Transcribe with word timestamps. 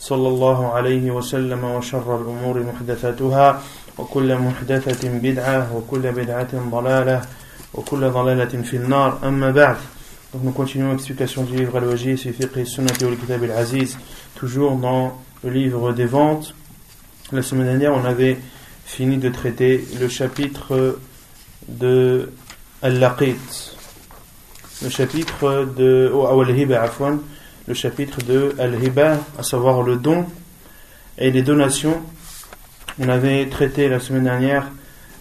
صلى 0.00 0.28
الله 0.28 0.72
عليه 0.72 1.10
وسلم 1.10 1.64
وشر 1.64 2.20
الأمور 2.20 2.62
محدثاتها 2.62 3.62
وكل 3.98 4.38
محدثة 4.38 5.08
بدعة 5.08 5.76
وكل 5.76 6.12
بدعة 6.12 6.70
ضلالة 6.70 7.20
وكل 7.74 8.10
ضلالة 8.10 8.62
في 8.62 8.76
النار 8.76 9.18
أما 9.24 9.50
بعد 9.50 9.76
Donc 10.34 10.42
nous 10.42 10.50
continuons 10.50 10.90
l'explication 10.90 11.44
du 11.44 11.56
livre 11.56 11.78
Al-Wajid, 11.78 12.18
c'est 12.18 12.32
Fiqh 12.32 12.66
Sunnati 12.66 13.04
al 13.04 13.16
Kitab 13.16 13.44
al-Aziz, 13.44 13.96
toujours 14.34 14.74
dans 14.76 15.18
le 15.44 15.50
livre 15.50 15.92
des 15.92 16.04
ventes. 16.04 16.52
La 17.32 17.42
semaine 17.42 17.66
dernière, 17.66 17.94
on 17.94 18.04
avait 18.04 18.36
fini 18.84 19.18
de 19.18 19.28
traiter 19.28 19.86
le 20.00 20.08
chapitre 20.08 20.98
de 21.68 22.32
Al-Laqit, 22.82 23.36
le 24.82 24.90
chapitre 24.90 25.68
de 25.76 26.12
Al-Hiba, 26.12 26.82
afwan, 26.82 27.20
le 27.71 27.75
chapitre 27.75 28.21
de 28.21 28.53
Al-Hiba, 28.59 29.17
à 29.39 29.43
savoir 29.43 29.81
le 29.81 29.95
don 29.95 30.25
et 31.17 31.31
les 31.31 31.41
donations. 31.41 32.01
On 32.99 33.07
avait 33.07 33.47
traité 33.47 33.87
la 33.87 34.01
semaine 34.01 34.25
dernière 34.25 34.67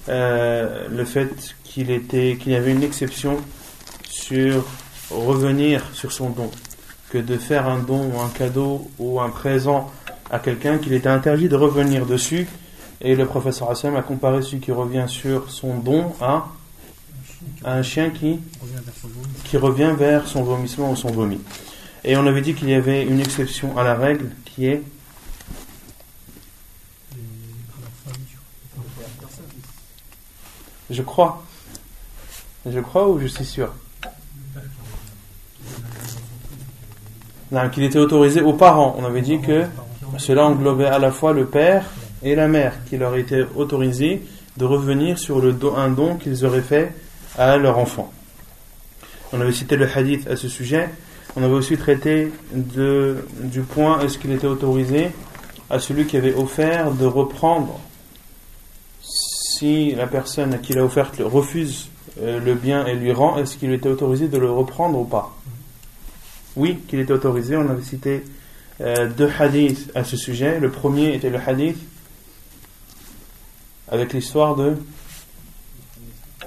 euh, 0.08 0.88
le 0.90 1.04
fait 1.04 1.54
qu'il 1.62 1.92
était 1.92 2.36
qu'il 2.40 2.50
y 2.50 2.56
avait 2.56 2.72
une 2.72 2.82
exception 2.82 3.36
sur 4.08 4.64
revenir 5.12 5.84
sur 5.92 6.10
son 6.10 6.30
don, 6.30 6.50
que 7.10 7.18
de 7.18 7.36
faire 7.36 7.68
un 7.68 7.78
don 7.78 8.10
ou 8.12 8.20
un 8.20 8.30
cadeau 8.30 8.90
ou 8.98 9.20
un 9.20 9.30
présent 9.30 9.88
à 10.28 10.40
quelqu'un 10.40 10.78
qu'il 10.78 10.92
était 10.92 11.08
interdit 11.08 11.48
de 11.48 11.54
revenir 11.54 12.04
dessus. 12.04 12.48
Et 13.00 13.14
le 13.14 13.26
professeur 13.26 13.70
Hassan 13.70 13.94
a 13.94 14.02
comparé 14.02 14.42
celui 14.42 14.58
qui 14.58 14.72
revient 14.72 15.06
sur 15.06 15.52
son 15.52 15.78
don 15.78 16.14
à, 16.20 16.48
à 17.64 17.74
un 17.74 17.82
chien 17.84 18.10
qui, 18.10 18.40
qui 19.44 19.56
revient 19.56 19.94
vers 19.96 20.26
son 20.26 20.42
vomissement 20.42 20.90
ou 20.90 20.96
son 20.96 21.12
vomi. 21.12 21.38
Et 22.04 22.16
on 22.16 22.26
avait 22.26 22.40
dit 22.40 22.54
qu'il 22.54 22.68
y 22.70 22.74
avait 22.74 23.04
une 23.04 23.20
exception 23.20 23.76
à 23.76 23.84
la 23.84 23.94
règle 23.94 24.30
qui 24.44 24.66
est 24.66 24.82
Je 30.90 31.02
crois. 31.02 31.44
Je 32.66 32.80
crois 32.80 33.08
ou 33.08 33.20
je 33.20 33.26
suis 33.28 33.44
sûr? 33.44 33.72
Qu'il 37.72 37.84
était 37.84 37.98
autorisé 37.98 38.40
aux 38.40 38.52
parents. 38.52 38.96
On 38.98 39.04
avait 39.04 39.22
dit 39.22 39.40
que 39.40 39.66
cela 40.18 40.44
englobait 40.44 40.86
à 40.86 40.98
la 40.98 41.12
fois 41.12 41.32
le 41.32 41.46
père 41.46 41.86
et 42.22 42.34
la 42.34 42.48
mère, 42.48 42.84
qui 42.86 42.96
leur 42.96 43.16
était 43.16 43.46
autorisé 43.54 44.22
de 44.56 44.64
revenir 44.64 45.18
sur 45.18 45.40
le 45.40 45.52
don, 45.52 45.76
un 45.76 45.90
don 45.90 46.16
qu'ils 46.16 46.44
auraient 46.44 46.60
fait 46.60 46.92
à 47.38 47.56
leur 47.56 47.78
enfant. 47.78 48.12
On 49.32 49.40
avait 49.40 49.52
cité 49.52 49.76
le 49.76 49.88
hadith 49.88 50.26
à 50.26 50.36
ce 50.36 50.48
sujet. 50.48 50.88
On 51.36 51.42
avait 51.42 51.54
aussi 51.54 51.76
traité 51.76 52.32
de, 52.52 53.24
du 53.42 53.62
point 53.62 54.00
est-ce 54.00 54.18
qu'il 54.18 54.32
était 54.32 54.46
autorisé 54.46 55.10
à 55.68 55.78
celui 55.78 56.06
qui 56.06 56.16
avait 56.16 56.34
offert 56.34 56.90
de 56.90 57.06
reprendre 57.06 57.78
si 59.00 59.94
la 59.94 60.06
personne 60.06 60.54
à 60.54 60.58
qui 60.58 60.72
l'a 60.72 60.84
offert 60.84 61.12
refuse 61.20 61.88
euh, 62.20 62.40
le 62.40 62.54
bien 62.54 62.86
et 62.86 62.94
lui 62.94 63.12
rend, 63.12 63.38
est-ce 63.38 63.56
qu'il 63.56 63.72
était 63.72 63.88
autorisé 63.88 64.26
de 64.28 64.38
le 64.38 64.50
reprendre 64.50 64.98
ou 64.98 65.04
pas? 65.04 65.36
Oui, 66.56 66.80
qu'il 66.88 66.98
était 66.98 67.12
autorisé. 67.12 67.56
On 67.56 67.68
avait 67.68 67.82
cité 67.82 68.24
euh, 68.80 69.08
deux 69.08 69.30
hadiths 69.38 69.90
à 69.94 70.02
ce 70.02 70.16
sujet. 70.16 70.58
Le 70.58 70.70
premier 70.70 71.14
était 71.14 71.30
le 71.30 71.38
hadith 71.38 71.78
avec 73.88 74.12
l'histoire 74.12 74.56
de 74.56 74.76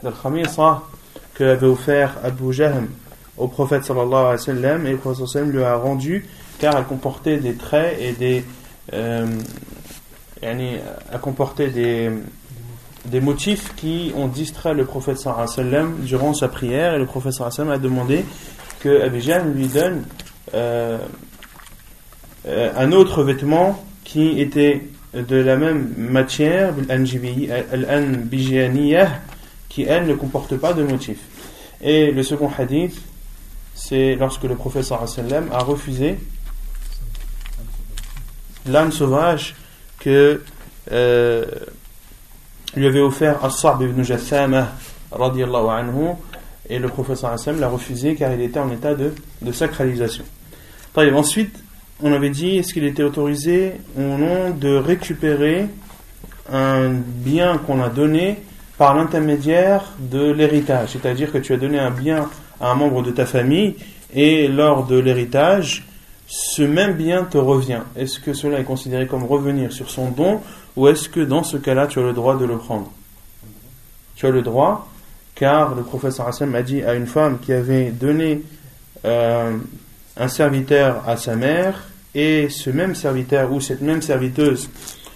d'Al-Khamisa 0.01 0.83
que 1.35 1.43
avait 1.43 1.67
offert 1.67 2.17
Abu 2.23 2.51
Jahm 2.51 2.87
au 3.37 3.47
prophète 3.47 3.83
sallallahu 3.83 4.13
alayhi 4.13 4.31
wa 4.31 4.37
sallam 4.37 4.87
et 4.87 4.91
le 4.91 4.97
prophète 4.97 5.27
sallam 5.27 5.51
lui 5.51 5.63
a 5.63 5.75
rendu 5.75 6.25
car 6.59 6.77
elle 6.77 6.85
comportait 6.85 7.37
des 7.37 7.55
traits 7.55 7.97
et 7.99 8.13
des 8.13 8.43
euh, 8.93 9.25
comportait 11.21 11.69
des 11.69 12.11
des 13.05 13.19
motifs 13.19 13.75
qui 13.75 14.13
ont 14.15 14.27
distrait 14.27 14.73
le 14.73 14.85
prophète 14.85 15.17
sallallahu 15.17 15.43
alayhi 15.43 15.57
wa 15.57 15.63
sallam 15.63 15.95
durant 16.01 16.33
sa 16.33 16.47
prière 16.47 16.93
et 16.93 16.99
le 16.99 17.05
prophète 17.05 17.33
sallallahu 17.33 17.61
alayhi 17.61 17.69
wa 17.69 17.75
sallam 17.75 17.95
a 17.95 18.05
demandé 18.05 18.25
que 18.79 19.19
Jahm 19.19 19.53
lui 19.53 19.67
donne 19.67 20.03
euh, 20.53 20.97
euh, 22.45 22.71
un 22.75 22.91
autre 22.91 23.23
vêtement 23.23 23.83
qui 24.03 24.41
était 24.41 24.83
de 25.13 25.35
la 25.37 25.55
même 25.55 25.93
matière, 25.97 26.73
qui 29.69 29.83
elle 29.83 30.07
ne 30.07 30.15
comporte 30.15 30.57
pas 30.57 30.73
de 30.73 30.83
motif. 30.83 31.19
Et 31.81 32.11
le 32.11 32.23
second 32.23 32.49
hadith, 32.57 32.99
c'est 33.73 34.15
lorsque 34.15 34.43
le 34.43 34.55
professeur 34.55 35.07
sallam 35.07 35.49
a 35.51 35.59
refusé 35.59 36.19
l'âne 38.65 38.91
sauvage 38.91 39.55
que 39.99 40.41
euh, 40.91 41.45
lui 42.75 42.87
avait 42.87 42.99
offert 42.99 43.43
As-Sa'b 43.43 43.81
ibn 43.81 44.01
anhu 44.01 46.09
et 46.69 46.79
le 46.79 46.87
professeur 46.87 47.37
sallam 47.37 47.59
l'a 47.59 47.69
refusé 47.69 48.15
car 48.15 48.33
il 48.33 48.41
était 48.41 48.59
en 48.59 48.71
état 48.71 48.95
de, 48.95 49.13
de 49.41 49.51
sacralisation. 49.51 50.23
Ensuite, 50.95 51.55
on 52.01 52.13
avait 52.13 52.29
dit 52.29 52.57
est-ce 52.57 52.73
qu'il 52.73 52.85
était 52.85 53.03
autorisé 53.03 53.73
ou 53.95 54.01
non 54.01 54.51
de 54.51 54.75
récupérer 54.75 55.67
un 56.51 56.89
bien 56.89 57.57
qu'on 57.57 57.81
a 57.81 57.89
donné 57.89 58.39
par 58.77 58.95
l'intermédiaire 58.95 59.93
de 59.99 60.31
l'héritage, 60.31 60.89
c'est-à-dire 60.89 61.31
que 61.31 61.37
tu 61.37 61.53
as 61.53 61.57
donné 61.57 61.79
un 61.79 61.91
bien 61.91 62.29
à 62.59 62.71
un 62.71 62.75
membre 62.75 63.03
de 63.03 63.11
ta 63.11 63.25
famille 63.25 63.75
et 64.13 64.47
lors 64.47 64.85
de 64.85 64.97
l'héritage, 64.97 65.85
ce 66.27 66.61
même 66.61 66.93
bien 66.93 67.23
te 67.23 67.37
revient. 67.37 67.81
Est-ce 67.95 68.19
que 68.19 68.33
cela 68.33 68.59
est 68.59 68.63
considéré 68.63 69.07
comme 69.07 69.23
revenir 69.23 69.71
sur 69.71 69.89
son 69.89 70.09
don 70.09 70.41
ou 70.75 70.87
est-ce 70.87 71.09
que 71.09 71.19
dans 71.19 71.43
ce 71.43 71.57
cas-là 71.57 71.87
tu 71.87 71.99
as 71.99 72.03
le 72.03 72.13
droit 72.13 72.37
de 72.37 72.45
le 72.45 72.57
prendre? 72.57 72.91
Tu 74.15 74.25
as 74.25 74.31
le 74.31 74.41
droit 74.41 74.87
car 75.35 75.75
le 75.75 75.83
professeur 75.83 76.27
Hassan 76.27 76.53
a 76.55 76.61
dit 76.61 76.83
à 76.83 76.93
une 76.93 77.07
femme 77.07 77.39
qui 77.39 77.53
avait 77.53 77.91
donné 77.91 78.41
euh, 79.05 79.57
un 80.15 80.27
serviteur 80.27 81.03
à 81.07 81.17
sa 81.17 81.35
mère 81.35 81.83
et 82.15 82.49
ce 82.49 82.69
même 82.69 82.93
serviteur 82.95 83.51
ou 83.51 83.59
cette 83.59 83.81
même 83.81 84.01
serviteuse, 84.01 84.69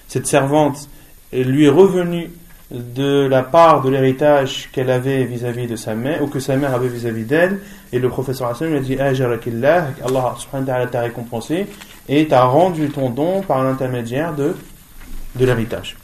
cette 0.07 0.27
servante, 0.27 0.89
lui 1.31 1.65
est 1.65 1.69
revenue 1.69 2.31
de 2.72 3.25
la 3.28 3.43
part 3.43 3.81
de 3.81 3.90
l'héritage 3.90 4.69
qu'elle 4.73 4.90
avait 4.90 5.23
vis-à-vis 5.23 5.67
de 5.67 5.78
sa 5.78 5.96
mère 5.96 6.22
ou 6.22 6.28
que 6.28 6.40
sa 6.40 6.58
mère 6.58 6.73
avait 6.73 6.90
vis-à-vis 6.90 7.23
d'elle 7.23 7.61
et 7.93 7.99
le 7.99 8.09
professeur 8.09 8.49
Hassan 8.49 8.69
lui 8.69 8.78
a 8.78 8.81
dit 8.81 8.97
Allah 8.99 10.87
t'a 10.91 11.02
récompensé 11.02 11.67
et 12.09 12.28
t'a 12.28 12.43
rendu 12.43 12.90
ton 12.90 13.09
don 13.09 13.41
par 13.41 13.64
l'intermédiaire 13.64 14.35
de, 14.35 14.53
de 15.35 15.46
l'héritage. 15.46 15.96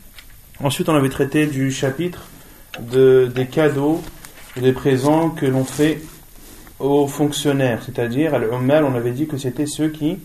Ensuite 0.63 0.88
on 0.88 0.95
avait 0.95 1.10
traité 1.10 1.48
du 1.48 1.69
chapitre 1.69 2.27
de, 2.80 3.30
des 3.33 3.48
cadeaux, 3.48 4.01
des 4.56 4.71
présents 4.71 5.30
que 5.30 5.45
l'on 5.45 5.65
fait 5.65 6.01
aux 6.80 7.07
fonctionnaires, 7.07 7.81
c'est-à-dire 7.86 8.33
à 8.33 8.39
l'ummal, 8.39 8.83
on 8.83 8.95
avait 8.95 9.12
dit 9.12 9.27
que 9.27 9.38
c'était 9.38 9.65
ceux 9.65 9.89
qui 9.89 10.18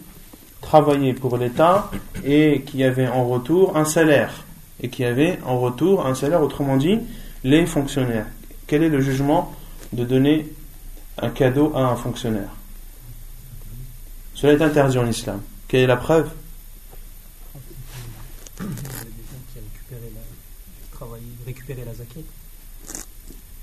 travaillaient 0.61 1.15
pour 1.15 1.37
l'État 1.37 1.91
et 2.25 2.63
qui 2.63 2.83
avaient 2.85 3.09
en 3.09 3.25
retour 3.27 3.77
un 3.77 3.85
salaire. 3.85 4.45
Et 4.81 4.89
qui 4.89 5.05
avaient 5.05 5.39
en 5.45 5.59
retour 5.59 6.07
un 6.07 6.15
salaire, 6.15 6.41
autrement 6.43 6.77
dit, 6.77 7.01
les 7.45 7.67
fonctionnaires. 7.67 8.27
Quel 8.67 8.83
est 8.83 8.89
le 8.89 9.01
jugement 9.01 9.55
de 9.93 10.05
donner 10.05 10.49
un 11.19 11.31
cadeau 11.31 11.73
à 11.75 11.81
un 11.81 11.97
fonctionnaire? 11.97 12.51
Cela 14.35 14.53
est 14.53 14.63
interdit 14.63 14.99
en 14.99 15.09
islam. 15.09 15.41
Quelle 15.67 15.81
est 15.81 15.87
la 15.87 15.97
preuve? 15.97 16.31
A 18.61 18.63
la, 18.63 18.67
la. 18.67 18.73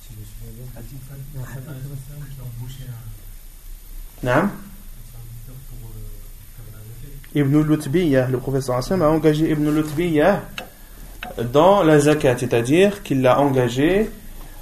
Si 0.01 0.09
je 0.11 0.19
me 0.19 0.25
souviens 0.25 0.51
bien. 0.53 0.65
Non 4.23 4.49
Ibn 7.35 7.61
Lutbiyah, 7.61 8.27
le 8.29 8.39
professeur 8.39 8.77
Hassan 8.77 9.01
a 9.01 9.09
engagé 9.09 9.51
Ibn 9.51 9.69
Lutbiyah 9.69 10.41
dans 11.43 11.83
la 11.83 11.99
zakat, 11.99 12.37
c'est-à-dire 12.37 13.03
qu'il 13.03 13.21
l'a 13.21 13.39
engagé 13.39 14.09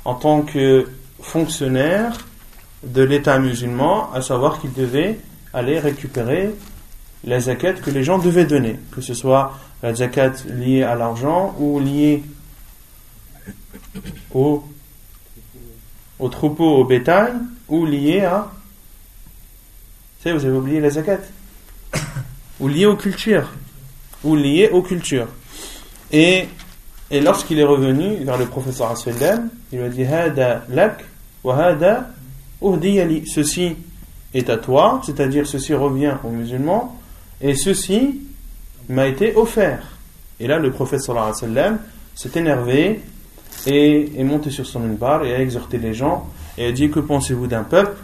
en 0.06 0.16
tant 0.16 0.42
que 0.42 0.88
fonctionnaire 1.22 2.18
de 2.84 3.02
l'État 3.02 3.40
musulman, 3.40 4.12
à 4.14 4.22
savoir 4.22 4.60
qu'il 4.60 4.74
devait 4.74 5.20
aller 5.54 5.80
récupérer 5.80 6.54
la 7.24 7.40
zakat 7.40 7.74
que 7.74 7.90
les 7.90 8.04
gens 8.04 8.18
devaient 8.18 8.46
donner, 8.46 8.80
que 8.92 9.02
ce 9.02 9.14
soit 9.14 9.58
la 9.82 9.94
zakat 9.94 10.34
liée 10.50 10.84
à 10.84 10.96
l'argent 10.96 11.56
ou 11.60 11.80
liée 11.80 12.24
au, 14.34 14.64
au 16.20 16.30
troupeau, 16.30 16.78
au 16.78 16.84
bétail, 16.84 17.34
ou 17.70 17.86
liée 17.86 18.22
à... 18.22 18.52
Vous 20.18 20.24
savez, 20.24 20.38
vous 20.38 20.46
avez 20.46 20.58
oublié 20.58 20.80
la 20.80 20.90
zakat? 20.90 21.20
Ou 22.60 22.68
lié 22.68 22.86
aux 22.86 22.96
cultures, 22.96 23.50
ou 24.24 24.36
lié 24.36 24.70
aux 24.72 24.82
cultures. 24.82 25.28
Et, 26.12 26.48
et 27.14 27.22
lorsqu'il 27.22 27.60
est 27.60 27.64
revenu 27.64 28.16
vers 28.24 28.40
le 28.40 28.48
professeur 28.48 28.98
sallam, 28.98 29.50
il 29.72 29.78
lui 29.78 29.86
a 29.86 29.90
dit 29.90 30.04
Hada 30.04 30.66
lak 30.68 31.06
wa 31.44 31.56
hada. 31.56 32.10
Ceci 32.60 33.76
est 34.34 34.50
à 34.50 34.58
toi, 34.58 35.00
c'est-à-dire 35.06 35.46
ceci 35.46 35.76
revient 35.76 36.16
aux 36.24 36.30
musulmans, 36.30 36.98
et 37.40 37.54
ceci 37.54 38.22
m'a 38.90 39.06
été 39.08 39.36
offert. 39.36 39.84
Et 40.40 40.48
là, 40.48 40.58
le 40.58 40.72
professeur 40.72 41.36
s'est 41.36 42.30
énervé 42.36 43.02
et 43.68 44.20
est 44.20 44.24
monté 44.24 44.50
sur 44.50 44.66
son 44.66 44.80
bar 44.80 45.24
et 45.24 45.36
a 45.36 45.40
exhorté 45.40 45.78
les 45.78 45.94
gens 45.94 46.28
et 46.58 46.66
a 46.66 46.72
dit 46.72 46.90
Que 46.90 47.00
pensez-vous 47.00 47.46
d'un 47.46 47.64
peuple 47.64 47.98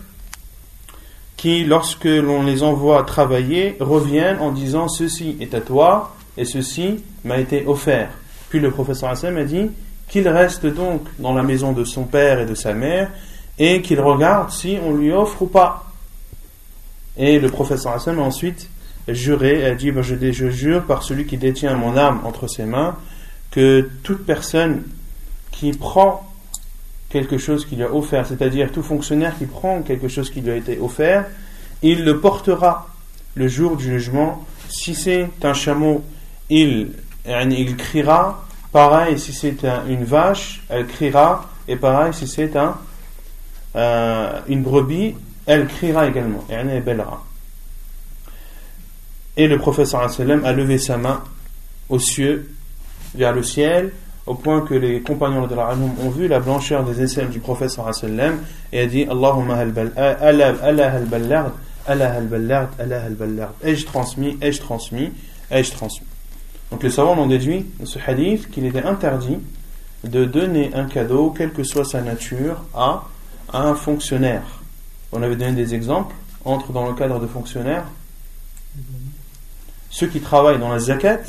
qui, 1.35 1.63
lorsque 1.63 2.05
l'on 2.05 2.43
les 2.43 2.61
envoie 2.61 3.01
travailler, 3.03 3.75
reviennent 3.79 4.39
en 4.39 4.51
disant 4.51 4.87
ceci 4.87 5.35
est 5.39 5.55
à 5.55 5.61
toi 5.61 6.15
et 6.37 6.45
ceci 6.45 7.03
m'a 7.23 7.39
été 7.39 7.65
offert. 7.65 8.09
Puis 8.49 8.59
le 8.59 8.71
professeur 8.71 9.09
Hassan 9.09 9.37
a 9.37 9.45
dit 9.45 9.69
qu'il 10.07 10.27
reste 10.27 10.65
donc 10.65 11.03
dans 11.19 11.33
la 11.33 11.43
maison 11.43 11.71
de 11.71 11.83
son 11.83 12.03
père 12.03 12.39
et 12.39 12.45
de 12.45 12.55
sa 12.55 12.73
mère 12.73 13.11
et 13.57 13.81
qu'il 13.81 13.99
regarde 13.99 14.51
si 14.51 14.77
on 14.83 14.93
lui 14.93 15.11
offre 15.11 15.43
ou 15.43 15.47
pas. 15.47 15.85
Et 17.17 17.39
le 17.39 17.49
professeur 17.49 17.93
Hassan 17.93 18.17
a 18.19 18.21
ensuite 18.21 18.69
juré, 19.07 19.65
a 19.65 19.75
dit 19.75 19.91
ben, 19.91 20.01
je, 20.01 20.15
je 20.31 20.49
jure 20.49 20.83
par 20.85 21.03
celui 21.03 21.25
qui 21.25 21.37
détient 21.37 21.75
mon 21.75 21.95
âme 21.95 22.21
entre 22.23 22.47
ses 22.47 22.65
mains 22.65 22.95
que 23.51 23.89
toute 24.03 24.25
personne 24.25 24.83
qui 25.51 25.71
prend 25.71 26.25
quelque 27.09 27.37
chose 27.37 27.65
qui 27.65 27.75
lui 27.75 27.83
a 27.83 27.93
offert, 27.93 28.25
c'est-à-dire 28.25 28.71
tout 28.71 28.83
fonctionnaire 28.83 29.37
qui 29.37 29.45
prend 29.45 29.81
quelque 29.81 30.07
chose 30.07 30.29
qui 30.29 30.41
lui 30.41 30.51
a 30.51 30.55
été 30.55 30.79
offert, 30.79 31.25
il 31.81 32.05
le 32.05 32.19
portera 32.19 32.87
le 33.35 33.47
jour 33.47 33.75
du 33.75 33.85
jugement. 33.85 34.45
Si 34.69 34.93
c'est 34.93 35.29
un 35.43 35.53
chameau, 35.53 36.03
il, 36.49 36.91
il 37.29 37.77
criera. 37.77 38.43
Pareil, 38.71 39.19
si 39.19 39.33
c'est 39.33 39.63
une 39.87 40.03
vache, 40.03 40.61
elle 40.69 40.85
criera. 40.85 41.45
Et 41.67 41.75
pareil, 41.75 42.13
si 42.13 42.27
c'est 42.27 42.55
un, 42.55 42.77
euh, 43.75 44.39
une 44.47 44.63
brebis, 44.63 45.15
elle 45.45 45.67
criera 45.67 46.07
également. 46.07 46.43
Et 46.49 46.53
elle 46.53 46.83
bellera. 46.83 47.23
Et 49.37 49.47
le 49.47 49.57
professeur 49.57 50.01
a 50.01 50.53
levé 50.53 50.77
sa 50.77 50.97
main 50.97 51.23
aux 51.87 51.99
cieux, 51.99 52.51
vers 53.15 53.33
le 53.33 53.41
ciel, 53.43 53.91
au 54.25 54.35
point 54.35 54.61
que 54.61 54.73
les 54.75 55.01
compagnons 55.01 55.47
de 55.47 55.55
la 55.55 55.69
ont 56.03 56.09
vu 56.09 56.27
la 56.27 56.39
blancheur 56.39 56.83
des 56.83 57.01
aisselles 57.01 57.29
du 57.29 57.41
sallam 57.41 58.39
et 58.71 58.81
a 58.81 58.85
dit 58.85 59.03
Allahumma 59.09 59.55
Allah 59.55 60.51
Allah 61.87 62.15
Allah. 62.17 63.53
Ai-je 63.63 63.85
transmis, 63.85 64.37
ai-je 64.41 64.59
transmis, 64.59 65.11
ai-je 65.49 65.71
transmis. 65.71 66.08
Donc 66.71 66.83
les 66.83 66.91
savants 66.91 67.17
ont 67.17 67.27
déduit 67.27 67.65
de 67.79 67.85
ce 67.85 67.99
hadith 68.05 68.49
qu'il 68.51 68.65
était 68.65 68.83
interdit 68.83 69.39
de 70.03 70.25
donner 70.25 70.71
un 70.73 70.85
cadeau, 70.85 71.31
quelle 71.31 71.51
que 71.51 71.63
soit 71.63 71.85
sa 71.85 72.01
nature, 72.01 72.63
à, 72.73 73.07
un 73.51 73.73
fonctionnaire. 73.75 74.43
On 75.11 75.21
avait 75.23 75.35
donné 75.35 75.53
des 75.53 75.73
exemples, 75.73 76.15
entre 76.45 76.71
dans 76.71 76.87
le 76.87 76.93
cadre 76.93 77.19
de 77.19 77.27
fonctionnaires. 77.27 77.85
Ceux 79.89 80.07
qui 80.07 80.21
travaillent 80.21 80.59
dans 80.59 80.69
la 80.69 80.79
zakat, 80.79 81.21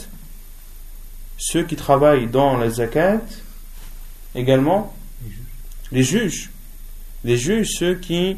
ceux 1.38 1.64
qui 1.64 1.76
travaillent 1.76 2.26
dans 2.26 2.58
la 2.58 2.68
zakat, 2.68 3.22
également 4.34 4.94
les 5.90 6.02
juges. 6.02 6.50
Les 7.24 7.36
juges, 7.36 7.70
ceux 7.78 7.94
qui 7.94 8.36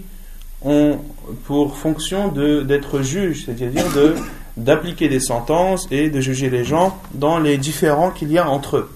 ont 0.62 1.00
pour 1.44 1.76
fonction 1.76 2.28
d'être 2.28 3.02
juges, 3.02 3.44
c'est-à-dire 3.46 3.92
de, 3.92 4.14
d'appliquer 4.56 5.08
des 5.08 5.20
sentences 5.20 5.88
et 5.90 6.10
de 6.10 6.20
juger 6.20 6.50
les 6.50 6.64
gens 6.64 6.98
dans 7.14 7.38
les 7.38 7.58
différends 7.58 8.10
qu'il 8.10 8.30
y 8.30 8.38
a 8.38 8.48
entre 8.48 8.78
eux. 8.78 8.90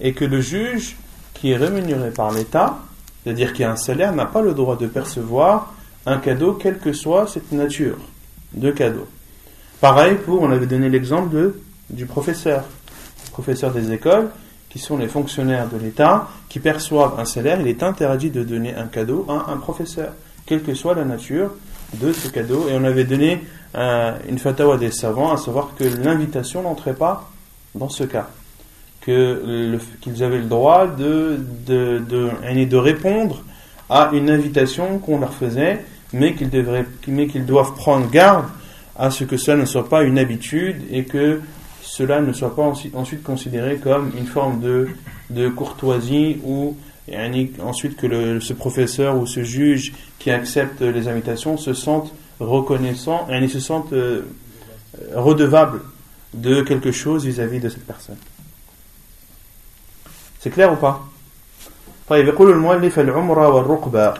Et 0.00 0.12
que 0.12 0.24
le 0.24 0.40
juge 0.40 0.96
qui 1.34 1.50
est 1.52 1.56
rémunéré 1.56 2.10
par 2.10 2.30
l'État, 2.30 2.78
c'est-à-dire 3.22 3.52
qui 3.52 3.64
a 3.64 3.70
un 3.70 3.76
salaire, 3.76 4.14
n'a 4.14 4.26
pas 4.26 4.42
le 4.42 4.54
droit 4.54 4.76
de 4.76 4.86
percevoir 4.86 5.74
un 6.06 6.18
cadeau, 6.18 6.54
quelle 6.54 6.78
que 6.78 6.92
soit 6.92 7.26
cette 7.26 7.52
nature 7.52 7.98
de 8.52 8.70
cadeau. 8.70 9.06
Pareil 9.80 10.16
pour, 10.24 10.42
on 10.42 10.50
avait 10.50 10.66
donné 10.66 10.88
l'exemple 10.88 11.52
du 11.90 12.06
professeur 12.06 12.64
professeurs 13.38 13.70
des 13.70 13.92
écoles, 13.92 14.30
qui 14.68 14.80
sont 14.80 14.96
les 14.96 15.06
fonctionnaires 15.06 15.68
de 15.68 15.78
l'État, 15.78 16.28
qui 16.48 16.58
perçoivent 16.58 17.20
un 17.20 17.24
salaire, 17.24 17.60
il 17.60 17.68
est 17.68 17.84
interdit 17.84 18.30
de 18.30 18.42
donner 18.42 18.74
un 18.74 18.86
cadeau 18.86 19.24
à 19.28 19.52
un 19.52 19.58
professeur, 19.58 20.12
quelle 20.44 20.62
que 20.64 20.74
soit 20.74 20.96
la 20.96 21.04
nature 21.04 21.52
de 21.94 22.12
ce 22.12 22.28
cadeau. 22.28 22.68
Et 22.68 22.72
on 22.74 22.82
avait 22.82 23.04
donné 23.04 23.40
euh, 23.74 24.12
une 24.28 24.38
fatwa 24.38 24.76
des 24.76 24.90
savants, 24.90 25.32
à 25.32 25.36
savoir 25.36 25.74
que 25.76 25.84
l'invitation 25.84 26.62
n'entrait 26.62 26.94
pas 26.94 27.30
dans 27.74 27.88
ce 27.88 28.04
cas. 28.04 28.28
Qu'ils 29.02 30.22
avaient 30.22 30.38
le 30.38 30.48
droit 30.48 30.86
de, 30.86 31.38
de, 31.66 31.98
de, 31.98 32.64
de, 32.64 32.76
répondre 32.76 33.42
à 33.88 34.10
une 34.12 34.28
invitation 34.28 34.98
qu'on 34.98 35.18
leur 35.18 35.32
faisait, 35.32 35.84
mais 36.12 36.34
qu'ils 36.34 37.46
doivent 37.46 37.74
prendre 37.74 38.10
garde 38.10 38.46
à 38.96 39.10
ce 39.10 39.24
que 39.24 39.36
ça 39.36 39.56
ne 39.56 39.64
soit 39.64 39.88
pas 39.88 40.02
une 40.02 40.18
habitude 40.18 40.82
et 40.90 41.04
que 41.04 41.40
cela 41.82 42.20
ne 42.20 42.32
soit 42.32 42.54
pas 42.54 42.62
ensuite 42.62 43.22
considéré 43.22 43.76
comme 43.76 44.12
une 44.18 44.26
forme 44.26 44.60
de, 44.60 44.88
de 45.30 45.48
courtoisie 45.48 46.38
ou 46.44 46.76
ensuite 47.62 47.96
que 47.96 48.40
ce 48.40 48.52
professeur 48.52 49.16
ou 49.16 49.26
ce 49.26 49.42
juge 49.42 49.92
qui 50.18 50.30
accepte 50.30 50.82
les 50.82 51.08
invitations 51.08 51.56
se 51.56 51.72
sente 51.72 52.12
reconnaissant 52.39 53.27
et 53.29 53.47
se 53.47 53.59
sente 53.59 53.93
euh, 53.93 54.21
redevable 55.15 55.81
de 56.33 56.61
quelque 56.61 56.91
chose 56.91 57.25
vis-à-vis 57.25 57.59
de 57.59 57.69
cette 57.69 57.85
personne. 57.85 58.17
C'est 60.39 60.49
clair 60.49 60.71
ou 60.71 60.75
pas 60.75 60.99
طيب 62.09 62.27
يقول 62.27 62.51
المؤلف 62.51 62.99
العمرة 62.99 63.47
والرقبة 63.49 64.13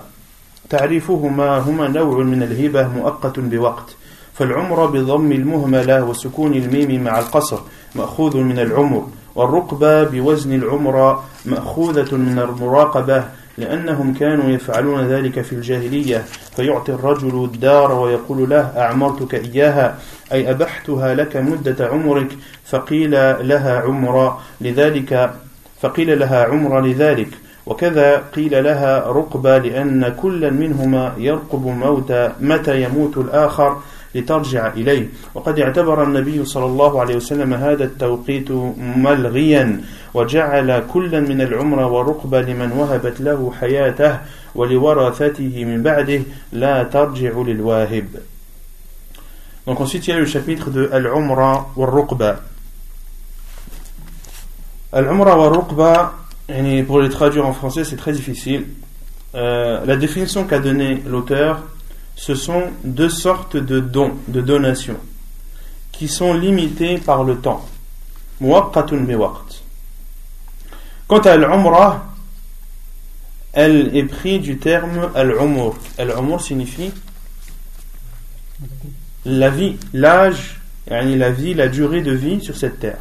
تعريفهما 0.70 1.58
هما 1.60 1.88
نوع 1.88 2.24
من 2.24 2.44
الهبة 2.44 2.88
مؤقت 2.88 3.40
بوقت 3.40 3.96
فالعمر 4.34 4.86
بضم 4.86 5.32
المهملة 5.32 6.04
وسكون 6.04 6.54
الميم 6.54 7.04
مع 7.04 7.20
القصر 7.20 7.60
مأخوذ 7.96 8.38
من 8.38 8.60
العمر 8.60 9.08
والرقبة 9.36 10.04
بوزن 10.04 10.54
العمر 10.54 11.24
مأخوذة 11.46 12.16
من 12.16 12.40
المراقبة 12.40 13.24
لأنهم 13.59 14.15
كانوا 14.15 14.51
يفعلون 14.51 15.09
ذلك 15.09 15.41
في 15.41 15.53
الجاهلية. 15.53 16.25
فيعطي 16.57 16.93
الرجل 16.93 17.45
الدار 17.45 17.93
ويقول 17.93 18.51
له 18.51 18.73
أعمرتك 18.77 19.35
إياها؟ 19.35 19.99
أي 20.33 20.51
أبحتها 20.51 21.15
لك 21.15 21.37
مدة 21.37 21.87
عمرك؟ 21.87 22.29
فقيل 22.65 23.11
لها 23.49 23.81
عمر 23.81 24.39
لذلك 24.61 25.31
فقيل 25.81 26.19
لها 26.19 26.45
عمر 26.45 26.81
لذلك. 26.81 27.29
وكذا 27.67 28.17
قيل 28.17 28.65
لها 28.65 28.99
رقبة 29.07 29.59
لأن 29.59 30.15
كل 30.23 30.51
منهما 30.51 31.13
يرقب 31.19 31.67
موت 31.67 32.13
متى 32.41 32.83
يموت 32.83 33.17
الآخر؟ 33.17 33.77
لترجع 34.15 34.67
إليه 34.67 35.09
وقد 35.35 35.59
اعتبر 35.59 36.03
النبي 36.03 36.45
صلى 36.45 36.65
الله 36.65 37.01
عليه 37.01 37.17
وسلم 37.17 37.55
هذا 37.55 37.85
التوقيت 37.85 38.51
ملغيا 38.79 39.81
وجعل 40.15 40.83
كلا 40.93 41.21
من 41.21 41.41
العمر 41.41 41.93
ورقبة 41.93 42.41
لمن 42.41 42.73
وهبت 42.73 43.21
له 43.21 43.53
حياته 43.61 44.19
ولورثته 44.55 45.65
من 45.65 45.83
بعده 45.83 46.23
لا 46.53 46.83
ترجع 46.83 47.33
للواهب 47.37 48.07
Donc 49.67 49.81
ensuite 49.81 50.07
il 50.07 50.11
y 50.11 50.13
a 50.15 50.19
le 50.19 50.25
chapitre 50.25 50.71
de 50.71 50.89
Al-Umra 50.91 51.69
wa 51.77 51.87
Ruqba. 51.87 52.41
Al-Umra 54.95 55.37
wa 55.37 55.49
Ruqba, 55.51 56.15
pour 56.87 57.01
les 57.01 57.11
traduire 57.11 57.47
en 57.47 57.53
français 57.53 57.85
c'est 57.85 57.97
très 57.97 58.13
difficile. 58.13 58.65
Euh, 59.35 59.85
la 59.85 59.97
définition 59.97 60.45
qu'a 60.45 60.59
donnée 60.59 61.03
l'auteur 61.07 61.65
ce 62.19 62.35
sont 62.35 62.65
deux 62.83 63.09
sortes 63.09 63.57
de 63.57 63.79
dons, 63.79 64.17
de 64.27 64.41
donations, 64.41 64.99
qui 65.93 66.09
sont 66.09 66.35
limitées 66.35 66.99
par 66.99 67.23
le 67.23 67.39
temps. 67.39 67.65
Quant 68.41 68.71
à 71.21 71.37
l'umrah, 71.37 72.07
elle 73.53 73.97
est 73.97 74.03
prise 74.03 74.41
du 74.41 74.59
terme 74.59 75.11
al-umur. 75.15 75.77
Al-umur 75.97 76.43
signifie 76.43 76.91
la 79.25 79.51
vie, 79.51 79.77
l'âge, 79.95 80.61
la 80.89 81.31
vie, 81.31 81.55
la 81.55 81.69
durée 81.69 82.03
de 82.03 82.13
vie 82.13 82.43
sur 82.43 82.57
cette 82.57 82.81
terre. 82.81 82.99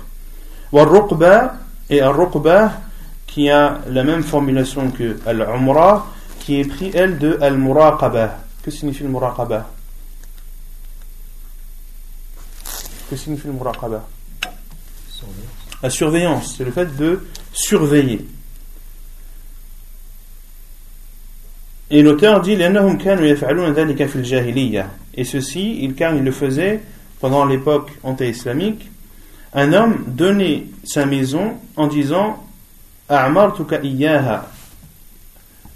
Wal-ruqba 0.72 1.56
et 1.90 2.02
al-ruqba 2.02 2.82
qui 3.26 3.50
a 3.50 3.80
la 3.90 4.04
même 4.04 4.22
formulation 4.22 4.92
que 4.92 5.18
al-umrah 5.26 6.06
qui 6.40 6.60
est 6.60 6.66
pris 6.66 6.92
elle 6.94 7.18
de 7.18 7.40
al-muraqaba. 7.42 8.47
Que 8.68 8.72
signifie 8.72 9.04
le 9.04 9.10
muraqaba? 9.10 9.66
Que 13.10 13.16
signifie 13.16 13.48
le 13.48 13.54
muraqaba? 13.54 14.06
La 15.82 15.90
surveillance, 15.90 16.56
c'est 16.58 16.66
le 16.66 16.72
fait 16.72 16.94
de 16.98 17.26
surveiller. 17.54 18.28
Et 21.90 22.02
l'auteur 22.02 22.42
dit 22.42 22.58
Et 25.16 25.24
ceci, 25.24 25.94
car 25.98 26.14
il 26.14 26.24
le 26.26 26.32
faisait 26.34 26.84
pendant 27.22 27.46
l'époque 27.46 27.92
anté-islamique, 28.04 28.92
un 29.54 29.72
homme 29.72 30.04
donnait 30.08 30.66
sa 30.84 31.06
maison 31.06 31.54
en 31.78 31.88
disant 31.88 32.46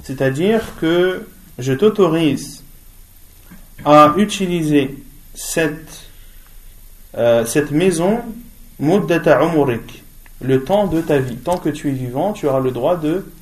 c'est-à-dire 0.04 0.76
que 0.82 1.26
je 1.58 1.72
t'autorise 1.72 2.61
à 3.86 4.14
utiliser 4.18 5.04
cette, 5.34 6.06
euh, 7.18 7.46
cette 7.46 7.72
maison 7.72 8.20
le 8.80 10.64
temps 10.64 10.88
de 10.88 11.02
ta 11.02 11.20
vie. 11.20 11.36
Tant 11.38 11.58
que 11.58 11.70
tu 11.70 11.90
es 11.90 11.92
vivant, 11.92 12.34
tu 12.34 12.48
auras 12.48 12.60
le 12.60 12.72
droit 12.72 13.00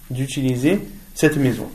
d'utiliser 0.09 0.81
cette 1.13 1.37
maison. 1.37 1.69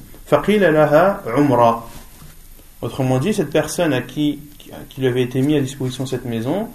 Autrement 2.82 3.18
dit, 3.18 3.32
cette 3.32 3.50
personne 3.50 3.92
à 3.92 4.02
qui, 4.02 4.40
qui 4.90 5.00
lui 5.00 5.08
avait 5.08 5.22
été 5.22 5.40
mis 5.40 5.56
à 5.56 5.60
disposition 5.60 6.06
cette 6.06 6.24
maison, 6.24 6.68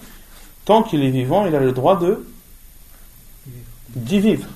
tant 0.66 0.84
qu'il 0.84 1.04
est 1.04 1.12
vivant, 1.12 1.46
il 1.46 1.56
a 1.56 1.60
le 1.60 1.72
droit 1.72 2.00
de 2.00 2.26
d'y 3.96 4.20
vivre. 4.20 4.48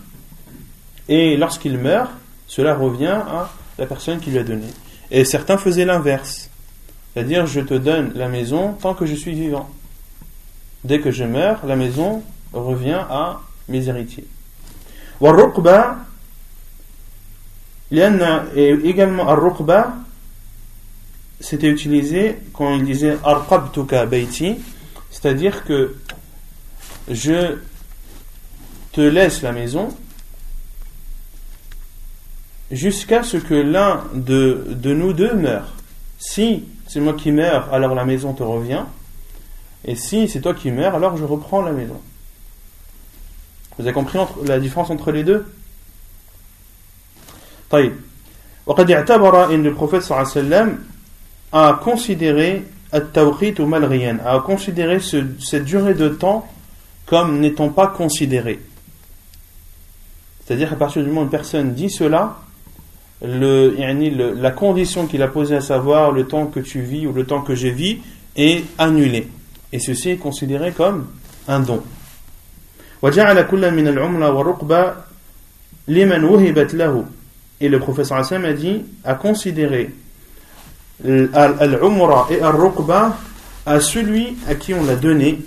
Et 1.09 1.37
lorsqu'il 1.37 1.77
meurt, 1.77 2.11
cela 2.47 2.75
revient 2.75 3.07
à 3.07 3.49
la 3.77 3.85
personne 3.85 4.19
qui 4.19 4.29
lui 4.29 4.37
a 4.37 4.43
donné. 4.43 4.67
Et 5.11 5.25
certains 5.25 5.57
faisaient 5.57 5.85
l'inverse. 5.85 6.49
C'est-à-dire, 7.13 7.45
je 7.45 7.61
te 7.61 7.73
donne 7.73 8.11
la 8.15 8.27
maison 8.27 8.73
tant 8.73 8.93
que 8.93 9.05
je 9.05 9.15
suis 9.15 9.33
vivant. 9.33 9.69
Dès 10.83 10.99
que 10.99 11.11
je 11.11 11.23
meurs, 11.23 11.65
la 11.65 11.75
maison 11.75 12.23
revient 12.51 13.01
à 13.09 13.41
mes 13.69 13.87
héritiers. 13.87 14.27
Et 17.91 18.69
également, 18.83 19.29
al 19.29 19.39
c'était 21.39 21.69
utilisé 21.69 22.37
quand 22.53 22.73
il 22.75 22.85
disait 22.85 23.17
arqabtuka 23.23 24.05
bayti, 24.05 24.55
c'est-à-dire 25.11 25.65
que 25.65 25.95
je 27.09 27.57
te 28.93 29.01
laisse 29.01 29.41
la 29.41 29.51
maison 29.51 29.89
jusqu'à 32.71 33.23
ce 33.23 33.37
que 33.37 33.53
l'un 33.53 34.05
de, 34.13 34.67
de, 34.69 34.93
nous 34.93 35.13
deux 35.13 35.33
meure. 35.33 35.73
Si 36.17 36.63
c'est 36.92 37.00
moi 37.00 37.14
qui 37.14 37.32
meurs, 37.32 37.72
alors 37.72 37.94
la 37.94 38.04
maison 38.04 38.32
te 38.32 38.42
revient. 38.42 38.84
Et 39.84 39.94
si 39.96 40.28
c'est 40.28 40.40
toi 40.40 40.54
qui 40.54 40.70
meurs, 40.70 40.94
alors 40.94 41.16
je 41.16 41.24
reprends 41.24 41.62
la 41.62 41.72
maison. 41.72 42.00
Vous 43.78 43.84
avez 43.84 43.92
compris 43.92 44.18
la 44.44 44.58
différence 44.58 44.90
entre 44.90 45.12
les 45.12 45.24
deux 45.24 45.46
طيب 47.70 47.92
وقد 48.66 48.90
اعتبر 48.90 49.54
ان 49.54 49.62
le 49.62 49.74
prophète 49.74 50.02
صلى 50.02 50.10
الله 50.10 50.18
عليه 50.18 50.30
وسلم 50.30 50.78
a 51.52 51.80
considéré 51.84 52.62
التوقيت 52.94 53.60
ملغيا 53.60 54.20
a 54.24 54.40
considéré 54.40 55.00
ce, 55.00 55.16
cette 55.38 55.64
durée 55.64 55.94
de 55.94 56.08
temps 56.08 56.46
comme 57.06 57.40
n'étant 57.40 57.68
pas 57.68 57.88
considérée 57.88 58.60
c'est-à-dire 60.44 60.72
à 60.72 60.76
partir 60.76 61.02
du 61.02 61.08
moment 61.08 61.20
où 61.20 61.24
une 61.24 61.30
personne 61.30 61.74
dit 61.74 61.90
cela 61.90 62.38
la 63.23 64.51
condition 64.51 65.07
qu'il 65.07 65.21
a 65.23 65.29
posée 65.29 65.55
à 65.55 65.61
savoir 65.61 66.11
le 66.11 66.25
temps 66.25 66.47
que 66.47 66.59
tu 66.59 66.81
vis 66.81 67.07
ou 67.07 67.13
le 67.13 67.25
temps 67.25 67.41
que 67.41 67.55
je 67.55 67.69
vis 67.69 67.99
est 68.35 68.65
annulée. 68.77 69.27
Et 69.71 69.79
ceci 69.79 70.09
est 70.11 70.17
considéré 70.17 70.71
comme 70.71 71.07
un 71.47 71.61
don. 71.61 71.81
Et 77.61 77.69
le 77.69 77.79
professeur 77.79 78.17
Hassan 78.17 78.45
a 78.45 78.53
dit 78.53 78.81
à 79.03 79.15
considérer 79.15 79.93
al-umra 81.33 82.27
et 82.29 82.41
al-ruqba 82.41 83.17
à 83.65 83.79
celui 83.79 84.35
à 84.47 84.55
qui 84.55 84.73
on 84.73 84.83
l'a 84.83 84.95
donné 84.95 85.39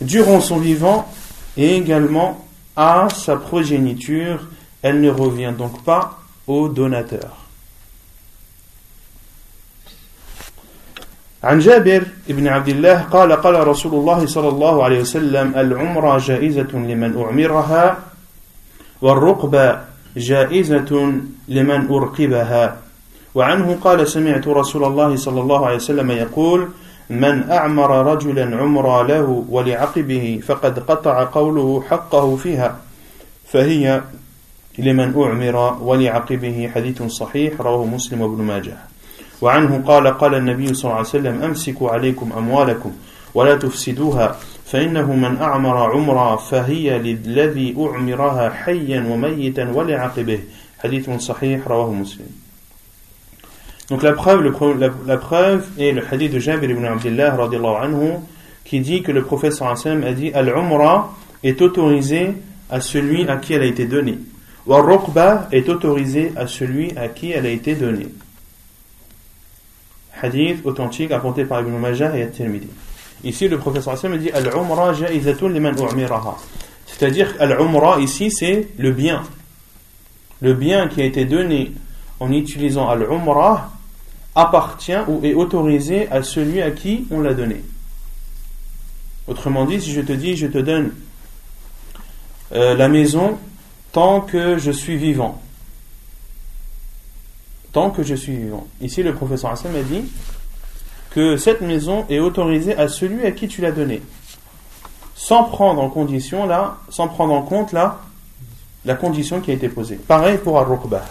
durant 0.00 0.40
son 0.40 0.58
vivant 0.58 1.12
et 1.56 1.76
également 1.76 2.46
à 2.76 3.08
sa 3.14 3.36
progéniture. 3.36 4.48
Elle 4.82 5.00
ne 5.00 5.10
revient 5.10 5.52
donc 5.56 5.84
pas 5.84 6.19
au 6.50 6.68
donateur. 6.68 7.30
عن 11.42 11.58
جابر 11.58 12.02
بن 12.28 12.48
عبد 12.48 12.68
الله 12.68 12.96
قال 13.02 13.32
قال 13.32 13.66
رسول 13.68 13.94
الله 13.94 14.26
صلى 14.26 14.48
الله 14.48 14.84
عليه 14.84 15.00
وسلم 15.00 15.52
العمرة 15.56 16.18
جائزة 16.18 16.72
لمن 16.72 17.16
أعمرها 17.22 17.98
والرقبة 19.02 19.78
جائزة 20.16 21.12
لمن 21.48 21.80
أرقبها 21.90 22.76
وعنه 23.34 23.78
قال 23.84 24.08
سمعت 24.08 24.48
رسول 24.48 24.84
الله 24.84 25.16
صلى 25.16 25.40
الله 25.40 25.66
عليه 25.66 25.76
وسلم 25.76 26.10
يقول 26.10 26.68
من 27.10 27.50
أعمر 27.50 27.90
رجلا 28.12 28.56
عمرا 28.56 29.02
له 29.02 29.44
ولعقبه 29.48 30.40
فقد 30.46 30.78
قطع 30.78 31.24
قوله 31.24 31.84
حقه 31.90 32.36
فيها 32.36 32.76
فهي 33.52 34.02
لمن 34.80 35.22
أعمر 35.22 35.78
ولعقبه 35.82 36.70
حديث 36.74 37.02
صحيح 37.02 37.60
رواه 37.60 37.84
مسلم 37.84 38.20
وابن 38.20 38.42
ماجه. 38.44 38.76
وعنه 39.40 39.82
قال 39.86 40.08
قال 40.18 40.34
النبي 40.34 40.74
صلى 40.74 40.84
الله 40.84 40.96
عليه 40.96 41.08
وسلم 41.08 41.42
أمسكوا 41.42 41.90
عليكم 41.90 42.32
أموالكم 42.32 42.92
ولا 43.34 43.54
تفسدوها 43.56 44.36
فإنه 44.66 45.14
من 45.14 45.36
أعمر 45.36 45.76
عمرا 45.76 46.36
فهي 46.36 46.98
للذي 46.98 47.76
أعمرها 47.78 48.50
حيا 48.50 49.06
وميتا 49.08 49.70
ولعقبه. 49.70 50.40
حديث 50.78 51.10
صحيح 51.10 51.68
رواه 51.68 51.92
مسلم. 51.92 52.30
Donc 53.90 54.04
la 54.04 54.12
preuve, 54.12 54.42
le, 54.42 54.52
la, 54.78 54.88
la, 55.04 55.16
preuve 55.16 55.66
est 55.76 55.90
le 55.90 56.02
hadith 56.08 56.32
de 56.32 56.38
Jabir 56.38 56.70
ibn 56.70 56.84
Abdullah 56.84 57.34
anhu 57.82 58.20
qui 58.64 58.78
dit 58.78 59.02
que 59.02 59.10
le 59.10 59.24
prophète 59.24 59.52
sallallahu 59.52 60.04
a 60.04 60.12
dit 60.12 60.30
Al-Umra 60.32 61.12
est 61.42 61.60
autorisé 61.60 62.34
à 62.70 62.80
celui 62.80 63.28
à 63.28 63.36
qui 63.38 63.54
elle 63.54 63.62
a 63.62 63.66
été 63.66 63.86
donnée. 63.86 64.18
Wa 64.66 65.48
est 65.52 65.68
autorisé 65.68 66.32
à 66.36 66.46
celui 66.46 66.96
à 66.96 67.08
qui 67.08 67.32
elle 67.32 67.46
a 67.46 67.50
été 67.50 67.74
donnée. 67.74 68.08
Hadith 70.22 70.64
authentique 70.64 71.12
apporté 71.12 71.44
par 71.44 71.60
Ibn 71.62 71.70
Majah 71.78 72.16
et 72.16 72.22
At-Tirmidhi. 72.22 72.68
Ici, 73.24 73.48
le 73.48 73.58
professeur 73.58 73.94
Hassan 73.94 74.16
dit 74.18 74.30
Al-Umra 74.30 74.92
ja'izatun 74.92 75.48
liman 75.48 75.72
u'miraha. 75.72 76.36
C'est-à-dire, 76.86 77.34
Al-Umra 77.38 78.00
ici, 78.00 78.30
c'est 78.30 78.68
le 78.78 78.92
bien. 78.92 79.22
Le 80.40 80.54
bien 80.54 80.88
qui 80.88 81.00
a 81.02 81.04
été 81.04 81.24
donné 81.24 81.72
en 82.18 82.32
utilisant 82.32 82.88
Al-Umra 82.88 83.72
appartient 84.34 84.98
ou 85.08 85.24
est 85.24 85.34
autorisé 85.34 86.08
à 86.10 86.22
celui 86.22 86.62
à 86.62 86.70
qui 86.70 87.06
on 87.10 87.20
l'a 87.20 87.34
donné. 87.34 87.62
Autrement 89.26 89.64
dit, 89.64 89.80
si 89.80 89.92
je 89.92 90.00
te 90.00 90.12
dis, 90.12 90.36
je 90.36 90.46
te 90.46 90.58
donne 90.58 90.92
euh, 92.52 92.74
la 92.74 92.88
maison 92.88 93.38
tant 93.92 94.20
que 94.20 94.58
je 94.58 94.70
suis 94.70 94.96
vivant. 94.96 95.40
Tant 97.72 97.90
que 97.90 98.02
je 98.02 98.14
suis 98.14 98.36
vivant. 98.36 98.66
Ici, 98.80 99.02
le 99.02 99.14
professeur 99.14 99.50
Hassan 99.52 99.74
a 99.76 99.82
dit 99.82 100.04
que 101.10 101.36
cette 101.36 101.60
maison 101.60 102.04
est 102.08 102.18
autorisée 102.18 102.76
à 102.76 102.88
celui 102.88 103.26
à 103.26 103.32
qui 103.32 103.48
tu 103.48 103.60
l'as 103.60 103.72
donnée. 103.72 104.02
Sans 105.14 105.44
prendre 105.44 105.82
en 105.82 105.90
condition 105.90 106.46
là, 106.46 106.78
sans 106.88 107.08
prendre 107.08 107.34
en 107.34 107.42
compte 107.42 107.72
là, 107.72 108.00
la 108.84 108.94
condition 108.94 109.40
qui 109.40 109.50
a 109.50 109.54
été 109.54 109.68
posée. 109.68 109.96
Pareil 109.96 110.38
pour 110.38 110.58
Al-Rukbah. 110.58 111.04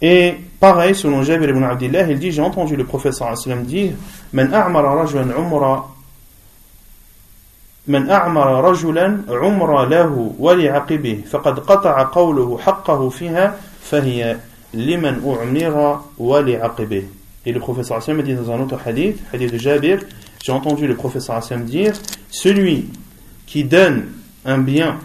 Et 0.00 0.36
pareil, 0.60 0.94
selon 0.94 1.22
Jabir 1.22 1.48
ibn 1.48 1.64
Abdillah, 1.64 2.08
il 2.10 2.18
dit 2.18 2.30
J'ai 2.30 2.42
entendu 2.42 2.76
le 2.76 2.84
professeur 2.84 3.36
sallam 3.36 3.64
dire 3.64 3.92
Man 4.32 4.52
a'mara 4.52 4.94
rajulan 4.94 5.30
umra 5.30 5.95
من 7.87 8.09
أعمر 8.09 8.69
رجلا 8.69 9.21
عمر 9.29 9.85
له 9.85 10.33
ولعقبه 10.39 11.21
فقد 11.29 11.59
قطع 11.59 12.03
قوله 12.03 12.57
حقه 12.57 13.09
فيها 13.09 13.55
فهي 13.81 14.37
لمن 14.73 15.21
أعمر 15.25 16.01
ولعقبه 16.17 17.03
Et 17.43 17.51
le 17.51 17.59
professeur 17.59 17.97
Hassan 17.97 18.21
dit 18.21 18.35
dans 18.35 18.51
un 18.51 18.59
autre 18.59 18.77
hadith, 18.85 19.17
hadith 19.33 19.51
de 19.51 19.57
Jabir, 19.57 19.99
j'ai 20.43 20.51
entendu 20.51 20.85
le 20.85 20.95
professeur 20.95 21.37
Hassan 21.37 21.65
dire 21.65 21.93
Celui 22.29 22.89
qui 23.47 23.63
donne 23.63 24.09
un 24.45 24.59
bien 24.59 24.99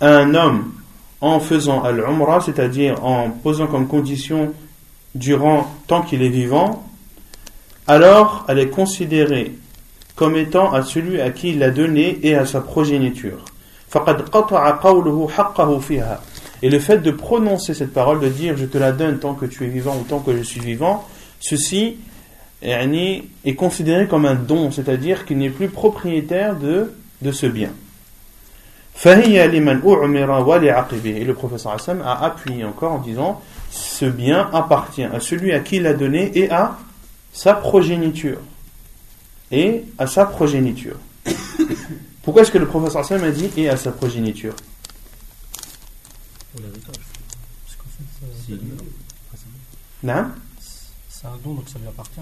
à 0.00 0.08
un 0.08 0.34
homme 0.34 0.72
en 1.20 1.38
faisant 1.38 1.84
al-umrah, 1.84 2.40
c'est-à-dire 2.40 3.04
en 3.04 3.30
posant 3.30 3.68
comme 3.68 3.86
condition 3.86 4.52
durant 5.14 5.72
tant 5.86 6.02
qu'il 6.02 6.22
est 6.22 6.28
vivant, 6.28 6.84
alors 7.86 8.44
elle 8.48 8.58
est 8.58 8.68
considérée 8.68 9.54
comme 10.15 10.35
étant 10.35 10.73
à 10.73 10.83
celui 10.83 11.21
à 11.21 11.31
qui 11.31 11.49
il 11.49 11.59
l'a 11.59 11.71
donné 11.71 12.19
et 12.23 12.35
à 12.35 12.45
sa 12.45 12.61
progéniture. 12.61 13.45
Et 16.61 16.69
le 16.69 16.79
fait 16.79 16.99
de 16.99 17.11
prononcer 17.11 17.73
cette 17.73 17.93
parole, 17.93 18.19
de 18.19 18.29
dire 18.29 18.55
je 18.55 18.65
te 18.65 18.77
la 18.77 18.91
donne 18.91 19.19
tant 19.19 19.33
que 19.33 19.45
tu 19.45 19.65
es 19.65 19.67
vivant 19.67 19.97
ou 19.99 20.03
tant 20.03 20.19
que 20.19 20.35
je 20.37 20.43
suis 20.43 20.61
vivant, 20.61 21.05
ceci 21.39 21.97
est 22.63 23.55
considéré 23.55 24.07
comme 24.07 24.25
un 24.25 24.35
don, 24.35 24.71
c'est-à-dire 24.71 25.25
qu'il 25.25 25.39
n'est 25.39 25.49
plus 25.49 25.69
propriétaire 25.69 26.55
de, 26.55 26.93
ce 27.31 27.47
bien. 27.47 27.71
Et 29.03 29.25
le 31.23 31.33
professeur 31.33 31.71
Hassan 31.73 32.01
a 32.05 32.23
appuyé 32.23 32.63
encore 32.63 32.93
en 32.93 32.99
disant 32.99 33.41
ce 33.71 34.05
bien 34.05 34.49
appartient 34.53 35.03
à 35.03 35.19
celui 35.19 35.53
à 35.53 35.59
qui 35.59 35.77
il 35.77 35.83
l'a 35.83 35.93
donné 35.93 36.31
et 36.37 36.51
à 36.51 36.77
sa 37.33 37.53
progéniture. 37.53 38.39
Et 39.51 39.83
à 39.97 40.07
sa 40.07 40.25
progéniture. 40.25 40.95
Pourquoi 42.23 42.43
est-ce 42.43 42.51
que 42.51 42.57
le 42.57 42.67
professeur 42.67 43.01
Hassan 43.01 43.23
a 43.23 43.31
dit 43.31 43.49
et 43.57 43.69
à 43.69 43.77
sa 43.77 43.91
progéniture? 43.91 44.53
Non? 50.03 50.25
C'est 51.09 51.27
un 51.27 51.37
don, 51.43 51.53
donc 51.53 51.69
ça 51.69 51.79
lui 51.79 51.87
appartient. 51.87 52.19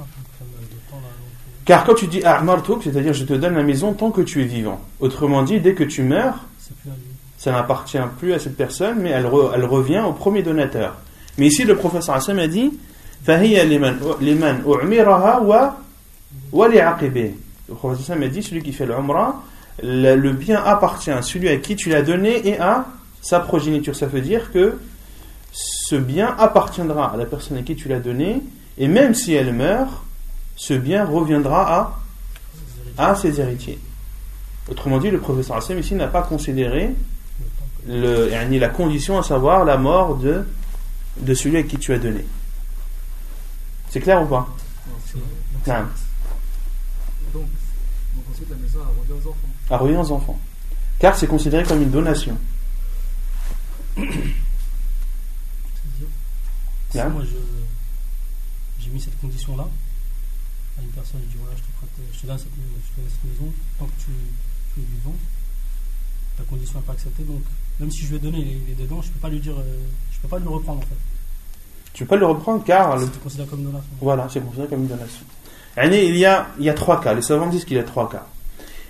Car 1.65 1.85
quand 1.85 1.95
tu 1.95 2.07
dis 2.07 2.23
A'martuk, 2.23 2.83
c'est-à-dire 2.83 3.13
je 3.13 3.23
te 3.23 3.33
donne 3.33 3.55
la 3.55 3.63
maison 3.63 3.93
tant 3.93 4.11
que 4.11 4.21
tu 4.21 4.41
es 4.41 4.45
vivant. 4.45 4.81
Autrement 4.99 5.43
dit, 5.43 5.59
dès 5.59 5.73
que 5.73 5.83
tu 5.83 6.03
meurs, 6.03 6.45
ça 7.37 7.51
n'appartient 7.51 7.97
plus 8.19 8.33
à 8.33 8.39
cette 8.39 8.57
personne, 8.57 8.99
mais 8.99 9.11
elle, 9.11 9.29
elle, 9.53 9.65
revient 9.65 10.03
au 10.05 10.13
premier 10.13 10.43
donateur. 10.43 10.97
Mais 11.37 11.47
ici, 11.47 11.63
le 11.63 11.77
professeur 11.77 12.15
Hassan 12.15 12.39
a 12.39 12.47
dit 12.47 12.71
Le 16.53 17.75
professeur 17.75 18.15
Hassan 18.15 18.23
a 18.23 18.27
dit 18.27 18.43
celui 18.43 18.63
qui 18.63 18.73
fait 18.73 18.85
l'umrah, 18.85 19.43
le, 19.81 20.15
le 20.15 20.31
bien 20.33 20.61
appartient 20.63 21.11
à 21.11 21.21
celui 21.21 21.49
à 21.49 21.57
qui 21.57 21.75
tu 21.75 21.89
l'as 21.89 22.01
donné 22.01 22.47
et 22.47 22.59
à 22.59 22.85
sa 23.21 23.39
progéniture. 23.39 23.95
Ça 23.95 24.07
veut 24.07 24.21
dire 24.21 24.51
que 24.51 24.77
ce 25.51 25.95
bien 25.95 26.35
appartiendra 26.37 27.13
à 27.13 27.17
la 27.17 27.25
personne 27.25 27.57
à 27.57 27.61
qui 27.63 27.75
tu 27.75 27.87
l'as 27.87 27.99
donné, 27.99 28.41
et 28.77 28.87
même 28.87 29.13
si 29.13 29.33
elle 29.33 29.53
meurt, 29.53 29.91
ce 30.55 30.73
bien 30.73 31.05
reviendra 31.05 31.99
à, 32.97 33.11
à 33.11 33.15
ses 33.15 33.39
héritiers. 33.39 33.79
Autrement 34.69 34.99
dit, 34.99 35.09
le 35.09 35.19
professeur 35.19 35.57
Hassan 35.57 35.79
ici 35.79 35.95
n'a 35.95 36.07
pas 36.07 36.21
considéré 36.21 36.93
le, 37.87 38.29
la 38.59 38.69
condition, 38.69 39.17
à 39.17 39.23
savoir 39.23 39.65
la 39.65 39.77
mort 39.77 40.15
de, 40.15 40.45
de 41.17 41.33
celui 41.33 41.57
à 41.57 41.63
qui 41.63 41.77
tu 41.77 41.93
as 41.93 41.99
donné. 41.99 42.25
C'est 43.89 44.01
clair 44.01 44.21
ou 44.21 44.25
pas? 44.25 44.47
Non. 45.67 45.85
La 48.49 48.55
maison 48.55 48.79
a 48.81 49.77
revenu 49.77 49.97
aux 49.97 50.11
enfants. 50.11 50.33
Aux. 50.33 50.39
Car 50.99 51.17
c'est 51.17 51.27
considéré 51.27 51.63
comme 51.63 51.81
une 51.81 51.91
donation. 51.91 52.37
moi 56.95 57.23
j'ai 58.79 58.89
mis 58.89 59.01
cette 59.01 59.19
condition 59.19 59.55
là 59.55 59.67
à 60.77 60.81
une 60.81 60.89
personne, 60.89 61.19
je 61.25 61.31
dis 61.31 61.37
voilà, 61.37 61.55
je 61.55 61.61
te, 61.61 61.77
prête, 61.77 61.89
je 62.13 62.19
te 62.19 62.27
donne 62.27 62.37
cette, 62.37 63.25
maison 63.25 63.53
tant 63.77 63.85
que 63.85 63.99
tu, 63.99 64.11
tu 64.73 64.79
es 64.79 64.83
vivant. 64.83 65.15
Ta 66.37 66.43
condition 66.43 66.79
n'est 66.79 66.85
pas 66.85 66.93
acceptée, 66.93 67.23
donc 67.23 67.41
même 67.79 67.91
si 67.91 68.03
je 68.03 68.09
lui 68.09 68.15
ai 68.15 68.19
donné, 68.19 68.39
il 68.39 68.71
est 68.71 68.75
dedans, 68.75 69.01
je 69.01 69.09
ne 69.09 69.13
peux 69.13 69.19
pas 69.19 69.29
lui 69.29 69.39
dire, 69.39 69.57
euh, 69.57 69.79
je 70.11 70.19
peux 70.19 70.27
pas 70.27 70.39
le 70.39 70.49
reprendre 70.49 70.79
en 70.79 70.85
fait. 70.85 70.95
Tu 71.93 72.03
peux 72.03 72.09
pas 72.09 72.15
le 72.17 72.25
reprendre 72.27 72.63
car. 72.63 72.99
C'est 72.99 73.21
considéré 73.21 73.49
comme 73.49 73.59
une 73.59 73.65
donation. 73.65 73.89
Voilà, 73.99 74.29
c'est 74.29 74.39
considéré 74.41 74.67
comme 74.67 74.81
une 74.81 74.87
donation. 74.87 75.25
Il 75.81 76.17
y, 76.17 76.25
a, 76.25 76.47
il 76.59 76.65
y 76.65 76.69
a 76.69 76.73
trois 76.73 76.99
cas. 76.99 77.13
Les 77.13 77.21
savants 77.21 77.47
disent 77.47 77.65
qu'il 77.65 77.77
y 77.77 77.79
a 77.79 77.83
trois 77.83 78.09
cas. 78.09 78.25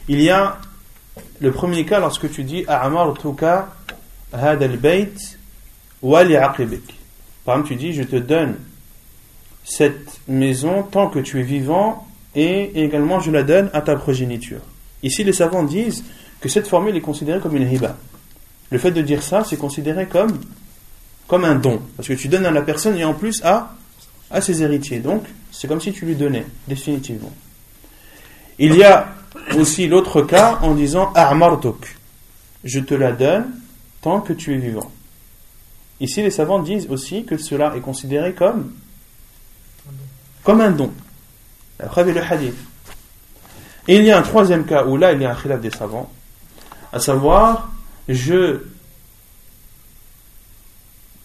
Il 0.08 0.22
y 0.22 0.30
a 0.30 0.58
le 1.40 1.52
premier 1.52 1.86
cas 1.86 2.00
lorsque 2.00 2.32
tu 2.32 2.44
dis 2.44 2.66
A'amartuka 2.68 3.70
had 4.34 4.64
al-bayt 4.64 5.38
wa 6.02 6.24
li'aqibik. 6.24 6.96
Par 7.46 7.56
exemple, 7.56 7.70
tu 7.70 7.76
dis 7.76 7.94
Je 7.94 8.04
te 8.04 8.16
donne 8.16 8.56
cette 9.64 10.20
maison 10.28 10.84
tant 10.84 11.10
que 11.10 11.20
tu 11.20 11.40
es 11.40 11.44
vivant 11.44 12.08
et 12.36 12.84
également 12.84 13.20
je 13.20 13.32
la 13.32 13.44
donne 13.44 13.70
à 13.74 13.82
ta 13.82 13.96
progéniture. 13.96 14.62
Ici, 15.04 15.24
les 15.24 15.34
savants 15.34 15.64
disent 15.64 16.04
que 16.42 16.50
cette 16.50 16.68
formule 16.68 16.96
est 16.96 17.02
considérée 17.02 17.40
comme 17.40 17.56
une 17.56 17.72
hiba. 17.72 17.96
Le 18.72 18.78
fait 18.78 18.92
de 18.92 19.02
dire 19.02 19.24
ça, 19.24 19.44
c'est 19.44 19.58
considéré 19.58 20.08
comme, 20.08 20.40
comme 21.28 21.46
un 21.46 21.56
don. 21.56 21.82
Parce 21.98 22.08
que 22.08 22.14
tu 22.14 22.28
donnes 22.28 22.46
à 22.46 22.52
la 22.52 22.62
personne 22.62 22.98
et 22.98 23.04
en 23.04 23.14
plus 23.14 23.44
à, 23.44 23.76
à 24.32 24.42
ses 24.42 24.62
héritiers. 24.62 25.00
Donc, 25.00 25.24
c'est 25.60 25.68
comme 25.68 25.82
si 25.82 25.92
tu 25.92 26.06
lui 26.06 26.16
donnais, 26.16 26.46
définitivement. 26.70 27.34
Il 28.60 28.78
y 28.78 28.84
a 28.86 29.14
aussi 29.58 29.90
l'autre 29.90 30.22
cas 30.22 30.58
en 30.62 30.74
disant 30.74 31.12
A'martuk. 31.16 31.98
Je 32.64 32.80
te 32.80 32.94
la 32.94 33.12
donne 33.12 33.52
tant 34.00 34.22
que 34.22 34.32
tu 34.32 34.54
es 34.54 34.58
vivant. 34.58 34.90
Ici, 36.00 36.22
les 36.22 36.32
savants 36.32 36.60
disent 36.60 36.88
aussi 36.90 37.26
que 37.26 37.38
cela 37.38 37.76
est 37.76 37.82
considéré 37.82 38.34
comme, 38.34 38.72
comme 40.46 40.62
un 40.62 40.72
don. 40.72 40.94
Après 41.78 42.06
le 42.06 42.18
hadith. 42.24 42.56
Et 43.90 43.98
il 43.98 44.06
y 44.06 44.12
a 44.12 44.18
un 44.18 44.22
troisième 44.22 44.64
cas 44.64 44.86
où 44.86 44.96
là, 44.96 45.12
il 45.12 45.22
y 45.22 45.26
a 45.26 45.32
un 45.32 45.36
khilaf 45.36 45.60
des 45.60 45.72
savants, 45.72 46.10
à 46.94 47.02
savoir 47.02 47.70
je 48.08 48.62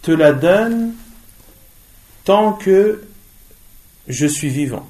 te 0.02 0.10
la 0.10 0.32
donne 0.32 0.94
tant 2.24 2.54
que 2.54 3.00
je 4.08 4.26
suis 4.26 4.48
vivant. 4.48 4.86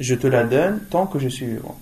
Je 0.00 0.14
te 0.14 0.26
la 0.26 0.44
donne 0.44 0.80
tant 0.90 1.06
que 1.06 1.18
je 1.18 1.28
suis 1.28 1.46
vivant. 1.46 1.78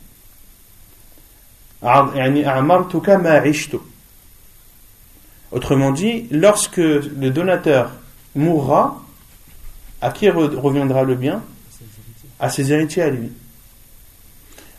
Autrement 5.52 5.90
dit, 5.90 6.26
lorsque 6.30 6.76
le 6.76 7.30
donateur 7.30 7.92
mourra, 8.34 9.02
à 10.00 10.10
qui 10.10 10.28
reviendra 10.28 11.04
le 11.04 11.14
bien? 11.14 11.42
À 12.38 12.48
ses 12.48 12.72
héritiers 12.72 13.02
à 13.02 13.10
lui. 13.10 13.30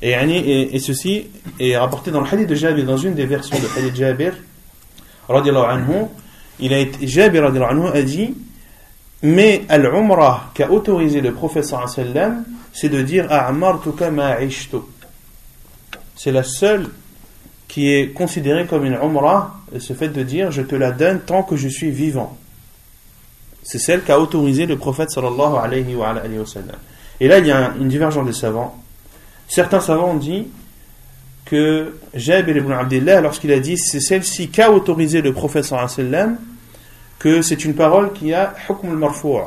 Et, 0.01 0.79
ceci 0.79 1.27
est 1.59 1.77
rapporté 1.77 2.09
dans 2.09 2.21
le 2.21 2.27
hadith 2.27 2.47
de 2.47 2.55
Jabir, 2.55 2.85
dans 2.85 2.97
une 2.97 3.13
des 3.13 3.25
versions 3.25 3.57
de 3.59 3.67
hadith 3.77 3.95
Jabir, 3.95 4.33
anhu, 5.29 6.05
il 6.59 6.73
a 6.73 6.79
été, 6.79 7.07
Jabir 7.07 7.45
anhu 7.45 7.87
a 7.87 8.01
dit, 8.01 8.33
mais 9.23 9.63
al-umrah 9.69 10.51
qu'a 10.53 10.71
autorisé 10.71 11.21
le 11.21 11.35
sallam, 11.63 12.43
c'est 12.73 12.89
de 12.89 13.01
dire 13.01 13.27
C'est 16.15 16.31
la 16.31 16.43
seule 16.43 16.89
qui 17.67 17.93
est 17.93 18.13
considérée 18.13 18.65
comme 18.65 18.85
une 18.85 18.95
umrah, 18.95 19.55
ce 19.79 19.93
fait 19.93 20.09
de 20.09 20.23
dire 20.23 20.51
je 20.51 20.61
te 20.61 20.75
la 20.75 20.91
donne 20.91 21.21
tant 21.21 21.43
que 21.43 21.55
je 21.55 21.67
suis 21.67 21.91
vivant. 21.91 22.37
C'est 23.63 23.79
celle 23.79 24.01
qu'a 24.01 24.19
autorisé 24.19 24.65
le 24.65 24.77
prophète 24.77 25.11
sallallahu 25.11 25.55
alayhi 25.61 25.95
alayhi. 26.01 26.39
Et 27.19 27.27
là, 27.27 27.37
il 27.37 27.45
y 27.45 27.51
a 27.51 27.73
une 27.79 27.87
divergence 27.87 28.25
des 28.25 28.33
savants 28.33 28.81
Certains 29.47 29.81
savants 29.81 30.11
ont 30.11 30.17
dit 30.17 30.47
que 31.45 31.97
Jabir 32.13 32.55
ibn 32.55 32.71
Abdullah, 32.71 33.19
lorsqu'il 33.19 33.51
a 33.51 33.59
dit 33.59 33.77
c'est 33.77 33.99
celle-ci 33.99 34.49
qu'a 34.49 34.71
autorisé 34.71 35.21
le 35.21 35.33
prophète 35.33 35.65
sallam, 35.65 36.37
que 37.21 37.43
c'est 37.43 37.65
une 37.65 37.75
parole 37.75 38.13
qui 38.13 38.33
a 38.33 38.55
hukm 38.67 38.89
al-marfou' 38.89 39.41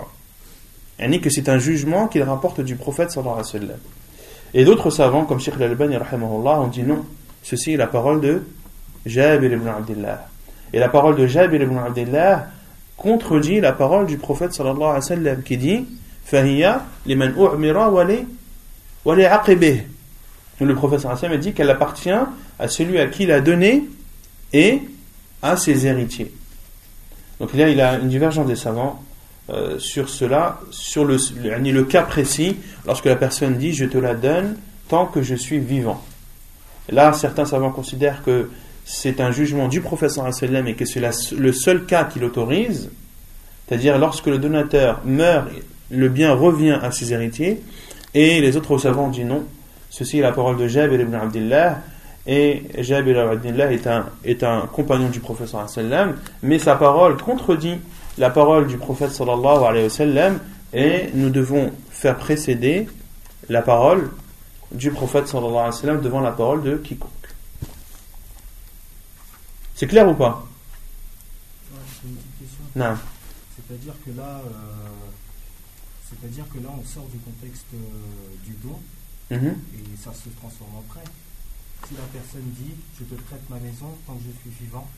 yani 1.00 1.20
que 1.20 1.28
c'est 1.28 1.48
un 1.48 1.58
jugement 1.58 2.06
qu'il 2.06 2.22
rapporte 2.22 2.60
du 2.60 2.76
prophète 2.76 3.10
sallallahu 3.10 3.40
alayhi 3.40 3.52
wasallam. 3.52 3.78
Et 4.54 4.64
d'autres 4.64 4.90
savants 4.90 5.24
comme 5.24 5.40
Sheikh 5.40 5.54
al-Albani 5.56 5.96
ont 5.96 6.68
dit 6.68 6.84
non, 6.84 7.04
ceci 7.42 7.72
est 7.72 7.76
la 7.76 7.88
parole 7.88 8.20
de 8.20 8.42
Jabir 9.04 9.52
ibn 9.52 9.66
Abdullah. 9.66 10.28
Et 10.72 10.78
la 10.78 10.88
parole 10.88 11.16
de 11.16 11.26
Jabir 11.26 11.62
ibn 11.62 11.76
Abdullah 11.76 12.46
contredit 12.96 13.58
la 13.58 13.72
parole 13.72 14.06
du 14.06 14.18
prophète 14.18 14.52
sallallahu 14.52 14.82
alayhi 14.82 14.94
wa 14.94 15.00
sallam 15.00 15.42
qui 15.42 15.56
dit 15.56 15.84
fahiya 16.24 16.86
liman 17.06 17.32
u'mira 17.36 17.90
wa 17.90 18.04
li. 18.04 18.20
Le 19.04 20.74
prophète 20.74 21.00
sallallahu 21.00 21.24
alayhi 21.24 21.40
dit 21.40 21.52
qu'elle 21.54 21.70
appartient 21.70 22.10
à 22.56 22.68
celui 22.68 23.00
à 23.00 23.08
qui 23.08 23.24
il 23.24 23.32
a 23.32 23.40
donné 23.40 23.82
et 24.52 24.80
à 25.42 25.56
ses 25.56 25.88
héritiers. 25.88 26.32
Donc 27.44 27.52
là, 27.52 27.68
il 27.68 27.78
a 27.82 27.98
une 27.98 28.08
divergence 28.08 28.46
des 28.46 28.56
savants 28.56 29.02
euh, 29.50 29.78
sur 29.78 30.08
cela, 30.08 30.60
sur 30.70 31.04
le, 31.04 31.18
le, 31.42 31.84
cas 31.84 32.00
précis, 32.00 32.56
lorsque 32.86 33.04
la 33.04 33.16
personne 33.16 33.58
dit 33.58 33.74
je 33.74 33.84
te 33.84 33.98
la 33.98 34.14
donne 34.14 34.56
tant 34.88 35.04
que 35.04 35.20
je 35.20 35.34
suis 35.34 35.58
vivant. 35.58 36.02
Là, 36.88 37.12
certains 37.12 37.44
savants 37.44 37.70
considèrent 37.70 38.22
que 38.22 38.48
c'est 38.86 39.20
un 39.20 39.30
jugement 39.30 39.68
du 39.68 39.82
professeur 39.82 40.24
Hassan 40.24 40.66
et 40.66 40.72
que 40.72 40.86
c'est 40.86 41.02
le 41.36 41.52
seul 41.52 41.84
cas 41.84 42.04
qu'il 42.04 42.24
autorise, 42.24 42.88
c'est-à-dire 43.68 43.98
lorsque 43.98 44.28
le 44.28 44.38
donateur 44.38 45.02
meurt, 45.04 45.46
le 45.90 46.08
bien 46.08 46.32
revient 46.32 46.78
à 46.82 46.92
ses 46.92 47.12
héritiers, 47.12 47.60
et 48.14 48.40
les 48.40 48.56
autres 48.56 48.78
savants 48.78 49.08
disent 49.08 49.26
non, 49.26 49.44
Ceci 49.90 50.18
est 50.18 50.22
la 50.22 50.32
parole 50.32 50.56
de 50.56 50.66
Jabir 50.66 50.98
ibn 50.98 51.14
Abdullah 51.14 51.80
et 52.26 52.62
Jabir 52.82 53.18
al-Abdillah 53.18 53.72
est 53.72 53.86
un, 53.86 54.06
est 54.24 54.42
un 54.42 54.62
compagnon 54.62 55.08
du 55.10 55.20
prophète 55.20 55.48
sallam, 55.68 56.16
mais 56.42 56.58
sa 56.58 56.76
parole 56.76 57.16
contredit 57.20 57.78
la 58.16 58.30
parole 58.30 58.66
du 58.66 58.78
prophète 58.78 59.10
sallallahu 59.10 59.64
alayhi 59.64 59.84
wa 59.84 59.90
sallam 59.90 60.38
et 60.72 61.10
nous 61.14 61.30
devons 61.30 61.72
faire 61.90 62.16
précéder 62.16 62.88
la 63.48 63.60
parole 63.62 64.10
du 64.72 64.90
prophète 64.90 65.28
sallallahu 65.28 65.50
alayhi 65.56 65.66
wa 65.74 65.80
sallam 65.80 66.00
devant 66.00 66.20
la 66.20 66.32
parole 66.32 66.62
de 66.62 66.76
quiconque. 66.76 67.10
C'est 69.74 69.86
clair 69.88 70.08
ou 70.08 70.14
pas? 70.14 70.46
Ouais, 71.72 71.80
une. 72.04 72.80
Non. 72.80 72.94
C'est-à-dire 73.56 73.94
que 74.04 74.10
là, 74.16 74.40
euh, 74.46 74.50
c'est-à-dire 76.08 76.44
que 76.52 76.58
là, 76.62 76.68
on 76.78 76.84
sort 76.86 77.06
du 77.12 77.18
contexte 77.18 77.66
euh, 77.74 77.78
du 78.44 78.52
don 78.62 78.78
Mhm. 79.30 79.56
et 79.74 79.96
ça 79.96 80.12
se 80.12 80.28
transforme 80.38 80.76
en 80.76 80.82
prêt. 80.82 81.00
Si 81.88 81.94
la 81.94 82.02
personne 82.12 82.50
dit, 82.58 82.74
je 82.98 83.04
te 83.04 83.14
prête 83.22 83.42
ma 83.50 83.56
maison 83.56 83.86
tant 84.06 84.14
que 84.14 84.20
je 84.20 84.40
suis 84.40 84.64
vivant, 84.64 84.88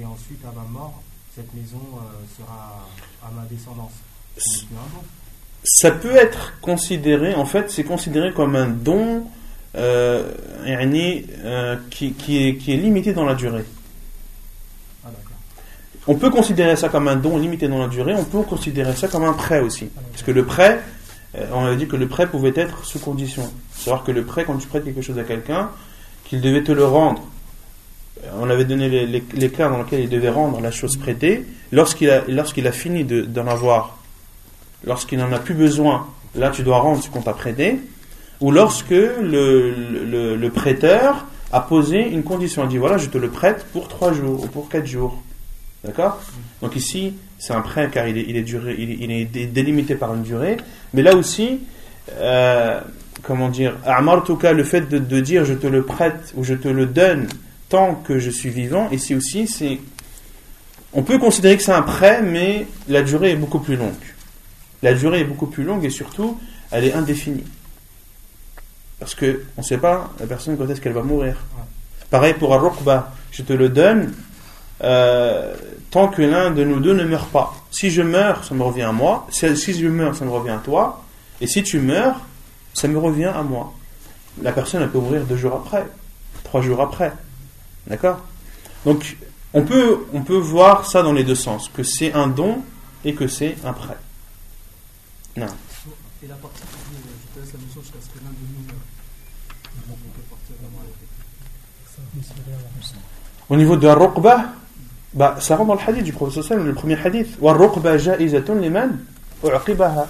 et 0.00 0.04
ensuite 0.04 0.44
à 0.44 0.52
ma 0.52 0.66
mort, 0.68 1.02
cette 1.34 1.52
maison 1.54 1.80
euh, 1.96 2.26
sera 2.36 2.86
à 3.22 3.30
ma 3.30 3.44
descendance. 3.46 3.92
Ça 5.64 5.90
peut 5.90 6.14
être 6.14 6.60
considéré, 6.60 7.34
en 7.34 7.46
fait, 7.46 7.70
c'est 7.70 7.84
considéré 7.84 8.32
comme 8.32 8.56
un 8.56 8.68
don 8.68 9.26
euh, 9.76 10.30
euh, 10.66 11.76
qui, 11.90 12.12
qui, 12.12 12.46
est, 12.46 12.56
qui 12.56 12.72
est 12.72 12.76
limité 12.76 13.12
dans 13.12 13.24
la 13.24 13.34
durée. 13.34 13.64
Ah. 15.04 15.08
On 16.06 16.16
peut 16.16 16.30
considérer 16.30 16.76
ça 16.76 16.88
comme 16.88 17.08
un 17.08 17.16
don 17.16 17.38
limité 17.38 17.68
dans 17.68 17.78
la 17.78 17.88
durée, 17.88 18.14
on 18.14 18.24
peut 18.24 18.42
considérer 18.42 18.94
ça 18.94 19.08
comme 19.08 19.24
un 19.24 19.32
prêt 19.32 19.60
aussi. 19.60 19.86
Parce 20.10 20.22
que 20.22 20.32
le 20.32 20.44
prêt, 20.44 20.80
euh, 21.36 21.46
on 21.52 21.64
avait 21.64 21.76
dit 21.76 21.86
que 21.86 21.96
le 21.96 22.08
prêt 22.08 22.26
pouvait 22.28 22.52
être 22.54 22.84
sous 22.84 22.98
condition. 22.98 23.50
Savoir 23.72 24.04
que 24.04 24.12
le 24.12 24.24
prêt, 24.24 24.44
quand 24.44 24.56
tu 24.58 24.66
prêtes 24.68 24.84
quelque 24.84 25.02
chose 25.02 25.18
à 25.18 25.24
quelqu'un, 25.24 25.70
qu'il 26.24 26.40
devait 26.40 26.62
te 26.62 26.72
le 26.72 26.84
rendre. 26.84 27.22
On 28.40 28.48
avait 28.48 28.64
donné 28.64 28.88
les, 28.88 29.50
cas 29.50 29.68
dans 29.68 29.78
lesquels 29.78 30.00
il 30.00 30.08
devait 30.08 30.30
rendre 30.30 30.60
la 30.60 30.70
chose 30.70 30.96
prêtée. 30.96 31.44
Lorsqu'il 31.72 32.10
a, 32.10 32.72
fini 32.72 33.04
de- 33.04 33.22
d'en 33.22 33.46
avoir, 33.46 33.98
lorsqu'il 34.84 35.18
n'en 35.18 35.30
a 35.32 35.38
plus 35.38 35.54
besoin, 35.54 36.06
là 36.34 36.50
tu 36.50 36.62
dois 36.62 36.78
rendre 36.78 37.02
ce 37.02 37.10
qu'on 37.10 37.20
t'a 37.22 37.34
prêté. 37.34 37.78
Ou 38.40 38.50
lorsque 38.50 38.90
le, 38.90 40.48
prêteur 40.54 41.26
a 41.52 41.60
posé 41.60 42.00
une 42.00 42.22
condition, 42.22 42.62
a 42.62 42.66
dit 42.66 42.78
voilà, 42.78 42.98
je 42.98 43.08
te 43.08 43.18
le 43.18 43.28
prête 43.28 43.66
pour 43.72 43.88
trois 43.88 44.12
jours 44.12 44.42
ou 44.44 44.46
pour 44.48 44.68
quatre 44.68 44.86
jours. 44.86 45.22
D'accord? 45.84 46.18
Donc 46.62 46.76
ici, 46.76 47.14
c'est 47.38 47.52
un 47.52 47.60
prêt 47.60 47.90
car 47.92 48.08
il 48.08 48.16
est, 48.16 48.24
il 48.26 48.36
est, 48.36 48.42
duré, 48.42 48.74
il, 48.78 48.90
est- 48.90 48.96
il 49.00 49.10
est 49.12 49.24
dé- 49.26 49.46
délimité 49.46 49.94
par 49.96 50.14
une 50.14 50.22
durée. 50.22 50.56
Mais 50.94 51.02
là 51.02 51.14
aussi, 51.14 51.60
euh, 52.12 52.80
comment 53.22 53.48
dire, 53.48 53.76
Amartuka, 53.84 54.52
le 54.52 54.64
fait 54.64 54.82
de, 54.82 54.98
de 54.98 55.20
dire 55.20 55.44
je 55.44 55.54
te 55.54 55.66
le 55.66 55.82
prête 55.82 56.32
ou 56.36 56.44
je 56.44 56.54
te 56.54 56.68
le 56.68 56.86
donne 56.86 57.28
tant 57.68 57.94
que 57.94 58.18
je 58.18 58.30
suis 58.30 58.50
vivant, 58.50 58.88
ici 58.90 59.14
aussi, 59.14 59.46
c'est. 59.46 59.80
On 60.92 61.02
peut 61.02 61.18
considérer 61.18 61.56
que 61.56 61.62
c'est 61.62 61.72
un 61.72 61.82
prêt, 61.82 62.22
mais 62.22 62.66
la 62.88 63.02
durée 63.02 63.32
est 63.32 63.36
beaucoup 63.36 63.58
plus 63.58 63.76
longue. 63.76 63.92
La 64.82 64.94
durée 64.94 65.20
est 65.20 65.24
beaucoup 65.24 65.46
plus 65.46 65.64
longue 65.64 65.84
et 65.84 65.90
surtout, 65.90 66.38
elle 66.70 66.84
est 66.84 66.92
indéfinie. 66.92 67.44
Parce 69.00 69.14
que 69.14 69.42
on 69.56 69.62
ne 69.62 69.66
sait 69.66 69.78
pas 69.78 70.12
la 70.20 70.26
personne 70.26 70.56
quand 70.56 70.68
est-ce 70.68 70.80
qu'elle 70.80 70.92
va 70.92 71.02
mourir. 71.02 71.36
Pareil 72.10 72.34
pour 72.34 72.54
un 72.54 72.72
je 73.32 73.42
te 73.42 73.52
le 73.52 73.68
donne 73.68 74.12
euh, 74.82 75.54
tant 75.90 76.08
que 76.08 76.22
l'un 76.22 76.50
de 76.50 76.62
nous 76.64 76.80
deux 76.80 76.94
ne 76.94 77.04
meurt 77.04 77.30
pas. 77.30 77.54
Si 77.70 77.90
je 77.90 78.02
meurs, 78.02 78.44
ça 78.44 78.54
me 78.54 78.62
revient 78.62 78.82
à 78.82 78.92
moi. 78.92 79.26
Si 79.30 79.72
je 79.72 79.88
meurs, 79.88 80.14
ça 80.14 80.24
me 80.24 80.30
revient 80.30 80.50
à 80.50 80.58
toi. 80.58 81.02
Et 81.40 81.46
si 81.46 81.62
tu 81.62 81.80
meurs, 81.80 82.20
ça 82.74 82.88
me 82.88 82.98
revient 82.98 83.32
à 83.34 83.42
moi. 83.42 83.72
La 84.42 84.52
personne, 84.52 84.82
elle 84.82 84.90
peut 84.90 84.98
mourir 84.98 85.24
deux 85.24 85.36
jours 85.36 85.54
après, 85.54 85.86
trois 86.42 86.60
jours 86.60 86.80
après. 86.80 87.12
D'accord? 87.86 88.20
Donc, 88.84 89.16
on 89.54 89.62
peut, 89.62 90.06
on 90.12 90.22
peut 90.22 90.36
voir 90.36 90.86
ça 90.86 91.02
dans 91.02 91.12
les 91.12 91.24
deux 91.24 91.36
sens, 91.36 91.70
que 91.72 91.82
c'est 91.82 92.12
un 92.12 92.26
don 92.26 92.58
et 93.04 93.14
que 93.14 93.28
c'est 93.28 93.56
un 93.64 93.72
prêt. 93.72 93.96
Non. 95.36 95.46
Et 96.22 96.26
la 96.26 96.34
partie 96.34 96.60
qui 96.62 96.66
dit, 96.66 96.96
euh, 96.96 97.10
je 97.22 97.34
te 97.34 97.44
laisse 97.44 97.52
la 97.54 97.60
mission 97.60 97.80
jusqu'à 97.82 97.98
ce 98.00 98.06
que 98.06 98.24
l'un 98.24 98.30
de 98.30 98.36
nous 98.52 99.94
peut 99.94 100.22
partir. 100.28 100.54
Au 103.48 103.56
niveau 103.56 103.76
de 103.76 103.86
Ar-Ruqba, 103.86 104.44
bah, 105.12 105.36
ça 105.38 105.56
rentre 105.56 105.68
dans 105.68 105.74
le 105.74 105.88
hadith 105.88 106.04
du 106.04 106.14
wa 106.18 106.30
sallam, 106.30 106.66
le 106.66 106.74
premier 106.74 106.98
hadith. 106.98 107.36
War-Ruqba 107.40 107.98
ja'izatun 107.98 108.56
liman 108.56 108.98
u'qibaha 109.44 110.08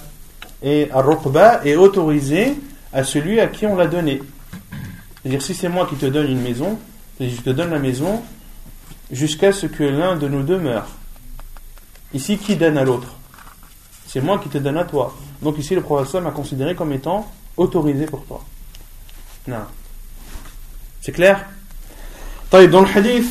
et 0.63 0.89
Ar-Rukba 0.91 1.61
est 1.65 1.75
autorisé 1.75 2.55
à 2.93 3.03
celui 3.03 3.39
à 3.39 3.47
qui 3.47 3.65
on 3.65 3.75
l'a 3.75 3.87
donné. 3.87 4.21
C'est-à-dire, 5.21 5.41
si 5.41 5.53
c'est 5.53 5.69
moi 5.69 5.87
qui 5.89 5.95
te 5.95 6.05
donne 6.05 6.29
une 6.29 6.41
maison, 6.41 6.77
je 7.19 7.41
te 7.41 7.49
donne 7.49 7.71
la 7.71 7.79
maison 7.79 8.21
jusqu'à 9.11 9.51
ce 9.51 9.65
que 9.65 9.83
l'un 9.83 10.15
de 10.15 10.27
nous 10.27 10.43
demeure. 10.43 10.87
Ici, 12.13 12.37
qui 12.37 12.55
donne 12.55 12.77
à 12.77 12.83
l'autre? 12.83 13.15
C'est 14.07 14.21
moi 14.21 14.39
qui 14.39 14.49
te 14.49 14.57
donne 14.57 14.77
à 14.77 14.85
toi. 14.85 15.15
Donc 15.41 15.57
ici, 15.57 15.75
le 15.75 15.81
prophète 15.81 16.21
m'a 16.21 16.31
considéré 16.31 16.75
comme 16.75 16.93
étant 16.93 17.29
autorisé 17.57 18.05
pour 18.05 18.23
toi. 18.25 18.43
Non. 19.47 19.65
C'est 21.01 21.11
clair? 21.11 21.45
Dans 22.51 22.59
le 22.59 22.97
hadith, 22.97 23.25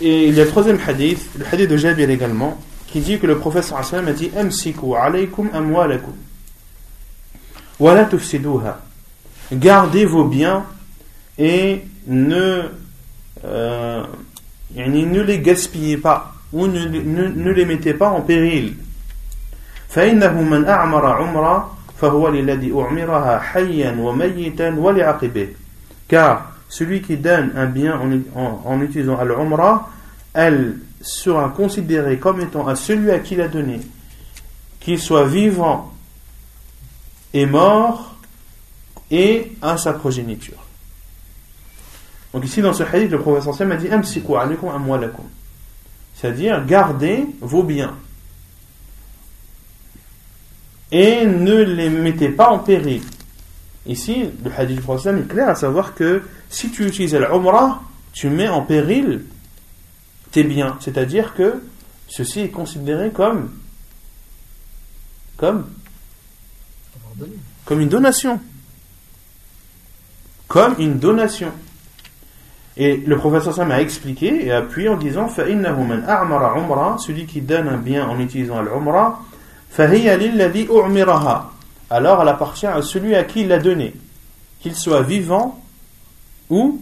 et 0.00 0.28
il 0.28 0.34
y 0.34 0.40
a 0.40 0.44
le 0.44 0.50
troisième 0.50 0.78
hadith, 0.86 1.28
le 1.36 1.44
hadith 1.52 1.68
de 1.68 1.76
Jabir 1.76 2.08
également, 2.08 2.58
qui 2.86 3.00
dit 3.00 3.18
que 3.18 3.26
le 3.26 3.38
prophète 3.38 3.70
a 3.76 4.12
dit 4.12 4.30
«Amsiku 4.36 4.94
alaykum 4.94 5.50
amwalakum» 5.52 6.14
Wala 7.80 8.04
tufsiduha. 8.04 8.78
Gardez 9.52 10.04
vos 10.04 10.24
biens 10.24 10.64
et 11.38 11.82
ne, 12.06 12.62
euh, 13.44 14.04
ne 14.76 15.20
les 15.22 15.38
gaspillez 15.40 15.96
pas 15.96 16.34
ou 16.52 16.66
ne, 16.66 16.84
ne, 16.86 17.28
ne, 17.28 17.50
les 17.50 17.64
mettez 17.64 17.94
pas 17.94 18.10
en 18.10 18.20
péril. 18.20 18.74
Car 26.08 26.52
celui 26.68 27.02
qui 27.02 27.16
donne 27.16 27.52
un 27.56 27.66
bien 27.66 27.98
en, 27.98 28.40
en, 28.40 28.62
en 28.64 28.80
utilisant 28.82 29.18
al-umra, 29.18 29.90
elle 30.34 30.76
sera 31.00 31.48
considérée 31.56 32.18
comme 32.18 32.40
étant 32.40 32.68
à 32.68 32.76
celui 32.76 33.10
à 33.10 33.18
qui 33.20 33.36
l'a 33.36 33.48
donné, 33.48 33.80
qu'il 34.80 34.98
soit 34.98 35.24
vivant 35.24 35.89
et 37.32 37.46
mort, 37.46 38.14
et 39.10 39.52
à 39.60 39.76
sa 39.76 39.92
progéniture. 39.92 40.64
Donc 42.32 42.44
ici 42.44 42.62
dans 42.62 42.72
ce 42.72 42.84
hadith, 42.84 43.10
le 43.10 43.18
professeur 43.18 43.54
Sam 43.54 43.72
a 43.72 43.76
dit. 43.76 43.88
C'est-à-dire 46.14 46.64
gardez 46.64 47.26
vos 47.40 47.62
biens. 47.62 47.96
Et 50.92 51.24
ne 51.24 51.62
les 51.62 51.88
mettez 51.88 52.28
pas 52.28 52.50
en 52.50 52.58
péril. 52.58 53.02
Ici, 53.86 54.28
le 54.44 54.50
hadith 54.56 54.76
du 54.76 54.82
prophète 54.82 55.16
est 55.16 55.28
clair 55.28 55.48
à 55.48 55.54
savoir 55.54 55.94
que 55.94 56.22
si 56.48 56.70
tu 56.70 56.86
utilises 56.86 57.14
l'umrah, 57.14 57.82
tu 58.12 58.28
mets 58.28 58.48
en 58.48 58.62
péril 58.62 59.24
tes 60.30 60.44
biens. 60.44 60.76
C'est-à-dire 60.80 61.34
que 61.34 61.62
ceci 62.08 62.40
est 62.40 62.50
considéré 62.50 63.10
comme 63.10 63.50
comme. 65.36 65.66
Comme 67.64 67.80
une 67.80 67.88
donation. 67.88 68.40
Comme 70.48 70.74
une 70.78 70.98
donation. 70.98 71.52
Et 72.76 72.96
le 72.96 73.16
professeur 73.16 73.54
Sam 73.54 73.70
a 73.72 73.80
expliqué 73.80 74.46
et 74.46 74.52
appuyé 74.52 74.88
en 74.88 74.96
disant 74.96 75.28
celui 75.28 77.26
qui 77.26 77.40
donne 77.40 77.68
un 77.68 77.76
bien 77.76 78.08
en 78.08 78.18
utilisant 78.18 78.62
l'umra, 78.62 79.22
alors 81.90 82.22
elle 82.22 82.28
appartient 82.28 82.66
à 82.66 82.80
celui 82.82 83.14
à 83.14 83.24
qui 83.24 83.42
il 83.42 83.48
l'a 83.48 83.58
donné, 83.58 83.94
qu'il 84.60 84.74
soit 84.74 85.02
vivant 85.02 85.62
ou 86.48 86.80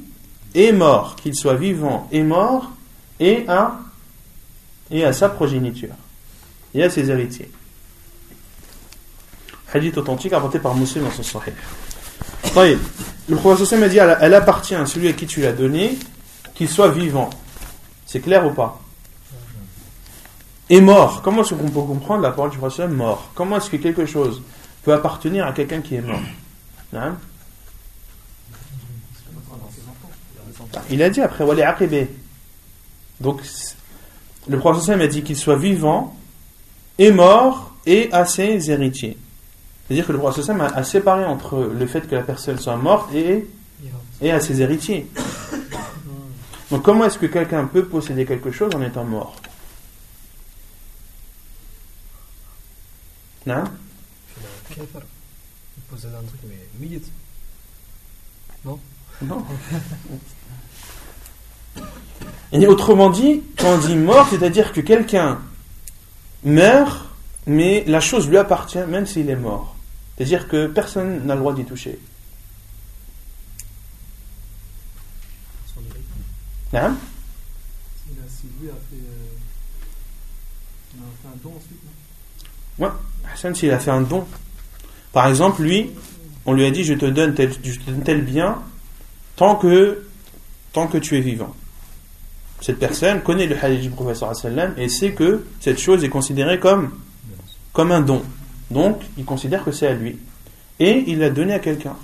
et 0.54 0.72
mort, 0.72 1.16
qu'il 1.16 1.34
soit 1.34 1.54
vivant 1.54 2.06
et 2.12 2.22
mort 2.22 2.70
et 3.18 3.44
à, 3.48 3.78
et 4.90 5.04
à 5.04 5.12
sa 5.12 5.28
progéniture 5.28 5.94
et 6.74 6.84
à 6.84 6.90
ses 6.90 7.10
héritiers 7.10 7.50
hadith 9.72 9.98
authentique 9.98 10.32
inventé 10.32 10.58
par 10.58 10.74
Mousseline 10.74 11.04
dans 11.04 11.10
son 11.10 11.22
Sahih. 11.22 11.52
Le 13.28 13.36
prophète 13.36 13.72
a 13.82 13.88
dit 13.88 13.98
elle 13.98 14.34
appartient 14.34 14.74
à 14.74 14.86
celui 14.86 15.08
à 15.08 15.12
qui 15.12 15.26
tu 15.26 15.40
l'as 15.42 15.52
donnée, 15.52 15.98
qu'il 16.54 16.68
soit 16.68 16.88
vivant. 16.88 17.30
C'est 18.06 18.20
clair 18.20 18.46
ou 18.46 18.50
pas? 18.50 18.80
Et 20.70 20.80
mort. 20.80 21.22
Comment 21.22 21.42
est-ce 21.42 21.54
qu'on 21.54 21.68
peut 21.68 21.80
comprendre 21.80 22.22
la 22.22 22.30
parole 22.30 22.50
du 22.50 22.58
prophète 22.58 22.90
mort 22.90 23.30
Comment 23.34 23.58
est-ce 23.58 23.70
que 23.70 23.76
quelque 23.76 24.06
chose 24.06 24.42
peut 24.82 24.92
appartenir 24.92 25.46
à 25.46 25.52
quelqu'un 25.52 25.80
qui 25.80 25.96
est 25.96 26.00
mort? 26.00 26.20
Hein? 26.94 27.16
Il 30.90 31.02
a 31.02 31.10
dit 31.10 31.20
après 31.20 31.44
Wali 31.44 31.62
Aqibé. 31.62 32.08
Donc, 33.20 33.42
le 34.48 34.58
prophète 34.58 35.00
a 35.00 35.06
dit 35.06 35.22
qu'il 35.22 35.36
soit 35.36 35.56
vivant 35.56 36.16
et 36.98 37.10
mort 37.12 37.74
et 37.86 38.10
à 38.12 38.24
ses 38.24 38.70
héritiers. 38.70 39.16
C'est-à-dire 39.88 40.06
que 40.06 40.12
le 40.12 40.18
prophète 40.18 40.50
a, 40.50 40.66
a 40.66 40.84
séparé 40.84 41.24
entre 41.24 41.58
le 41.58 41.86
fait 41.86 42.06
que 42.06 42.14
la 42.14 42.22
personne 42.22 42.58
soit 42.58 42.76
morte 42.76 43.12
et, 43.14 43.48
et 44.20 44.30
à 44.30 44.40
ses 44.40 44.60
héritiers. 44.60 45.06
Donc 46.70 46.82
comment 46.82 47.06
est-ce 47.06 47.18
que 47.18 47.26
quelqu'un 47.26 47.64
peut 47.64 47.86
posséder 47.86 48.26
quelque 48.26 48.50
chose 48.50 48.74
en 48.74 48.82
étant 48.82 49.04
mort 49.04 49.36
Non 53.46 53.64
possède 55.88 56.14
un 56.14 56.26
truc, 56.26 56.40
mais. 56.48 56.56
Non 58.64 58.78
Non. 59.22 59.44
Et 62.52 62.66
autrement 62.66 63.10
dit, 63.10 63.42
quand 63.58 63.74
on 63.74 63.78
dit 63.78 63.94
mort, 63.94 64.26
c'est-à-dire 64.30 64.72
que 64.72 64.80
quelqu'un 64.80 65.38
meurt, 66.44 67.04
mais 67.46 67.84
la 67.86 68.00
chose 68.00 68.26
lui 68.28 68.38
appartient 68.38 68.78
même 68.78 69.06
s'il 69.06 69.28
est 69.28 69.36
mort. 69.36 69.76
C'est-à-dire 70.18 70.48
que 70.48 70.66
personne 70.66 71.24
n'a 71.26 71.34
le 71.34 71.40
droit 71.40 71.54
d'y 71.54 71.64
toucher. 71.64 71.96
Hein? 76.74 76.96
Si 78.28 78.46
lui 78.60 78.68
a 78.68 78.72
fait, 78.72 78.96
a 80.96 81.04
fait 81.22 81.28
un 81.28 81.36
don 81.42 81.56
ensuite, 81.56 81.78
non? 82.78 82.86
Ouais, 82.86 82.92
Hassan, 83.32 83.54
s'il 83.54 83.70
a 83.70 83.78
fait 83.78 83.92
un 83.92 84.00
don. 84.00 84.26
Par 85.12 85.28
exemple, 85.28 85.62
lui, 85.62 85.90
on 86.46 86.52
lui 86.52 86.66
a 86.66 86.70
dit 86.72 86.82
Je 86.82 86.94
te 86.94 87.06
donne 87.06 87.34
tel, 87.34 87.52
je 87.52 87.78
te 87.78 87.90
donne 87.90 88.02
tel 88.02 88.24
bien 88.24 88.60
tant 89.36 89.54
que, 89.54 90.04
tant 90.72 90.88
que 90.88 90.98
tu 90.98 91.16
es 91.16 91.20
vivant. 91.20 91.54
Cette 92.60 92.80
personne 92.80 93.22
connaît 93.22 93.46
le 93.46 93.56
hadith 93.56 93.82
du 93.82 93.90
professeur 93.90 94.32
et 94.76 94.88
sait 94.88 95.12
que 95.12 95.46
cette 95.60 95.78
chose 95.78 96.02
est 96.02 96.08
considérée 96.08 96.58
comme, 96.58 96.90
comme 97.72 97.92
un 97.92 98.00
don. 98.00 98.24
Donc, 98.70 99.00
il 99.16 99.24
considère 99.24 99.64
que 99.64 99.72
c'est 99.72 99.86
à 99.86 99.94
lui. 99.94 100.18
Et 100.78 101.04
il 101.06 101.18
l'a 101.18 101.30
donné 101.30 101.54
à 101.54 101.58
quelqu'un. 101.58 101.96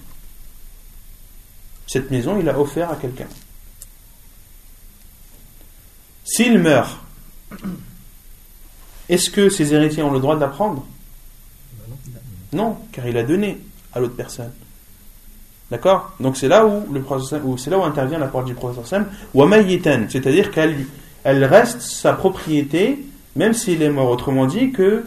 Cette 1.87 2.11
maison, 2.11 2.39
il 2.39 2.45
l'a 2.45 2.59
offert 2.59 2.91
à 2.91 2.97
quelqu'un. 2.97 3.29
S'il 6.25 6.59
meurt, 6.59 6.99
est-ce 9.09 9.31
que 9.31 9.51
ses 9.51 9.75
héritiers 9.75 10.03
ont 10.03 10.11
le 10.11 10.21
droit 10.21 10.37
d'apprendre 10.37 10.87
Non, 12.53 12.79
car 12.93 13.07
il 13.07 13.17
a 13.19 13.23
donné 13.23 13.61
à 13.93 14.01
l'autre 14.01 14.17
personne. 14.17 14.51
D'accord? 15.71 16.13
Donc 16.21 16.37
c'est 16.37 16.49
là 16.49 16.67
où 16.67 16.87
c'est 17.59 17.71
là 17.71 17.79
où 17.79 17.85
intervient 17.85 18.19
la 18.19 18.27
parole 18.27 18.47
du 18.47 18.55
professeur 18.55 18.87
Sam, 18.87 19.09
c'est-à-dire 20.09 20.51
qu'elle 20.51 20.87
elle 21.25 21.45
reste 21.45 21.81
sa 21.81 22.13
propriété, 22.13 23.05
même 23.35 23.55
s'il 23.55 23.83
est 23.83 23.89
mort. 23.89 24.11
Autrement 24.11 24.47
dit, 24.47 24.73
que 24.73 25.05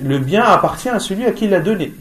le 0.00 0.18
bien 0.18 0.44
appartient 0.44 0.88
à 0.88 1.00
celui 1.00 1.24
à 1.26 1.32
qui 1.32 1.44
il 1.44 1.50
l'a 1.50 1.60
donné. 1.60 1.92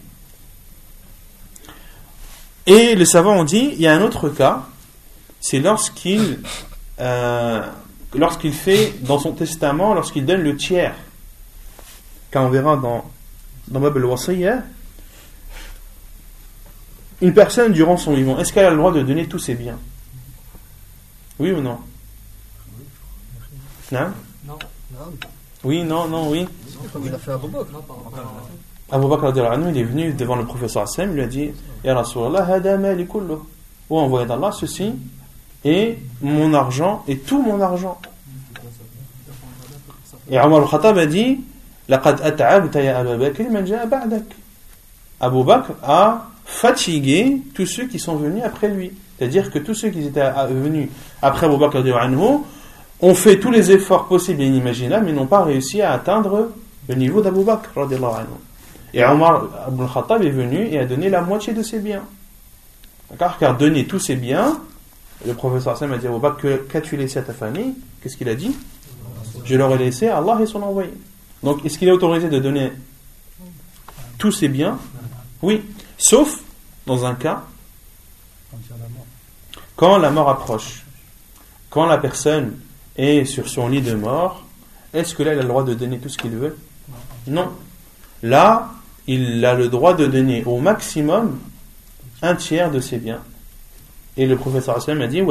Et 2.68 2.96
les 2.96 3.06
savants 3.06 3.38
ont 3.38 3.44
dit, 3.44 3.72
il 3.74 3.82
y 3.82 3.88
a 3.88 3.94
un 3.94 4.02
autre 4.02 4.30
cas, 4.30 4.68
c'est 5.40 5.60
lorsqu'il 5.60 6.40
euh, 7.00 7.62
lorsqu'il 8.14 8.54
fait 8.54 8.94
dans 9.02 9.20
son 9.20 9.34
testament, 9.34 9.94
lorsqu'il 9.94 10.26
donne 10.26 10.42
le 10.42 10.56
tiers. 10.56 10.96
Quand 12.32 12.46
on 12.46 12.50
verra 12.50 12.78
dans, 12.78 13.10
dans 13.68 13.80
Bab 13.80 13.98
al 13.98 14.64
une 17.22 17.34
personne 17.34 17.72
durant 17.72 17.98
son 17.98 18.14
vivant, 18.14 18.40
est-ce 18.40 18.52
qu'elle 18.52 18.66
a 18.66 18.72
le 18.72 18.78
droit 18.78 18.92
de 18.92 19.04
donner 19.04 19.28
tous 19.28 19.40
ses 19.40 19.54
biens? 19.54 19.78
Oui 21.40 21.52
ou 21.52 21.62
non? 21.62 21.80
Non 23.92 24.12
Non. 24.46 24.58
Oui, 25.64 25.84
non, 25.84 26.08
non, 26.08 26.30
oui. 26.30 26.48
Il 27.04 27.14
a 27.14 27.34
Abu 27.34 27.48
Bakr. 27.48 27.72
Abu 28.92 29.08
Bakr 29.08 29.34
il 29.70 29.78
est 29.78 29.84
venu 29.84 30.14
devant 30.14 30.36
le 30.36 30.46
professeur 30.46 30.84
Hassan, 30.84 31.12
il 31.12 31.16
lui 31.16 31.24
a 31.24 31.28
dit 31.28 31.52
Ya 31.84 31.96
Rasulallah, 31.96 32.46
hada 32.46 32.78
mali 32.78 33.08
kullu. 33.08 33.36
Ou 33.90 34.00
envoyé 34.00 34.26
d'Allah, 34.26 34.52
ceci 34.52 34.94
est 35.64 35.98
mon 36.22 36.54
argent 36.54 37.04
et 37.08 37.18
tout 37.18 37.42
mon 37.42 37.60
argent. 37.62 38.00
Et 40.30 40.40
Omar 40.40 40.62
al-Khattab 40.62 40.98
a 40.98 41.06
dit 41.06 41.40
Laqad 41.88 42.22
at'abta 42.22 42.82
ya 42.82 43.00
Abu 43.00 43.18
Bakr 43.18 43.50
man 43.50 43.66
ja'a. 43.66 43.86
Abu 45.20 45.44
Bakr 45.44 45.72
a 45.84 46.28
fatigué 46.46 47.42
tous 47.54 47.66
ceux 47.66 47.88
qui 47.88 48.00
sont 48.00 48.16
venus 48.16 48.44
après 48.44 48.70
lui. 48.70 48.92
C'est-à-dire 49.18 49.52
que 49.52 49.60
tous 49.60 49.76
ceux 49.76 49.90
qui 49.90 50.04
étaient 50.04 50.32
venus 50.50 50.90
après 51.22 51.46
Abu 51.46 51.58
Bakr 51.58 51.78
ont 53.02 53.16
fait 53.16 53.40
tous 53.40 53.52
les 53.52 53.72
efforts 53.72 54.08
possibles 54.08 54.42
et 54.42 54.48
inimaginables, 54.48 55.06
mais 55.06 55.14
n'ont 55.14 55.28
pas 55.28 55.44
réussi 55.44 55.82
à 55.82 55.94
atteindre 55.94 56.50
le 56.92 56.98
niveau 56.98 57.22
d'Abu. 57.22 57.42
Et 58.94 59.04
Omar 59.04 59.48
Abdul 59.68 59.88
Khattab 59.92 60.24
est 60.24 60.30
venu 60.30 60.68
et 60.68 60.80
a 60.80 60.86
donné 60.86 61.10
la 61.10 61.22
moitié 61.22 61.54
de 61.54 61.64
ses 61.64 61.80
biens. 61.80 62.04
D'accord? 63.10 63.38
Car 63.38 63.58
donner 63.58 63.88
tous 63.88 64.00
ses 64.00 64.16
biens, 64.16 64.60
le 65.26 65.34
professeur 65.34 65.74
Hassan 65.74 65.92
a 65.94 65.98
dit 65.98 66.08
à 66.08 66.38
qu'as-tu 66.70 66.98
laissé 66.98 67.20
à 67.20 67.22
ta 67.22 67.34
famille? 67.34 67.74
Qu'est-ce 68.02 68.18
qu'il 68.18 68.30
a 68.30 68.36
dit? 68.36 68.56
Je 69.46 69.56
leur 69.56 69.72
ai 69.74 69.78
laissé 69.78 70.08
à 70.08 70.18
Allah 70.18 70.40
et 70.42 70.46
son 70.46 70.62
envoyé. 70.62 70.94
Donc, 71.42 71.66
est-ce 71.66 71.78
qu'il 71.78 71.88
est 71.88 71.92
autorisé 71.92 72.30
de 72.30 72.40
donner 72.40 72.72
tous 74.18 74.32
ses 74.32 74.50
biens? 74.50 74.78
Oui. 75.42 75.62
Sauf 75.98 76.40
dans 76.86 77.06
un 77.06 77.16
cas 77.16 77.44
quand 79.76 79.98
la 79.98 80.12
mort 80.12 80.30
approche. 80.30 80.84
Quand 81.70 81.86
la 81.88 81.98
personne 81.98 82.60
est 82.98 83.26
sur 83.26 83.48
son 83.48 83.70
lit 83.70 83.82
de 83.82 83.96
mort, 83.96 84.44
est-ce 84.94 85.16
que 85.16 85.24
là, 85.24 85.34
il 85.34 85.40
a 85.40 85.42
le 85.42 85.48
droit 85.48 85.64
de 85.64 85.74
donner 85.74 85.98
tout 85.98 86.10
ce 86.10 86.18
qu'il 86.18 86.32
veut? 86.32 86.58
Non. 87.28 87.52
Là, 88.24 88.72
il 89.08 89.44
a 89.46 89.54
le 89.54 89.68
droit 89.68 89.94
de 89.94 90.06
donner 90.06 90.44
au 90.46 90.60
maximum 90.60 91.40
un 92.22 92.36
tiers 92.36 92.72
de 92.72 92.80
ses 92.80 92.98
biens. 92.98 93.22
Et 94.18 94.26
le 94.26 94.36
professeur 94.36 94.78
Hassan 94.78 95.02
a 95.02 95.08
dit 95.08 95.22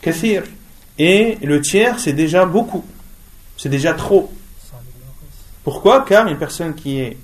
kathir. 0.00 0.44
Et 0.98 1.38
le 1.42 1.60
tiers, 1.60 1.98
c'est 1.98 2.12
déjà 2.12 2.46
beaucoup. 2.46 2.84
C'est 3.56 3.68
déjà 3.68 3.94
trop. 3.94 4.32
Pourquoi? 5.64 6.04
Car 6.04 6.26
une 6.28 6.38
personne 6.38 6.74
qui 6.74 6.98
est, 6.98 7.16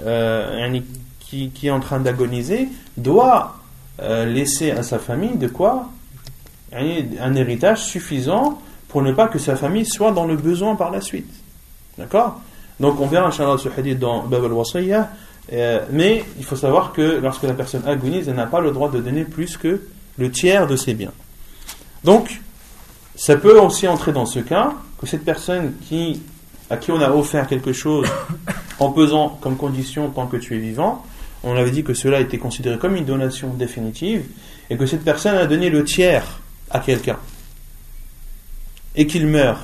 euh, 0.00 0.80
en 1.70 1.80
train 1.80 2.00
d'agoniser 2.00 2.68
doit 2.96 3.56
euh, 4.00 4.26
laisser 4.26 4.70
à 4.70 4.82
sa 4.82 4.98
famille 4.98 5.36
de 5.36 5.48
quoi? 5.48 5.88
Un 6.72 7.34
héritage 7.34 7.84
suffisant 7.84 8.60
pour 8.88 9.02
ne 9.02 9.12
pas 9.12 9.28
que 9.28 9.38
sa 9.38 9.56
famille 9.56 9.86
soit 9.86 10.12
dans 10.12 10.26
le 10.26 10.36
besoin 10.36 10.76
par 10.76 10.90
la 10.90 11.00
suite. 11.00 11.39
D'accord 12.00 12.40
donc 12.80 12.98
on 12.98 13.06
verra 13.06 13.28
Inch'Allah 13.28 13.58
ce 13.58 13.68
hadith 13.68 13.98
dans 13.98 14.24
Bab 14.24 14.42
al 14.44 15.08
euh, 15.52 15.80
mais 15.90 16.24
il 16.38 16.44
faut 16.44 16.56
savoir 16.56 16.92
que 16.92 17.20
lorsque 17.20 17.42
la 17.42 17.52
personne 17.52 17.82
agonise, 17.86 18.28
elle 18.28 18.36
n'a 18.36 18.46
pas 18.46 18.60
le 18.60 18.70
droit 18.70 18.90
de 18.90 19.00
donner 19.00 19.24
plus 19.24 19.56
que 19.56 19.82
le 20.16 20.30
tiers 20.30 20.66
de 20.66 20.76
ses 20.76 20.94
biens. 20.94 21.12
Donc, 22.04 22.40
ça 23.16 23.36
peut 23.36 23.58
aussi 23.58 23.86
entrer 23.88 24.12
dans 24.12 24.26
ce 24.26 24.38
cas 24.38 24.74
que 24.98 25.06
cette 25.06 25.24
personne 25.24 25.74
qui, 25.88 26.22
à 26.70 26.76
qui 26.76 26.92
on 26.92 27.00
a 27.00 27.10
offert 27.10 27.46
quelque 27.48 27.72
chose 27.72 28.06
en 28.78 28.92
pesant 28.92 29.38
comme 29.40 29.56
condition 29.56 30.08
tant 30.08 30.26
que 30.26 30.36
tu 30.36 30.56
es 30.56 30.58
vivant, 30.58 31.04
on 31.42 31.56
avait 31.56 31.70
dit 31.70 31.82
que 31.82 31.94
cela 31.94 32.20
était 32.20 32.38
considéré 32.38 32.78
comme 32.78 32.96
une 32.96 33.04
donation 33.04 33.48
définitive 33.54 34.24
et 34.70 34.76
que 34.76 34.86
cette 34.86 35.04
personne 35.04 35.36
a 35.36 35.46
donné 35.46 35.68
le 35.68 35.84
tiers 35.84 36.40
à 36.70 36.78
quelqu'un 36.78 37.18
et 38.94 39.06
qu'il 39.06 39.26
meurt. 39.26 39.60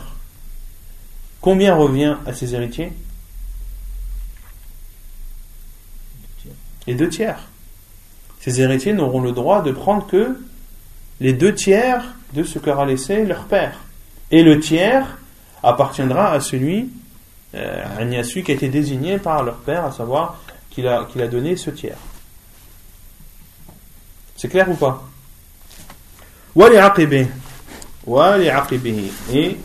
Combien 1.46 1.76
revient 1.76 2.16
à 2.26 2.32
ses 2.32 2.56
héritiers 2.56 2.92
les 6.88 6.96
deux 6.96 7.08
tiers. 7.08 7.38
Ces 8.40 8.60
héritiers 8.60 8.92
n'auront 8.92 9.20
le 9.20 9.30
droit 9.30 9.62
de 9.62 9.70
prendre 9.70 10.08
que 10.08 10.36
les 11.20 11.34
deux 11.34 11.54
tiers 11.54 12.16
de 12.32 12.42
ce 12.42 12.58
qu'aura 12.58 12.84
laissé 12.84 13.24
leur 13.24 13.44
père. 13.44 13.78
Et 14.32 14.42
le 14.42 14.58
tiers 14.58 15.18
appartiendra 15.62 16.32
à 16.32 16.40
celui, 16.40 16.90
euh, 17.54 17.84
à 17.96 18.24
celui 18.24 18.42
qui 18.42 18.50
a 18.50 18.54
été 18.56 18.68
désigné 18.68 19.18
par 19.18 19.44
leur 19.44 19.58
père, 19.58 19.84
à 19.84 19.92
savoir 19.92 20.42
qu'il 20.70 20.88
a, 20.88 21.28
donné 21.28 21.54
ce 21.54 21.70
tiers. 21.70 21.98
C'est 24.36 24.48
clair 24.48 24.68
ou 24.68 24.74
pas? 24.74 25.08
Et 29.32 29.56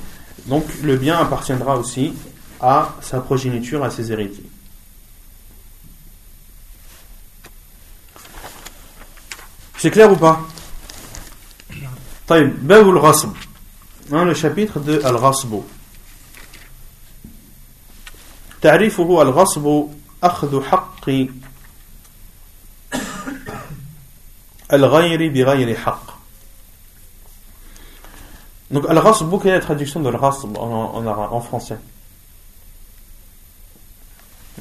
donc 0.46 0.64
le 0.82 0.96
bien 0.96 1.18
appartiendra 1.18 1.76
aussi 1.76 2.14
à 2.60 2.94
sa 3.00 3.20
progéniture, 3.20 3.82
à 3.84 3.90
ses 3.90 4.12
héritiers. 4.12 4.48
C'est 9.78 9.90
clair 9.90 10.10
ou 10.10 10.16
pas 10.16 10.40
طيب 12.28 12.66
باب 12.66 12.88
الغصب 12.88 13.32
hein, 14.12 14.24
le 14.24 14.34
chapitre 14.34 14.80
de 14.80 15.06
الغصب 15.06 15.62
تعريفه 18.62 19.22
الغصب 19.22 19.88
أخذ 20.22 20.62
حق 20.64 21.10
الغير 24.72 25.32
بغير 25.32 25.76
حق 25.76 26.18
donc, 28.71 28.85
al-ghasb, 28.89 29.29
quelle 29.41 29.51
est 29.51 29.55
la 29.55 29.61
traduction 29.61 29.99
de 29.99 30.07
al-ghasb 30.09 30.57
en, 30.57 30.95
en, 30.95 31.05
en 31.07 31.41
français 31.41 31.77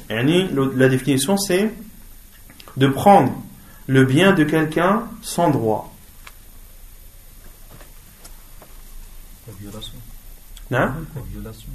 La 0.09 0.89
définition, 0.89 1.37
c'est 1.37 1.71
de 2.77 2.87
prendre 2.87 3.33
le 3.87 4.05
bien 4.05 4.33
de 4.33 4.43
quelqu'un 4.43 5.07
sans 5.21 5.49
droit. 5.49 5.91
violation. 9.59 9.97
Hein? 10.71 10.95
Violation. 11.31 11.69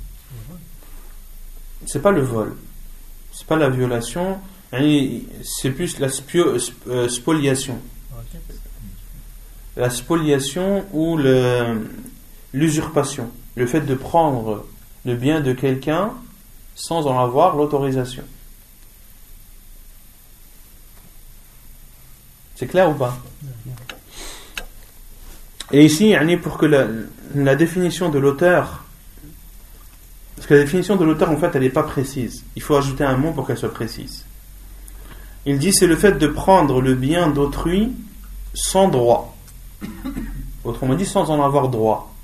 C'est 1.87 2.01
pas 2.01 2.11
le 2.11 2.23
vol. 2.23 2.57
C'est 3.33 3.47
pas 3.47 3.57
la 3.57 3.69
violation. 3.69 4.39
C'est 4.73 5.71
plus 5.71 5.99
la 5.99 6.09
euh, 6.09 7.09
spoliation. 7.09 7.81
La 9.77 9.91
spoliation 9.91 10.87
ou 10.93 11.19
l'usurpation. 12.57 13.31
Le 13.55 13.67
fait 13.67 13.83
de 13.83 13.95
prendre 13.95 14.67
le 15.05 15.15
bien 15.15 15.41
de 15.41 15.53
quelqu'un 15.53 16.13
sans 16.75 17.07
en 17.07 17.19
avoir 17.21 17.55
l'autorisation. 17.55 18.25
C'est 22.55 22.67
clair 22.67 22.91
ou 22.91 22.95
pas? 22.95 23.19
Et 25.73 25.85
ici, 25.85 26.15
pour 26.43 26.57
que 26.57 26.67
la, 26.67 27.55
définition 27.57 28.09
de 28.09 28.19
l'auteur, 28.19 28.85
parce 30.37 30.47
que 30.47 30.55
la 30.55 30.63
définition 30.63 30.97
de 30.97 31.05
l'auteur, 31.05 31.31
en 31.31 31.37
fait, 31.37 31.51
elle 31.55 31.63
n'est 31.63 31.71
pas 31.71 31.83
précise. 31.83 32.43
Il 32.55 32.63
faut 32.63 32.77
ajouter 32.77 33.05
un 33.05 33.17
mot 33.17 33.33
pour 33.33 33.47
qu'elle 33.47 33.59
soit 33.59 33.73
précise. 33.73 34.25
Il 35.45 35.59
dit 35.59 35.73
c'est 35.73 35.87
le 35.87 35.97
fait 35.97 36.13
de 36.13 36.27
prendre 36.27 36.81
le 36.81 36.95
bien 36.95 37.29
d'autrui 37.29 37.93
sans 38.55 38.89
droit. 38.89 39.37
Autrement 40.65 40.95
dit, 40.95 41.05
sans 41.05 41.31
en 41.31 41.45
avoir 41.45 41.69
droit. 41.69 42.16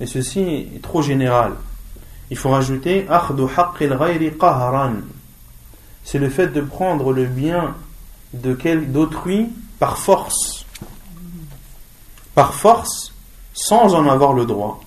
Et 0.00 0.06
ceci 0.06 0.40
est 0.40 0.82
trop 0.82 1.02
général. 1.02 1.54
Il 2.30 2.36
faut 2.36 2.50
rajouter 2.50 3.06
C'est 6.04 6.18
le 6.18 6.28
fait 6.28 6.48
de 6.48 6.60
prendre 6.60 7.12
le 7.12 7.24
bien 7.26 7.74
d'autrui 8.32 9.48
par 9.78 9.98
force. 9.98 10.66
Par 12.34 12.54
force, 12.54 13.12
sans 13.52 13.94
en 13.94 14.08
avoir 14.08 14.32
le 14.32 14.46
droit. 14.46 14.80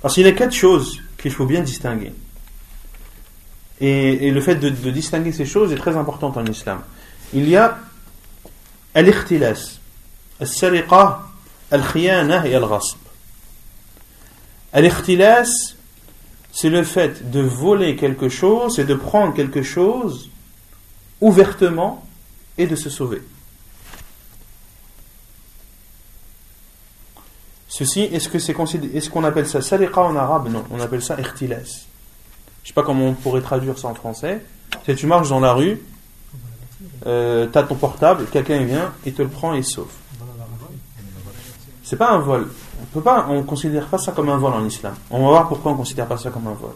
Parce 0.00 0.14
qu'il 0.14 0.24
y 0.24 0.28
a 0.28 0.32
quatre 0.32 0.54
choses 0.54 1.00
qu'il 1.18 1.32
faut 1.32 1.44
bien 1.44 1.60
distinguer. 1.60 2.12
Et, 3.80 4.30
le 4.30 4.40
fait 4.40 4.56
de, 4.56 4.68
distinguer 4.90 5.32
ces 5.32 5.46
choses 5.46 5.72
est 5.72 5.76
très 5.76 5.96
important 5.96 6.32
en 6.36 6.44
islam. 6.46 6.82
Il 7.32 7.48
y 7.48 7.56
a 7.56 7.78
al-ikhtilas, 8.94 9.78
al-sariqa, 10.38 11.22
al-khiyana 11.70 12.46
et 12.46 12.54
al-ghasb. 12.54 12.98
Al-ikhtilas, 14.72 15.74
c'est 16.52 16.70
le 16.70 16.82
fait 16.82 17.30
de 17.30 17.40
voler 17.40 17.96
quelque 17.96 18.28
chose 18.28 18.78
et 18.78 18.84
de 18.84 18.94
prendre 18.94 19.34
quelque 19.34 19.62
chose 19.62 20.30
ouvertement 21.20 22.04
et 22.58 22.66
de 22.66 22.76
se 22.76 22.90
sauver. 22.90 23.22
Ceci, 27.68 28.00
est-ce 28.00 28.28
que 28.28 28.38
c'est 28.38 28.52
qu'on 28.52 29.24
appelle 29.24 29.48
ça 29.48 29.62
sariqa 29.62 30.02
en 30.02 30.16
arabe? 30.16 30.50
Non, 30.50 30.64
on 30.70 30.80
appelle 30.80 31.02
ça 31.02 31.18
ikhtilas. 31.18 31.86
Je 32.62 32.68
sais 32.68 32.74
pas 32.74 32.82
comment 32.82 33.06
on 33.06 33.14
pourrait 33.14 33.40
traduire 33.40 33.78
ça 33.78 33.88
en 33.88 33.94
français. 33.94 34.44
Si 34.84 34.94
tu 34.94 35.06
marches 35.06 35.28
dans 35.28 35.40
la 35.40 35.52
rue, 35.52 35.80
euh, 37.06 37.46
tu 37.50 37.58
as 37.58 37.62
ton 37.62 37.76
portable, 37.76 38.26
quelqu'un 38.26 38.62
vient, 38.64 38.92
il 39.06 39.14
te 39.14 39.22
le 39.22 39.28
prend 39.28 39.54
et 39.54 39.58
il 39.58 39.64
sauve. 39.64 39.90
C'est 41.82 41.96
pas 41.96 42.10
un 42.10 42.18
vol. 42.18 42.48
On 42.80 42.84
peut 42.86 43.00
pas, 43.00 43.26
on 43.28 43.42
considère 43.42 43.86
pas 43.86 43.98
ça 43.98 44.12
comme 44.12 44.28
un 44.28 44.36
vol 44.36 44.52
en 44.52 44.64
islam. 44.64 44.94
On 45.10 45.22
va 45.24 45.28
voir 45.28 45.48
pourquoi 45.48 45.72
on 45.72 45.76
considère 45.76 46.06
pas 46.06 46.16
ça 46.16 46.30
comme 46.30 46.46
un 46.46 46.54
vol. 46.54 46.72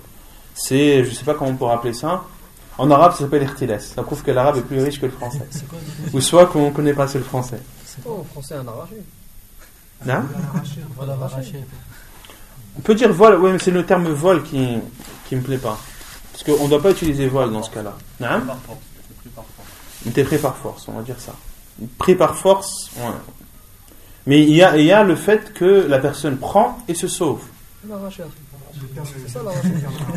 C'est, 0.54 1.04
je 1.04 1.10
sais 1.14 1.24
pas 1.24 1.34
comment 1.34 1.50
on 1.50 1.56
pourrait 1.56 1.74
appeler 1.74 1.94
ça. 1.94 2.22
En 2.76 2.90
arabe, 2.90 3.12
ça 3.12 3.20
s'appelle 3.20 3.42
irtiles. 3.42 3.78
Ça 3.80 4.02
prouve 4.02 4.22
que 4.22 4.30
l'arabe 4.30 4.56
est 4.56 4.62
plus 4.62 4.82
riche 4.82 5.00
que 5.00 5.06
le 5.06 5.12
français. 5.12 5.46
Ou 6.12 6.20
soit 6.20 6.46
qu'on 6.46 6.70
connaît 6.70 6.92
pas 6.92 7.04
assez 7.04 7.18
le 7.18 7.24
français. 7.24 7.60
C'est 7.84 8.02
quoi 8.02 8.18
en 8.18 8.24
français 8.24 8.54
un 8.56 8.66
arraché 8.66 9.00
Non 10.04 10.22
On 12.76 12.80
peut 12.80 12.94
dire 12.94 13.12
vol, 13.12 13.38
oui, 13.40 13.52
mais 13.52 13.58
c'est 13.58 13.70
le 13.70 13.86
terme 13.86 14.08
vol 14.08 14.42
qui, 14.42 14.78
qui 15.28 15.36
me 15.36 15.42
plaît 15.42 15.58
pas. 15.58 15.78
Parce 16.32 16.42
qu'on 16.42 16.64
ne 16.64 16.68
doit 16.68 16.82
pas 16.82 16.90
utiliser 16.90 17.28
voile 17.28 17.52
dans 17.52 17.62
ce 17.62 17.70
cas-là. 17.70 17.96
Non 18.20 18.42
T'es 20.12 20.24
pris 20.24 20.38
par 20.38 20.56
force, 20.56 20.86
on 20.88 20.92
va 20.92 21.02
dire 21.02 21.18
ça. 21.18 21.32
Pris 21.98 22.14
par 22.14 22.34
force, 22.34 22.90
ouais. 22.96 23.12
Mais 24.26 24.42
il 24.42 24.54
y, 24.54 24.62
a, 24.62 24.76
il 24.76 24.86
y 24.86 24.92
a 24.92 25.04
le 25.04 25.16
fait 25.16 25.52
que 25.52 25.86
la 25.86 25.98
personne 25.98 26.38
prend 26.38 26.82
et 26.88 26.94
se 26.94 27.08
sauve. 27.08 27.42
On 27.90 27.96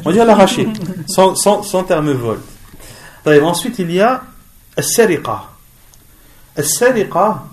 va 0.05 0.11
dire 0.13 0.25
l'arracher, 0.25 0.67
sans, 1.07 1.35
sans, 1.35 1.61
sans 1.61 1.83
terme 1.83 2.11
vol. 2.11 2.39
Ensuite, 3.25 3.79
il 3.79 3.91
y 3.91 3.99
a 3.99 4.23
al-sariqa. 4.77 5.49
Al-sariqa, 6.55 7.43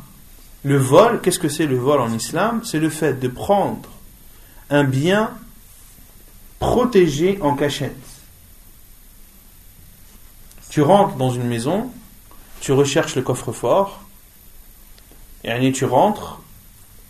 le 0.63 0.79
vol, 0.79 1.21
qu'est-ce 1.21 1.41
que 1.41 1.49
c'est 1.49 1.67
le 1.67 1.77
vol 1.77 2.01
en 2.01 2.13
islam? 2.13 2.61
C'est 2.65 2.79
le 2.79 2.89
fait 2.89 3.15
de 3.15 3.27
prendre 3.27 3.89
un 4.71 4.85
bien 4.85 5.33
protégé 6.61 7.39
en 7.43 7.57
cachette. 7.57 7.97
Tu 10.71 10.81
rentres 10.83 11.17
dans 11.17 11.31
une 11.31 11.49
maison, 11.49 11.91
tu 12.61 12.73
recherches 12.73 13.17
le 13.17 13.23
coffre-fort, 13.23 14.01
et 15.43 15.73
tu 15.73 15.85
rentres 15.85 16.41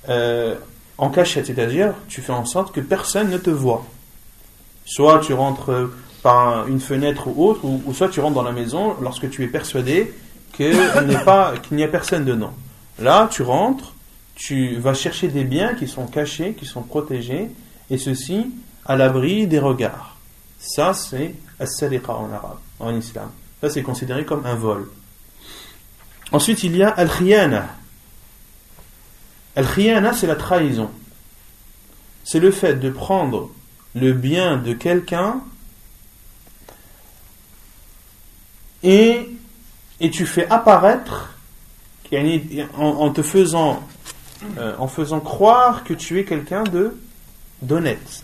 euh, 0.09 0.55
en 0.99 1.11
cachette, 1.11 1.47
c'est-à-dire 1.47 1.95
tu 2.09 2.21
fais 2.21 2.33
en 2.33 2.45
sorte 2.45 2.75
que 2.75 2.81
personne 2.81 3.31
ne 3.31 3.39
te 3.39 3.51
voit. 3.51 3.85
Soit 4.85 5.21
tu 5.21 5.33
rentres 5.33 5.91
par 6.23 6.67
une 6.69 6.81
fenêtre 6.81 7.29
ou 7.29 7.49
autre, 7.49 7.65
ou, 7.65 7.93
soit 7.93 8.09
tu 8.09 8.21
rentres 8.21 8.35
dans 8.35 8.43
la 8.43 8.53
maison 8.53 8.97
lorsque 9.01 9.29
tu 9.31 9.45
es 9.45 9.49
persuadé 9.49 10.13
qu'il 10.53 10.77
n'y 11.73 11.83
a 11.83 11.89
personne 11.89 12.25
dedans. 12.25 12.55
Là, 12.99 13.29
tu 13.31 13.43
rentres, 13.43 13.95
tu 14.35 14.77
vas 14.77 14.95
chercher 14.95 15.29
des 15.29 15.45
biens 15.45 15.75
qui 15.75 15.89
sont 15.89 16.07
cachés, 16.07 16.55
qui 16.55 16.65
sont 16.65 16.83
protégés, 16.83 17.51
et 17.91 17.99
ceci 17.99 18.47
à 18.87 18.97
l'abri 18.97 19.47
des 19.47 19.59
regards. 19.59 20.17
Ça, 20.59 20.95
c'est 20.95 21.35
as-sariqa 21.61 22.13
en 22.13 22.33
arabe, 22.33 22.59
en 22.79 22.95
islam. 22.95 23.31
Ça, 23.61 23.69
c'est 23.71 23.83
considéré 23.83 24.25
comme 24.25 24.47
un 24.47 24.55
vol. 24.55 24.89
Ensuite, 26.33 26.63
il 26.63 26.77
y 26.77 26.83
a 26.83 26.89
al-khiyana. 26.89 27.69
Al-khiyana, 29.57 30.13
c'est 30.13 30.27
la 30.27 30.37
trahison. 30.37 30.91
C'est 32.25 32.41
le 32.41 32.51
fait 32.51 32.75
de 32.75 32.91
prendre 32.91 33.51
le 33.95 34.13
bien 34.13 34.57
de 34.57 34.73
quelqu'un 34.73 35.41
et, 38.83 39.31
tu 40.13 40.27
fais 40.27 40.47
apparaître 40.49 41.35
en, 42.77 43.11
te 43.11 43.23
faisant 43.23 43.83
euh, 44.59 44.77
en 44.79 44.87
faisant 44.87 45.21
croire 45.21 45.85
que 45.85 45.95
tu 45.95 46.21
es 46.21 46.25
quelqu'un 46.25 46.63
de 46.65 46.97
d'honnête. 47.63 48.23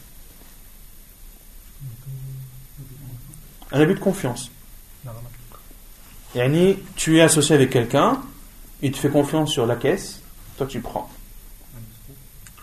Un 3.73 3.81
abus 3.81 3.95
de 3.95 4.01
confiance. 4.01 4.51
Yani, 6.35 6.77
tu 6.95 7.19
es 7.19 7.23
associé 7.23 7.55
avec 7.55 7.71
quelqu'un, 7.71 8.21
il 8.83 8.93
te 8.93 8.99
fait 8.99 9.09
confiance 9.09 9.51
sur 9.51 9.67
la 9.67 9.77
caisse, 9.77 10.21
toi 10.59 10.67
tu 10.67 10.81
prends. 10.81 11.11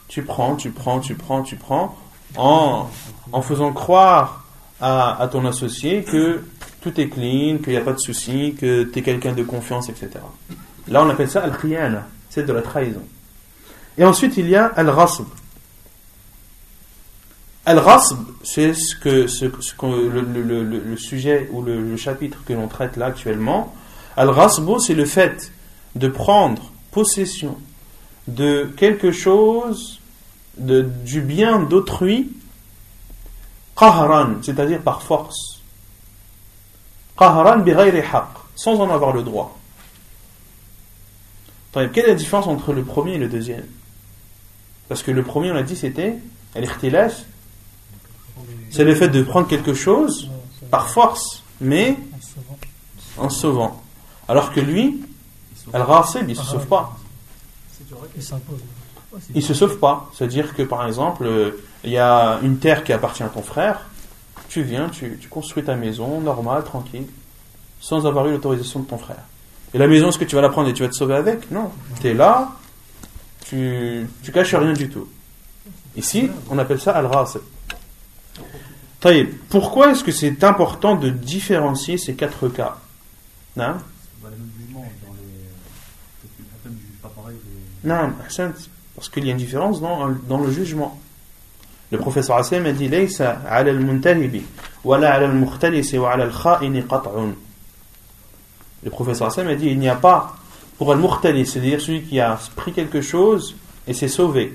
Tu 0.07 0.23
prends, 0.23 0.55
tu 0.55 0.71
prends, 0.71 0.99
tu 0.99 1.15
prends, 1.15 1.41
tu 1.43 1.55
prends, 1.55 1.97
en, 2.35 2.87
faisant 3.41 3.73
croire 3.73 4.45
à, 4.79 5.27
ton 5.31 5.45
associé 5.45 6.03
que 6.03 6.43
tout 6.81 6.99
est 6.99 7.09
clean, 7.09 7.57
qu'il 7.57 7.73
n'y 7.73 7.77
a 7.77 7.81
pas 7.81 7.93
de 7.93 7.99
souci, 7.99 8.55
que 8.59 8.83
tu 8.83 8.99
es 8.99 9.01
quelqu'un 9.01 9.33
de 9.33 9.43
confiance, 9.43 9.89
etc. 9.89 10.11
Là, 10.87 11.03
on 11.03 11.09
appelle 11.09 11.29
ça 11.29 11.41
al-khiyana, 11.41 12.07
c'est 12.29 12.45
de 12.45 12.53
la 12.53 12.61
trahison. 12.61 13.03
Et 13.97 14.05
ensuite, 14.05 14.37
il 14.37 14.47
y 14.47 14.55
a 14.55 14.65
al-rasb. 14.65 15.25
Al-Rasb, 17.67 18.19
c'est 18.43 18.73
ce 18.73 18.95
que, 18.95 19.27
le, 19.87 20.95
sujet 20.95 21.49
ou 21.51 21.61
le, 21.61 21.97
chapitre 21.97 22.37
que 22.45 22.53
l'on 22.53 22.69
traite 22.69 22.95
là 22.95 23.07
actuellement. 23.07 23.75
Al-Rasb, 24.15 24.79
c'est 24.79 24.93
le 24.93 25.03
fait 25.03 25.51
de 25.95 26.07
prendre 26.07 26.71
possession 26.91 27.57
de 28.27 28.71
quelque 28.77 29.11
chose, 29.11 29.99
de, 30.57 30.81
du 30.81 31.21
bien 31.21 31.59
d'autrui, 31.59 32.31
qahran, 33.77 34.35
c'est-à-dire 34.41 34.81
par 34.81 35.01
force. 35.01 35.61
Qahran 37.17 37.63
sans 38.55 38.79
en 38.79 38.89
avoir 38.89 39.13
le 39.13 39.23
droit. 39.23 39.57
Quelle 41.73 42.05
est 42.05 42.07
la 42.07 42.15
différence 42.15 42.47
entre 42.47 42.73
le 42.73 42.83
premier 42.83 43.13
et 43.13 43.17
le 43.19 43.27
deuxième? 43.27 43.65
Parce 44.87 45.03
que 45.03 45.11
le 45.11 45.21
premier, 45.23 45.51
on 45.51 45.55
a 45.55 45.63
dit, 45.63 45.75
c'était 45.75 46.17
c'est 48.71 48.83
le 48.83 48.95
fait 48.95 49.09
de 49.09 49.21
prendre 49.21 49.47
quelque 49.47 49.73
chose 49.73 50.29
par 50.71 50.89
force, 50.89 51.43
mais 51.61 51.97
en 53.17 53.29
sauvant. 53.29 53.81
Alors 54.27 54.51
que 54.51 54.59
lui, 54.59 55.01
Al-Rasib, 55.73 56.23
il 56.27 56.35
ne 56.35 56.41
se 56.41 56.43
sauve 56.43 56.67
pas. 56.67 56.97
Il 59.29 59.37
ne 59.37 59.41
se 59.41 59.53
sauve 59.53 59.79
pas. 59.79 60.09
C'est-à-dire 60.13 60.53
que 60.53 60.63
par 60.63 60.85
exemple, 60.85 61.25
euh, 61.25 61.51
il 61.83 61.91
y 61.91 61.97
a 61.97 62.39
une 62.43 62.57
terre 62.59 62.83
qui 62.83 62.91
appartient 62.93 63.23
à 63.23 63.29
ton 63.29 63.41
frère, 63.41 63.87
tu 64.49 64.63
viens, 64.63 64.89
tu, 64.89 65.17
construis 65.29 65.63
ta 65.63 65.75
maison, 65.75 66.21
normale, 66.21 66.63
tranquille, 66.63 67.05
sans 67.79 68.05
avoir 68.05 68.27
eu 68.27 68.31
l'autorisation 68.31 68.79
de 68.81 68.85
ton 68.85 68.97
frère. 68.97 69.23
Et 69.73 69.77
la 69.77 69.87
maison, 69.87 70.09
est-ce 70.09 70.17
que 70.19 70.25
tu 70.25 70.35
vas 70.35 70.41
la 70.41 70.49
prendre 70.49 70.69
et 70.69 70.73
tu 70.73 70.83
vas 70.83 70.89
te 70.89 70.95
sauver 70.95 71.15
avec? 71.15 71.51
Non. 71.51 71.71
Tu 72.01 72.07
es 72.07 72.13
là, 72.13 72.51
tu, 73.45 74.07
tu 74.23 74.31
caches 74.31 74.55
rien 74.55 74.73
du 74.73 74.89
tout. 74.89 75.07
Ici, 75.95 76.29
on 76.49 76.57
appelle 76.57 76.79
ça. 76.79 77.01
Taïb, 78.99 79.29
Pourquoi 79.49 79.91
est-ce 79.91 80.03
que 80.03 80.11
c'est 80.11 80.43
important 80.43 80.95
de 80.95 81.09
différencier 81.09 81.97
ces 81.97 82.15
quatre 82.15 82.47
cas? 82.49 82.77
Non 83.55 83.73
Bah, 84.21 84.29
les 84.29 84.29
mêmes 84.37 84.49
jugements 84.59 84.81
dans 85.05 85.13
les. 85.13 85.23
Peut-être 86.21 86.37
que 86.37 86.43
certains 86.51 86.69
ne 86.69 86.75
jugent 86.79 87.01
pas 87.01 87.09
pareil. 87.09 87.35
les- 87.45 87.76
non, 87.87 88.11
parce 88.95 89.07
qu'il 89.07 89.25
y 89.25 89.29
a 89.29 89.31
une 89.31 89.37
différence 89.37 89.79
dans, 89.79 90.37
le 90.37 90.51
jugement. 90.51 90.99
Le 91.89 91.97
professeur 91.97 92.35
Assem 92.35 92.65
a 92.65 92.73
dit 92.73 92.89
ala 92.91 93.71
al-muntalibi, 93.71 94.43
ala 94.85 95.13
al-mukhtalisi, 95.13 95.97
wa 95.97 96.11
ala 96.11 96.25
al-kha'ini 96.25 96.83
qat'un. 96.83 97.33
Le 98.83 98.89
professeur 98.89 99.27
Assem 99.27 99.47
a 99.47 99.55
dit 99.55 99.67
Il 99.67 99.79
n'y 99.79 99.87
a 99.87 99.95
pas 99.95 100.35
pour 100.77 100.91
al-mukhtali, 100.91 101.45
c'est-à-dire 101.45 101.79
celui 101.79 102.01
qui 102.03 102.19
a 102.19 102.37
pris 102.57 102.73
quelque 102.73 102.99
chose 102.99 103.55
et 103.87 103.93
s'est 103.93 104.09
sauvé. 104.09 104.53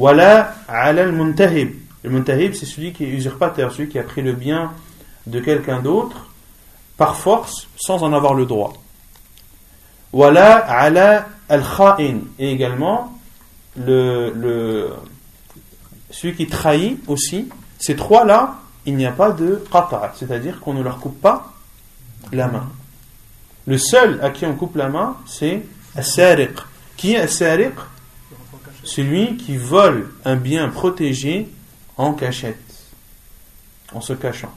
Ala 0.00 0.54
al-muntahib. 0.68 1.74
Le 2.04 2.10
muntahib, 2.10 2.54
c'est 2.54 2.66
celui 2.66 2.92
qui 2.92 3.02
est 3.02 3.08
usurpateur, 3.08 3.72
celui 3.72 3.88
qui 3.88 3.98
a 3.98 4.04
pris 4.04 4.22
le 4.22 4.32
bien 4.32 4.70
de 5.26 5.40
quelqu'un 5.40 5.80
d'autre 5.80 6.28
par 6.96 7.16
force 7.16 7.66
sans 7.76 8.04
en 8.04 8.12
avoir 8.12 8.34
le 8.34 8.46
droit. 8.46 8.74
Ala 10.14 11.26
al 11.50 11.62
kha'in 11.62 12.20
et 12.38 12.50
également 12.50 13.18
le, 13.76 14.32
le 14.34 14.90
celui 16.10 16.34
qui 16.34 16.46
trahit 16.46 16.98
aussi. 17.06 17.48
Ces 17.78 17.96
trois-là, 17.96 18.60
il 18.86 18.96
n'y 18.96 19.06
a 19.06 19.12
pas 19.12 19.32
de 19.32 19.62
qata', 19.70 20.14
c'est-à-dire 20.16 20.60
qu'on 20.60 20.74
ne 20.74 20.82
leur 20.82 20.98
coupe 20.98 21.20
pas 21.20 21.54
la 22.32 22.48
main. 22.48 22.68
Le 23.66 23.78
seul 23.78 24.18
à 24.22 24.30
qui 24.30 24.46
on 24.46 24.54
coupe 24.54 24.76
la 24.76 24.88
main, 24.88 25.16
c'est 25.26 25.62
As-Sariq. 25.96 26.58
Qui 26.96 27.12
est 27.12 27.18
As-Sariq? 27.18 27.74
Celui 28.82 29.36
qui 29.36 29.56
vole 29.56 30.10
un 30.24 30.36
bien 30.36 30.68
protégé 30.68 31.48
en 31.96 32.14
cachette, 32.14 32.58
en 33.92 34.00
se 34.00 34.14
cachant. 34.14 34.54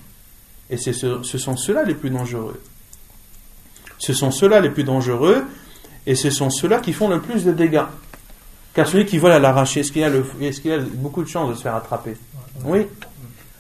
Et 0.70 0.78
ce, 0.78 0.92
ce 1.24 1.38
sont 1.38 1.58
ceux-là 1.58 1.84
les 1.84 1.94
plus 1.94 2.10
dangereux. 2.10 2.62
Ce 4.00 4.14
sont 4.14 4.32
ceux-là 4.32 4.60
les 4.62 4.70
plus 4.70 4.84
dangereux, 4.84 5.46
et 6.06 6.16
ce 6.16 6.30
sont 6.30 6.50
ceux-là 6.50 6.80
qui 6.80 6.94
font 6.94 7.08
le 7.08 7.22
plus 7.22 7.44
de 7.46 7.52
dégâts. 7.52 7.84
Car 8.74 8.88
celui 8.88 9.06
qui 9.06 9.18
vole 9.20 9.32
à 9.32 9.40
l'arraché, 9.40 9.82
est-ce 9.82 9.92
qu'il 9.92 10.04
a, 10.04 10.10
le- 10.10 10.26
est-ce 10.42 10.60
qu'il 10.62 10.72
a 10.72 10.80
beaucoup 10.80 11.24
de 11.24 11.28
chances 11.30 11.50
de 11.52 11.56
se 11.56 11.62
faire 11.62 11.76
attraper? 11.76 12.18
Oui. 12.66 12.88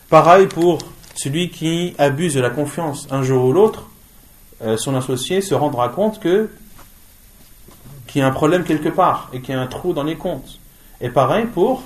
Pareil 0.09 0.47
pour 0.47 0.79
celui 1.15 1.49
qui 1.49 1.93
abuse 1.97 2.33
de 2.33 2.41
la 2.41 2.49
confiance. 2.49 3.07
Un 3.11 3.21
jour 3.23 3.45
ou 3.45 3.53
l'autre, 3.53 3.89
euh, 4.63 4.77
son 4.77 4.95
associé 4.95 5.41
se 5.41 5.53
rendra 5.53 5.89
compte 5.89 6.19
que 6.19 6.49
qu'il 8.07 8.19
y 8.19 8.23
a 8.23 8.27
un 8.27 8.31
problème 8.31 8.63
quelque 8.63 8.89
part 8.89 9.29
et 9.33 9.41
qu'il 9.41 9.53
y 9.55 9.57
a 9.57 9.61
un 9.61 9.67
trou 9.67 9.93
dans 9.93 10.03
les 10.03 10.15
comptes. 10.15 10.59
Et 11.01 11.09
pareil 11.09 11.45
pour 11.45 11.83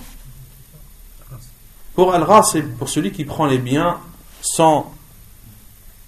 pour 1.95 2.13
al 2.13 2.25
c'est 2.45 2.61
pour 2.61 2.89
celui 2.89 3.11
qui 3.11 3.25
prend 3.25 3.45
les 3.45 3.57
biens 3.57 3.97
sans 4.41 4.91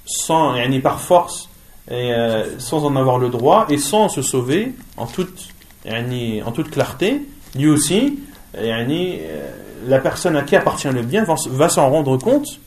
sans 0.06 0.56
yani 0.56 0.80
par 0.80 1.00
force 1.02 1.49
et 1.90 2.14
euh, 2.14 2.60
sans 2.60 2.86
en 2.86 2.96
avoir 2.96 3.18
le 3.18 3.30
droit 3.30 3.66
et 3.70 3.78
sans 3.78 4.10
se 4.10 4.22
sauver 4.22 4.74
en 4.98 5.08
toute 5.08 5.50
en 5.88 6.52
toute 6.52 6.70
clarté. 6.70 7.22
Lui 7.56 7.68
aussi, 7.68 8.20
euh, 8.56 9.52
la 9.86 10.00
personne 10.00 10.36
à 10.36 10.44
qui 10.44 10.56
appartient 10.56 10.90
le 10.90 11.02
bien 11.02 11.24
va, 11.24 11.70
s'en 11.70 11.90
rendre 11.90 12.18
compte 12.18 12.60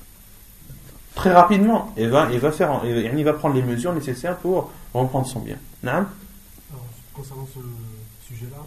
très 1.14 1.32
rapidement 1.32 1.92
et 1.96 2.06
va 2.06 2.32
et 2.32 2.38
va 2.38 2.50
faire 2.50 2.82
et, 2.84 3.22
va 3.22 3.32
prendre 3.34 3.54
les 3.54 3.62
mesures 3.62 3.92
nécessaires 3.92 4.36
pour 4.38 4.70
reprendre 4.94 5.26
son 5.26 5.40
bien. 5.40 5.56
Concernant 7.14 7.46
ce 7.54 7.60
sujet-là, 8.26 8.64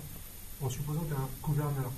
en 0.64 0.70
supposant 0.70 1.01
qu'un 1.01 1.28
gouverneur 1.43 1.91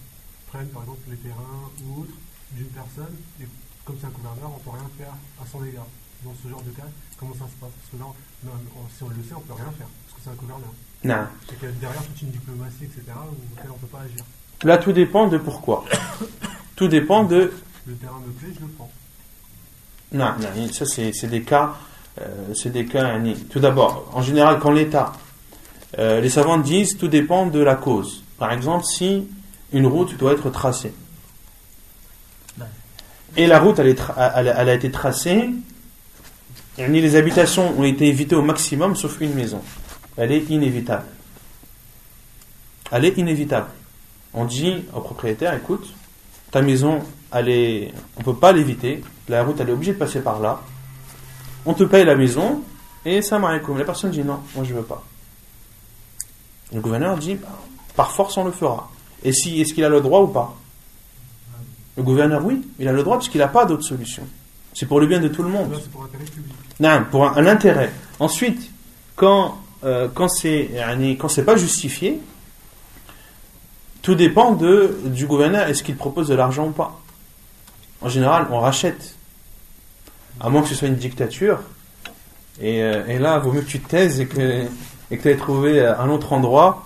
prenne 0.47 0.67
par 0.67 0.83
exemple 0.83 0.99
les 1.09 1.17
terrains 1.17 1.69
ou 1.83 2.01
autres 2.01 2.15
d'une 2.53 2.67
personne, 2.67 3.13
et 3.41 3.45
comme 3.83 3.97
c'est 3.99 4.07
un 4.07 4.11
gouverneur, 4.11 4.49
on 4.49 4.57
ne 4.57 4.63
peut 4.63 4.69
rien 4.69 4.89
faire 4.97 5.13
à 5.43 5.45
son 5.45 5.63
égard. 5.65 5.85
Dans 6.23 6.33
ce 6.43 6.49
genre 6.49 6.61
de 6.63 6.71
cas, 6.71 6.83
comment 7.19 7.33
ça 7.33 7.45
se 7.45 7.55
passe? 7.61 7.69
Parce 7.71 7.89
que 7.91 7.97
là, 7.97 8.05
on- 8.45 8.49
on- 8.49 8.89
si 8.95 9.03
on 9.03 9.09
le 9.09 9.15
sait, 9.27 9.33
on 9.35 9.39
ne 9.39 9.43
peut 9.45 9.53
rien 9.53 9.71
faire, 9.77 9.87
parce 9.87 10.13
que 10.15 10.21
c'est 10.23 10.29
un 10.29 10.33
gouverneur. 10.33 10.69
Naam. 11.03 11.27
C'est 11.47 11.55
qu'il 11.59 11.67
y 11.67 11.71
a 11.71 11.73
derrière 11.75 12.03
toute 12.03 12.21
une 12.21 12.31
diplomatie, 12.31 12.83
etc., 12.83 13.01
auquel 13.07 13.69
on 13.69 13.73
ne 13.73 13.79
peut 13.79 13.87
pas 13.87 13.99
agir. 13.99 14.23
Là, 14.63 14.77
tout 14.79 14.91
dépend 14.91 15.27
de 15.27 15.37
pourquoi. 15.37 15.85
Tout 16.75 16.87
dépend 16.87 17.23
de. 17.23 17.53
Le 17.87 17.93
terrain 17.95 18.19
me 18.25 18.31
plaît, 18.33 18.49
je 18.55 18.61
le 18.65 18.71
prends. 18.71 18.91
Non, 20.11 20.33
non, 20.39 20.71
ça 20.71 20.85
c'est 20.85 21.27
des 21.27 21.41
cas. 21.43 21.75
euh, 22.21 22.53
c'est 22.55 22.69
des 22.71 22.85
cas. 22.85 23.07
yani, 23.13 23.35
Tout 23.45 23.59
d'abord, 23.59 24.09
en 24.13 24.21
général, 24.21 24.59
quand 24.59 24.71
l'État. 24.71 25.11
euh, 25.99 26.19
les 26.21 26.29
savants 26.29 26.57
disent 26.57 26.97
tout 26.97 27.07
dépend 27.07 27.47
de 27.47 27.59
la 27.59 27.75
cause. 27.75 28.23
Par 28.37 28.51
exemple, 28.51 28.85
si 28.85 29.27
une 29.73 29.85
route 29.87 30.15
doit 30.17 30.33
être 30.33 30.49
tracée. 30.51 30.93
Et 33.35 33.45
la 33.47 33.59
route, 33.59 33.77
elle, 33.79 33.87
est 33.87 33.99
tra- 33.99 34.31
elle 34.35 34.49
a- 34.49 34.61
elle 34.61 34.69
a 34.69 34.73
été 34.73 34.89
tracée. 34.91 35.49
Yani, 36.77 37.01
les 37.01 37.15
habitations 37.15 37.77
ont 37.79 37.83
été 37.83 38.07
évitées 38.07 38.35
au 38.35 38.41
maximum, 38.41 38.95
sauf 38.95 39.19
une 39.21 39.33
maison. 39.33 39.61
Elle 40.15 40.31
est 40.31 40.49
inévitable. 40.49 41.05
Elle 42.91 43.05
est 43.05 43.17
inévitable. 43.17 43.69
On 44.33 44.45
dit 44.45 44.85
au 44.93 45.01
propriétaire, 45.01 45.53
écoute, 45.53 45.93
ta 46.51 46.61
maison, 46.61 46.99
on 47.33 48.23
peut 48.23 48.35
pas 48.35 48.51
l'éviter. 48.51 49.03
La 49.27 49.43
route, 49.43 49.59
elle 49.59 49.69
est 49.69 49.73
obligée 49.73 49.93
de 49.93 49.97
passer 49.97 50.21
par 50.21 50.39
là. 50.39 50.61
On 51.65 51.73
te 51.73 51.83
paye 51.83 52.05
la 52.05 52.15
maison 52.15 52.61
et 53.05 53.21
ça 53.21 53.41
comme 53.63 53.77
La 53.77 53.85
personne 53.85 54.11
dit 54.11 54.23
non, 54.23 54.39
moi 54.55 54.63
je 54.63 54.73
veux 54.73 54.83
pas. 54.83 55.03
Le 56.73 56.79
gouverneur 56.79 57.17
dit 57.17 57.35
bah, 57.35 57.47
par 57.95 58.11
force 58.11 58.37
on 58.37 58.45
le 58.45 58.51
fera. 58.51 58.89
Et 59.23 59.33
si, 59.33 59.59
est-ce 59.61 59.73
qu'il 59.73 59.83
a 59.83 59.89
le 59.89 60.01
droit 60.01 60.21
ou 60.21 60.27
pas? 60.27 60.55
Le 61.97 62.03
gouverneur, 62.03 62.45
oui, 62.45 62.61
il 62.79 62.87
a 62.87 62.91
le 62.91 63.03
droit 63.03 63.17
parce 63.17 63.33
n'a 63.33 63.47
pas 63.47 63.65
d'autre 63.65 63.83
solution. 63.83 64.23
C'est 64.73 64.85
pour 64.85 64.99
le 64.99 65.07
bien 65.07 65.19
de 65.19 65.27
tout 65.27 65.41
le 65.41 65.49
monde. 65.49 65.77
C'est 65.81 65.91
pour 65.91 66.03
l'intérêt 66.03 66.25
public. 66.25 66.53
Non, 66.79 67.05
pour 67.09 67.25
un, 67.25 67.45
intérêt. 67.45 67.91
Ensuite, 68.19 68.71
quand, 69.15 69.57
euh, 69.83 70.07
quand 70.13 70.27
c'est 70.29 71.45
pas 71.45 71.57
justifié, 71.57 72.19
tout 74.01 74.15
dépend 74.15 74.53
de, 74.53 74.97
du 75.05 75.25
gouverneur. 75.25 75.67
Est-ce 75.67 75.83
qu'il 75.83 75.97
propose 75.97 76.27
de 76.29 76.35
l'argent 76.35 76.67
ou 76.67 76.71
pas 76.71 76.99
En 78.01 78.09
général, 78.09 78.47
on 78.51 78.59
rachète. 78.59 79.15
À 80.39 80.49
moins 80.49 80.61
que 80.61 80.69
ce 80.69 80.75
soit 80.75 80.87
une 80.87 80.95
dictature. 80.95 81.59
Et, 82.61 82.81
euh, 82.83 83.19
là, 83.19 83.39
vaut 83.39 83.51
mieux 83.51 83.61
que 83.61 83.69
tu 83.69 83.79
te 83.79 83.89
taises 83.89 84.19
et 84.19 84.27
que 84.27 84.65
que 85.09 85.21
tu 85.21 85.29
aies 85.29 85.37
trouvé 85.37 85.79
euh, 85.79 85.97
un 85.99 86.09
autre 86.09 86.33
endroit, 86.33 86.85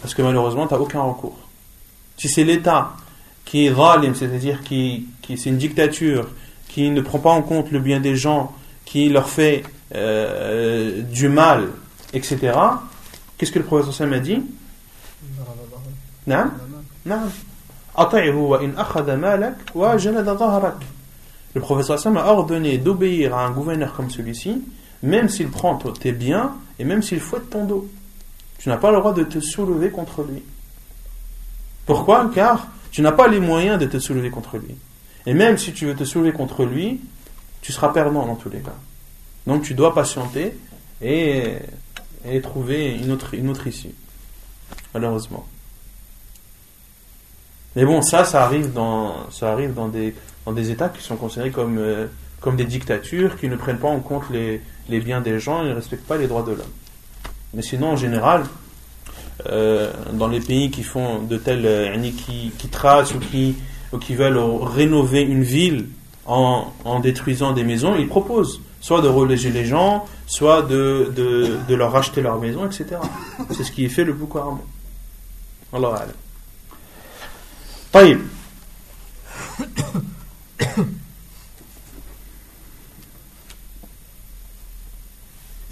parce 0.00 0.14
que 0.14 0.22
malheureusement, 0.22 0.66
tu 0.66 0.74
n'as 0.74 0.80
aucun 0.80 1.00
recours. 1.00 1.38
Si 2.16 2.28
c'est 2.28 2.44
l'État 2.44 2.92
qui 3.44 3.66
est 3.66 3.74
zalim, 3.74 4.14
c'est-à-dire 4.14 4.62
qui, 4.62 5.08
qui 5.22 5.38
c'est 5.38 5.50
une 5.50 5.56
dictature, 5.56 6.28
qui 6.68 6.90
ne 6.90 7.00
prend 7.00 7.18
pas 7.18 7.30
en 7.30 7.42
compte 7.42 7.70
le 7.70 7.80
bien 7.80 8.00
des 8.00 8.14
gens, 8.14 8.54
qui 8.90 9.08
leur 9.08 9.28
fait 9.28 9.62
euh, 9.94 11.02
du 11.02 11.28
mal, 11.28 11.68
etc. 12.12 12.58
Qu'est-ce 13.38 13.52
que 13.52 13.60
le 13.60 13.64
prophète 13.64 13.92
sallam 13.92 14.14
a 14.14 14.18
dit? 14.18 14.42
Non 16.26 16.50
Non. 17.06 17.20
Le 21.54 21.60
prophète 21.60 21.98
sallam 21.98 22.16
a 22.16 22.26
ordonné 22.26 22.78
d'obéir 22.78 23.36
à 23.36 23.46
un 23.46 23.52
gouverneur 23.52 23.94
comme 23.94 24.10
celui-ci, 24.10 24.60
même 25.04 25.28
s'il 25.28 25.50
prend 25.50 25.76
tes 25.76 26.10
biens 26.10 26.56
et 26.80 26.84
même 26.84 27.00
s'il 27.00 27.20
fouette 27.20 27.48
ton 27.48 27.64
dos. 27.66 27.88
Tu 28.58 28.68
n'as 28.68 28.76
pas 28.76 28.90
le 28.90 28.98
droit 28.98 29.14
de 29.14 29.22
te 29.22 29.38
soulever 29.38 29.90
contre 29.90 30.24
lui. 30.24 30.42
Pourquoi? 31.86 32.28
Car 32.34 32.66
tu 32.90 33.02
n'as 33.02 33.12
pas 33.12 33.28
les 33.28 33.38
moyens 33.38 33.78
de 33.78 33.86
te 33.86 34.00
soulever 34.00 34.30
contre 34.30 34.58
lui. 34.58 34.74
Et 35.26 35.34
même 35.34 35.58
si 35.58 35.72
tu 35.72 35.86
veux 35.86 35.94
te 35.94 36.02
soulever 36.02 36.32
contre 36.32 36.64
lui, 36.64 37.00
tu 37.60 37.72
seras 37.72 37.88
perdant 37.88 38.26
dans 38.26 38.36
tous 38.36 38.50
les 38.50 38.60
cas. 38.60 38.76
Donc 39.46 39.62
tu 39.62 39.74
dois 39.74 39.94
patienter 39.94 40.56
et, 41.02 41.54
et 42.24 42.40
trouver 42.40 42.96
une 42.96 43.10
autre, 43.10 43.34
une 43.34 43.48
autre 43.48 43.66
issue. 43.66 43.94
Malheureusement. 44.94 45.46
Mais 47.76 47.84
bon, 47.84 48.02
ça, 48.02 48.24
ça 48.24 48.44
arrive 48.44 48.72
dans, 48.72 49.30
ça 49.30 49.52
arrive 49.52 49.74
dans 49.74 49.88
des, 49.88 50.14
dans 50.44 50.52
des 50.52 50.70
États 50.70 50.88
qui 50.88 51.02
sont 51.02 51.16
considérés 51.16 51.50
comme, 51.50 51.78
euh, 51.78 52.06
comme 52.40 52.56
des 52.56 52.64
dictatures, 52.64 53.38
qui 53.38 53.48
ne 53.48 53.56
prennent 53.56 53.78
pas 53.78 53.88
en 53.88 54.00
compte 54.00 54.24
les, 54.30 54.60
les 54.88 55.00
biens 55.00 55.20
des 55.20 55.38
gens 55.38 55.64
et 55.64 55.68
ne 55.68 55.74
respectent 55.74 56.06
pas 56.06 56.16
les 56.16 56.26
droits 56.26 56.42
de 56.42 56.52
l'homme. 56.52 56.72
Mais 57.54 57.62
sinon, 57.62 57.92
en 57.92 57.96
général, 57.96 58.44
euh, 59.46 59.92
dans 60.12 60.28
les 60.28 60.40
pays 60.40 60.70
qui 60.70 60.82
font 60.82 61.22
de 61.22 61.36
telles, 61.36 61.64
euh, 61.64 62.10
qui, 62.10 62.52
qui 62.58 62.68
tracent 62.68 63.14
ou 63.14 63.20
qui, 63.20 63.54
ou 63.92 63.98
qui 63.98 64.14
veulent 64.16 64.38
rénover 64.38 65.22
une 65.22 65.42
ville 65.42 65.88
en, 66.29 66.73
en 66.83 66.99
détruisant 66.99 67.51
des 67.53 67.63
maisons, 67.63 67.95
ils 67.95 68.07
proposent 68.07 68.61
soit 68.81 69.01
de 69.01 69.07
reléger 69.07 69.51
les 69.51 69.65
gens, 69.65 70.05
soit 70.27 70.61
de, 70.61 71.11
de, 71.15 71.57
de 71.67 71.75
leur 71.75 71.91
racheter 71.91 72.21
leur 72.21 72.39
maison, 72.39 72.65
etc. 72.65 72.85
C'est 73.51 73.63
ce 73.63 73.71
qui 73.71 73.85
est 73.85 73.89
fait 73.89 74.03
le 74.03 74.15
plus 74.15 74.27
couramment. 74.27 74.63
Allah 75.73 75.87
alam. 75.87 76.15
طيب 77.93 78.19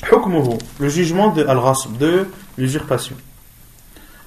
حكمه 0.03 0.57
le 0.79 0.89
jugement 0.89 1.29
de 1.33 1.43
al-ghasb 1.43 1.97
de 1.97 2.27
l'usurpation 2.57 3.15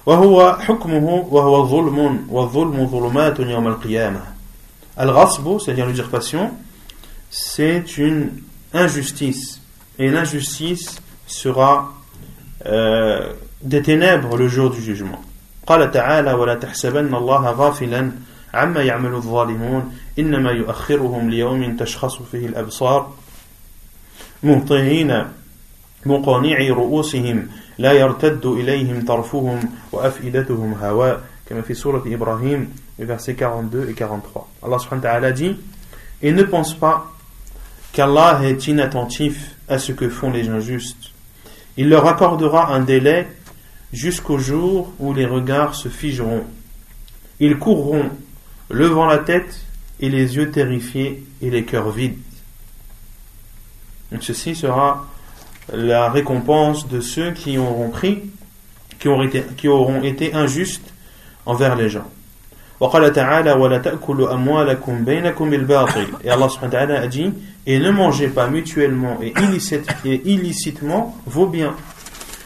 وهو 0.05 0.57
حكمه 0.59 1.27
وهو 1.31 1.67
ظلم 1.67 2.27
والظلم 2.29 2.87
ظلمات 2.87 3.39
يوم 3.39 3.67
القيامة 3.67 4.21
الغصب 4.99 5.59
c'est-à-dire 5.59 5.85
l'usurpation 5.85 6.51
c'est 7.29 7.97
une 7.97 8.31
injustice 8.73 9.61
et 9.99 10.09
l'injustice 10.09 11.01
sera 11.27 11.93
euh, 12.65 13.33
des 13.61 13.81
ténèbres 13.81 14.37
le 14.37 14.47
jour 14.47 14.69
du 14.69 14.81
jugement 14.81 15.21
قال 15.67 15.91
تعالى 15.91 16.33
ولا 16.33 16.55
تحسبن 16.55 17.15
الله 17.15 17.51
غافلا 17.51 18.11
عما 18.53 18.81
يعمل 18.81 19.13
الظالمون 19.13 19.91
إنما 20.19 20.51
يؤخرهم 20.51 21.29
ليوم 21.29 21.75
تشخص 21.75 22.21
فيه 22.31 22.45
الأبصار 22.45 23.13
مهطعين 24.43 25.23
مقانعي 26.05 26.69
رؤوسهم 26.69 27.47
لا 27.77 27.91
يرتد 27.91 28.45
إليهم 28.45 29.05
طرفهم 29.05 29.59
وأفئدتهم 29.91 30.73
هواء 30.73 31.21
comme 31.52 31.62
fait 31.64 31.74
Surat 31.74 32.00
Ibrahim, 32.06 32.68
versets 32.98 33.34
42 33.34 33.90
et 33.90 33.92
43. 33.92 34.48
Allah 34.62 34.78
subhanahu 34.78 35.32
dit 35.34 35.56
Et 36.22 36.32
ne 36.32 36.44
pense 36.44 36.72
pas 36.72 37.12
qu'Allah 37.92 38.40
est 38.42 38.68
inattentif 38.68 39.54
à 39.68 39.78
ce 39.78 39.92
que 39.92 40.08
font 40.08 40.30
les 40.30 40.48
injustes. 40.48 41.10
Il 41.76 41.90
leur 41.90 42.06
accordera 42.06 42.72
un 42.72 42.80
délai 42.80 43.28
jusqu'au 43.92 44.38
jour 44.38 44.94
où 44.98 45.12
les 45.12 45.26
regards 45.26 45.74
se 45.74 45.90
figeront. 45.90 46.44
Ils 47.38 47.58
courront, 47.58 48.08
levant 48.70 49.04
la 49.04 49.18
tête 49.18 49.60
et 50.00 50.08
les 50.08 50.36
yeux 50.36 50.50
terrifiés 50.50 51.22
et 51.42 51.50
les 51.50 51.64
cœurs 51.64 51.90
vides. 51.90 52.18
Ceci 54.20 54.54
sera 54.54 55.06
la 55.70 56.08
récompense 56.08 56.88
de 56.88 57.02
ceux 57.02 57.32
qui 57.32 57.58
auront 57.58 57.90
pris, 57.90 58.22
qui 58.98 59.68
auront 59.68 60.02
été 60.02 60.32
injustes 60.32 60.91
envers 61.46 61.76
les 61.76 61.88
gens. 61.88 62.08
وقال 62.80 63.12
تعالى 63.12 63.52
ولا 63.52 63.78
تأكلوا 63.78 64.34
أموالكم 64.34 65.04
بينكم 65.04 65.50
بالباطل. 65.50 66.06
Et 66.24 66.30
Allah 66.30 66.48
subhanahu 66.48 66.72
wa 66.72 66.86
ta'ala 66.86 67.00
a 67.00 67.06
dit 67.06 67.32
et 67.66 67.78
ne 67.78 67.90
mangez 67.90 68.28
pas 68.28 68.48
mutuellement 68.48 69.18
et, 69.22 69.32
illicite, 69.40 69.88
et 70.04 70.20
illicitement 70.24 71.16
vos 71.26 71.46
biens 71.46 71.74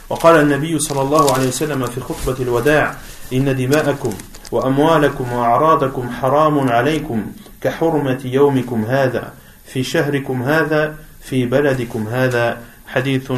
وقال 0.09 0.41
النبي 0.41 0.79
صلى 0.79 1.03
الله 1.03 1.33
عليه 1.33 1.49
وسلم 1.49 1.87
في 1.87 2.01
خطبة 2.01 2.43
الوداع 2.43 2.95
إن 3.33 3.57
دماءكم 3.57 4.11
وأموالكم 4.53 5.33
وأعراضكم 5.33 6.11
حرام 6.11 6.69
عليكم 6.69 7.27
كحرمة 7.61 8.21
يومكم 8.25 8.85
هذا 8.85 9.33
في 9.65 9.83
شهركم 9.83 10.43
هذا 10.43 10.97
في 11.21 11.47
بلدكم 11.47 12.09
هذا 12.09 12.59
حديث 12.87 13.33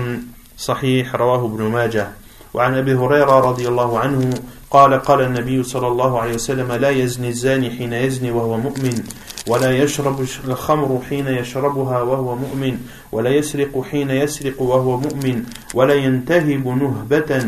صحيح 0.59 1.15
رواه 1.15 1.45
ابن 1.45 1.63
ماجه. 1.63 2.09
وعن 2.55 2.75
أبي 2.75 2.95
هريرة 2.95 3.41
رضي 3.41 3.69
الله 3.69 3.99
عنه 3.99 4.31
قال 4.71 4.95
قال 5.03 5.21
النبي 5.21 5.63
صلى 5.63 5.87
الله 5.87 6.21
عليه 6.21 6.35
وسلم 6.35 6.73
لا 6.73 6.91
يزني 6.91 7.29
الزاني 7.29 7.71
حين 7.71 7.93
يزني 7.93 8.31
وهو 8.31 8.57
مؤمن 8.57 9.05
ولا 9.47 9.77
يشرب 9.77 10.27
الخمر 10.45 11.03
حين 11.09 11.27
يشربها 11.27 12.03
وهو 12.03 12.37
مؤمن 12.37 12.79
ولا 13.13 13.31
يسرق 13.31 13.85
حين 13.91 14.11
يسرق 14.11 14.63
وهو 14.63 15.01
مؤمن 15.01 15.45
ولا 15.75 15.95
ينتهب 15.95 16.67
نهبة 16.67 17.47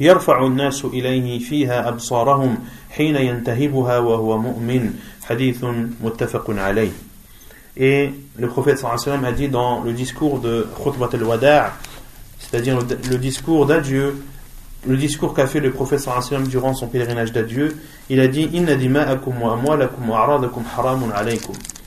يرفع 0.00 0.46
الناس 0.46 0.84
إليه 0.84 1.38
فيها 1.38 1.88
أبصارهم 1.88 2.58
حين 2.90 3.16
ينتهبها 3.16 3.98
وهو 3.98 4.38
مؤمن. 4.38 4.92
حديث 5.24 5.64
متفق 6.04 6.50
عليه. 6.50 6.90
Et 7.76 8.10
le 8.36 8.48
prophète 8.48 8.78
sallam 8.78 9.24
a 9.24 9.32
dit 9.32 9.48
dans 9.48 9.82
le 9.82 9.92
discours 9.92 10.40
de 10.40 10.66
Khutbat 10.82 11.08
al-Wada', 11.14 11.72
c'est-à-dire 12.38 12.78
le, 13.10 13.16
discours 13.16 13.64
d'adieu, 13.64 14.22
le 14.86 14.96
discours 14.96 15.34
qu'a 15.34 15.46
fait 15.46 15.60
le 15.60 15.70
prophète 15.70 16.00
sallam 16.00 16.46
durant 16.46 16.74
son 16.74 16.88
pèlerinage 16.88 17.32
d'adieu, 17.32 17.76
il 18.10 18.20
a 18.20 18.28
dit. 18.28 18.50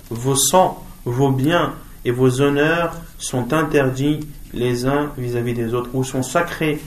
Vos 0.10 0.36
sangs, 0.36 0.84
vos 1.04 1.32
biens 1.32 1.74
et 2.06 2.12
vos 2.12 2.41
honneurs 2.41 2.96
sont 3.18 3.54
interdits 3.54 4.20
les 4.54 4.86
uns 4.86 5.12
vis-à-vis 5.18 5.54
des 5.54 5.74
autres, 5.74 5.89
ou 5.93 6.04
sont 6.04 6.24
sacrés 6.24 6.80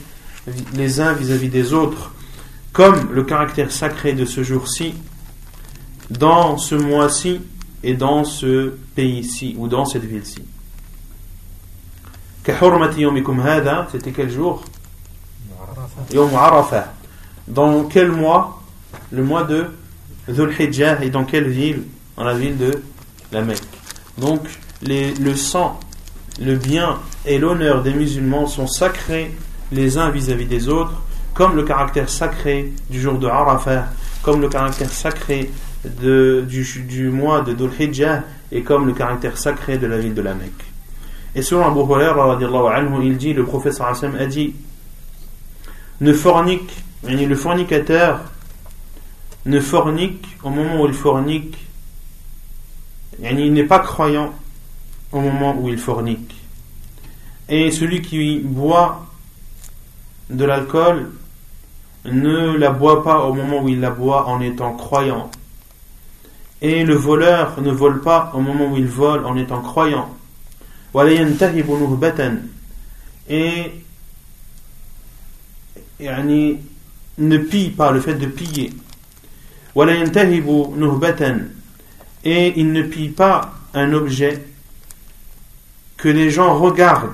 les 0.73 0.99
uns 0.99 1.13
vis-à-vis 1.13 1.47
-vis 1.47 1.51
des 1.51 1.73
autres, 1.73 2.13
comme 2.73 3.11
le 3.11 3.23
caractère 3.23 3.71
sacré 3.71 4.13
de 4.13 4.25
ce 4.25 4.41
jour-ci, 4.41 4.95
dans 6.09 6.57
ce 6.57 6.75
mois-ci, 6.75 7.41
et 7.83 7.93
dans 7.93 8.23
ce 8.23 8.73
pays-ci 8.95 9.55
ou 9.57 9.67
dans 9.67 9.85
cette 9.85 10.03
ville-ci. 10.03 10.43
C'était 13.91 14.11
quel 14.11 14.29
jour? 14.29 14.63
Yom 16.13 16.33
Arafah. 16.33 16.93
Dans 17.47 17.83
quel 17.85 18.11
mois? 18.11 18.61
Le 19.11 19.23
mois 19.23 19.43
de 19.43 19.65
Dhul 20.27 20.53
Hijjah 20.59 21.03
et 21.03 21.09
dans 21.09 21.25
quelle 21.25 21.49
ville? 21.49 21.83
Dans 22.17 22.23
la 22.23 22.33
ville 22.33 22.57
de 22.57 22.81
la 23.31 23.41
Mecque. 23.41 23.61
Donc 24.17 24.41
le 24.81 25.35
sang, 25.35 25.79
le 26.41 26.55
bien 26.55 26.99
et 27.25 27.37
l'honneur 27.37 27.83
des 27.83 27.93
musulmans 27.93 28.47
sont 28.47 28.67
sacrés 28.67 29.35
les 29.71 29.97
uns 29.97 30.09
vis-à-vis 30.09 30.45
des 30.45 30.67
autres, 30.69 31.01
comme 31.33 31.55
le 31.55 31.63
caractère 31.63 32.09
sacré 32.09 32.73
du 32.89 32.99
jour 32.99 33.17
de 33.17 33.27
Arafah, 33.27 33.85
comme 34.23 34.41
le 34.41 34.49
caractère 34.49 34.89
sacré 34.89 35.51
du, 35.85 37.09
mois 37.09 37.41
de 37.41 37.53
Dhul 37.53 37.71
Hijjah 37.79 38.23
est 38.51 38.61
comme 38.61 38.87
le 38.87 38.93
caractère 38.93 39.37
sacré 39.37 39.77
de 39.77 39.87
la 39.87 39.97
ville 39.97 40.13
de 40.13 40.21
la 40.21 40.33
Mecque. 40.33 40.65
Et 41.35 41.41
selon 41.41 41.65
Abu 41.67 41.79
Huraira, 41.79 42.37
il 43.03 43.17
dit, 43.17 43.33
le 43.33 43.45
prophète 43.45 43.79
a 43.79 44.25
dit, 44.25 44.55
ne 46.01 46.13
fornique, 46.13 46.71
le 47.03 47.35
fornicateur 47.35 48.21
ne 49.45 49.59
fornique 49.59 50.25
au 50.43 50.49
moment 50.49 50.81
où 50.81 50.87
il 50.87 50.93
fornique, 50.93 51.57
il 53.21 53.53
n'est 53.53 53.63
pas 53.63 53.79
croyant 53.79 54.33
au 55.11 55.19
moment 55.19 55.55
où 55.59 55.69
il 55.69 55.77
fornique. 55.77 56.35
Et 57.47 57.71
celui 57.71 58.01
qui 58.01 58.39
boit 58.39 59.05
de 60.29 60.45
l'alcool 60.45 61.11
ne 62.05 62.55
la 62.55 62.69
boit 62.71 63.03
pas 63.03 63.23
au 63.23 63.33
moment 63.33 63.63
où 63.63 63.69
il 63.69 63.79
la 63.79 63.89
boit 63.89 64.27
en 64.27 64.39
étant 64.39 64.73
croyant. 64.73 65.29
Et 66.61 66.83
le 66.83 66.95
voleur 66.95 67.59
ne 67.61 67.71
vole 67.71 68.01
pas 68.01 68.31
au 68.35 68.41
moment 68.41 68.71
où 68.71 68.77
il 68.77 68.87
vole 68.87 69.25
en 69.25 69.35
étant 69.35 69.61
croyant. 69.61 70.09
Et 73.29 73.71
ne 75.99 77.37
pille 77.37 77.71
pas 77.71 77.91
le 77.91 77.99
fait 77.99 78.15
de 78.15 78.25
piller. 78.25 78.73
Et 82.23 82.53
il 82.59 82.71
ne 82.71 82.81
pille 82.83 83.09
pas 83.09 83.53
un 83.73 83.93
objet 83.93 84.43
que 85.97 86.09
les 86.09 86.29
gens 86.29 86.57
regardent 86.57 87.13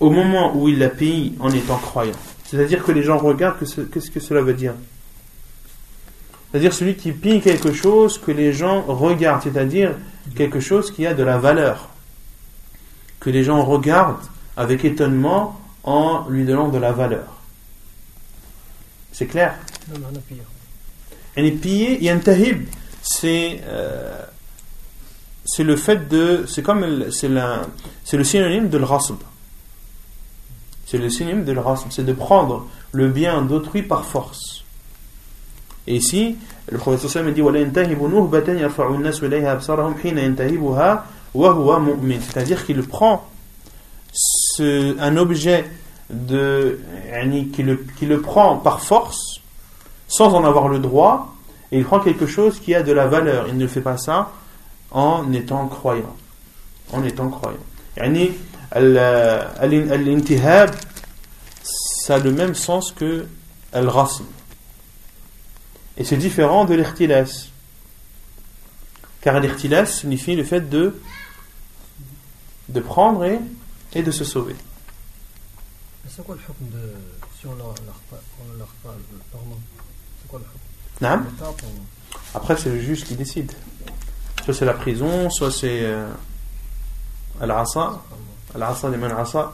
au 0.00 0.10
moment 0.10 0.56
où 0.56 0.68
il 0.68 0.78
la 0.78 0.88
pille 0.88 1.34
en 1.40 1.50
étant 1.50 1.76
croyant. 1.76 2.12
C'est-à-dire 2.44 2.84
que 2.84 2.92
les 2.92 3.02
gens 3.02 3.18
regardent, 3.18 3.58
qu'est-ce 3.58 4.10
que 4.10 4.20
cela 4.20 4.40
veut 4.40 4.54
dire? 4.54 4.74
C'est-à-dire 6.50 6.72
celui 6.72 6.94
qui 6.94 7.12
pille 7.12 7.40
quelque 7.40 7.72
chose 7.72 8.18
que 8.18 8.30
les 8.30 8.52
gens 8.52 8.82
regardent, 8.82 9.42
c'est-à-dire 9.42 9.94
quelque 10.34 10.60
chose 10.60 10.90
qui 10.90 11.04
a 11.06 11.12
de 11.12 11.22
la 11.22 11.36
valeur, 11.38 11.90
que 13.20 13.28
les 13.28 13.44
gens 13.44 13.62
regardent 13.64 14.24
avec 14.56 14.84
étonnement 14.84 15.60
en 15.84 16.28
lui 16.28 16.44
donnant 16.44 16.68
de 16.68 16.78
la 16.78 16.92
valeur. 16.92 17.38
C'est 19.12 19.26
clair? 19.26 19.54
Non, 19.90 19.98
non, 19.98 20.08
non, 20.12 20.20
pire. 20.28 20.44
Et 21.36 21.50
piller, 21.52 22.02
yantahib, 22.02 22.68
c'est 23.02 23.60
euh, 23.64 24.22
c'est 25.44 25.64
le 25.64 25.76
fait 25.76 26.08
de, 26.08 26.44
c'est 26.46 26.62
comme 26.62 27.10
c'est 27.10 27.30
c'est 28.04 28.16
le 28.16 28.24
synonyme 28.24 28.68
de 28.68 28.78
l'rasb. 28.78 29.16
C'est 30.84 30.98
le 30.98 31.08
synonyme 31.10 31.44
de 31.44 31.52
l'rasb, 31.52 31.88
c'est 31.90 32.04
de 32.04 32.12
prendre 32.12 32.66
le 32.92 33.08
bien 33.08 33.42
d'autrui 33.42 33.82
par 33.82 34.04
force. 34.04 34.64
Et 35.86 35.96
ici, 35.96 36.36
le 36.70 36.78
prophète 36.78 37.08
sallam 37.08 37.32
dit 37.32 37.42
c'est-à-dire 42.20 42.66
qu'il 42.66 42.82
prend 42.82 43.28
un 44.60 45.16
objet 45.16 45.64
qui, 46.08 47.62
le, 47.62 48.20
prend 48.20 48.56
par 48.56 48.80
force, 48.80 49.40
sans 50.06 50.34
en 50.34 50.44
avoir 50.44 50.68
le 50.68 50.78
droit, 50.78 51.34
et 51.70 51.78
il 51.78 51.84
prend 51.84 52.00
quelque 52.00 52.26
chose 52.26 52.60
qui 52.60 52.74
a 52.74 52.82
de 52.82 52.92
la 52.92 53.06
valeur. 53.06 53.46
Il 53.48 53.56
ne 53.58 53.66
fait 53.66 53.82
pas 53.82 53.98
ça 53.98 54.32
en 54.90 55.32
étant 55.32 55.66
croyant. 55.66 56.16
En 56.92 57.04
étant 57.04 57.28
croyant. 57.28 57.58
Yani, 57.96 58.30
l'intihab, 58.74 60.70
ça 61.62 62.14
a 62.14 62.18
le 62.18 62.32
même 62.32 62.54
sens 62.54 62.92
que 62.92 63.26
al-rasm. 63.72 64.24
Et 65.98 66.04
c'est 66.04 66.16
différent 66.16 66.64
de 66.64 66.74
l'irtilas. 66.74 67.48
Car 69.20 69.40
l'irtilas 69.40 69.86
signifie 69.86 70.36
le 70.36 70.44
fait 70.44 70.70
de, 70.70 70.94
de 72.68 72.80
prendre 72.80 73.24
et 73.24 73.40
et 73.94 74.02
de 74.02 74.10
se 74.10 74.24
sauver. 74.24 74.54
C'est 76.08 76.24
quoi 76.24 76.34
le 76.36 76.40
de 76.70 76.92
Si 77.38 77.46
on 77.46 77.54
c'est 80.20 80.28
quoi 80.28 80.40
le 80.40 81.36
tape, 81.38 81.62
on- 81.64 82.36
Après, 82.36 82.56
c'est 82.56 82.70
le 82.70 82.80
juge 82.80 83.04
qui 83.04 83.14
décide. 83.14 83.52
Soit 84.44 84.54
c'est 84.54 84.64
la 84.64 84.72
prison, 84.74 85.30
soit 85.30 85.50
c'est 85.50 85.80
euh, 85.82 86.08
Al-Asa. 87.40 88.02
Al-Asa, 88.54 88.88
liman 88.88 89.10
Asa. 89.16 89.52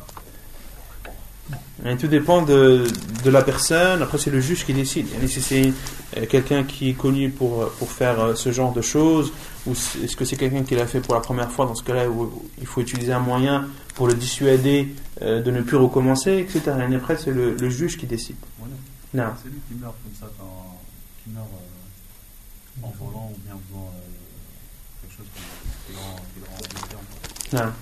Mais 1.83 1.97
tout 1.97 2.07
dépend 2.07 2.43
de, 2.43 2.87
de 3.25 3.31
la 3.31 3.43
personne. 3.43 4.01
Après, 4.03 4.17
c'est 4.19 4.31
le 4.31 4.41
juge 4.41 4.65
qui 4.65 4.73
décide. 4.73 5.07
Et 5.23 5.27
si 5.29 5.43
c'est 5.43 5.73
euh, 6.17 6.27
quelqu'un 6.27 6.65
qui 6.65 6.91
est 6.91 6.95
connu 6.95 7.31
pour, 7.31 7.69
pour 7.73 7.91
faire 7.91 8.21
euh, 8.21 8.35
ce 8.35 8.53
genre 8.53 8.73
de 8.73 8.81
choses, 8.81 9.33
ou 9.67 9.73
est-ce 9.73 10.17
que 10.17 10.25
c'est 10.25 10.37
quelqu'un 10.37 10.63
qui 10.63 10.75
l'a 10.75 10.87
fait 10.87 11.01
pour 11.01 11.15
la 11.15 11.21
première 11.21 11.51
fois, 11.51 11.67
dans 11.67 11.75
ce 11.75 11.83
cas-là, 11.85 12.09
où 12.09 12.31
il 12.59 12.67
faut 12.67 12.81
utiliser 12.81 13.13
un 13.13 13.21
moyen 13.21 13.69
pour 13.95 14.07
le 14.07 14.15
dissuader 14.15 14.95
euh, 15.23 15.43
de 15.43 15.51
ne 15.51 15.63
plus 15.63 15.77
recommencer, 15.77 16.39
etc. 16.39 16.61
Et 16.91 16.95
après, 16.95 17.17
c'est 17.17 17.31
le, 17.31 17.55
le 17.55 17.71
juge 17.71 17.97
qui 17.97 18.07
décide. 18.07 18.37
Voilà. 18.59 18.75
Non. 19.15 19.35
C'est 19.43 19.49
lui 19.49 19.61
qui 19.69 19.75
meurt 19.75 19.95
comme 20.03 20.15
ça, 20.21 20.33
quand, 20.39 20.79
qui 21.23 21.31
meurt 21.31 21.47
euh, 21.47 22.87
en 22.87 22.93
volant 22.99 23.33
ou 23.33 23.39
bien 23.45 23.55
en 23.55 23.61
faisant 23.69 23.91
euh, 23.95 25.01
quelque 25.01 25.17
chose 25.17 25.27
qui, 25.35 25.93
le 25.93 25.99
rend, 25.99 26.17
qui 26.35 26.41
le 26.41 26.47
rend 26.47 26.57
mécréant, 26.61 27.05
quoi. 27.09 27.65
Non. 27.65 27.73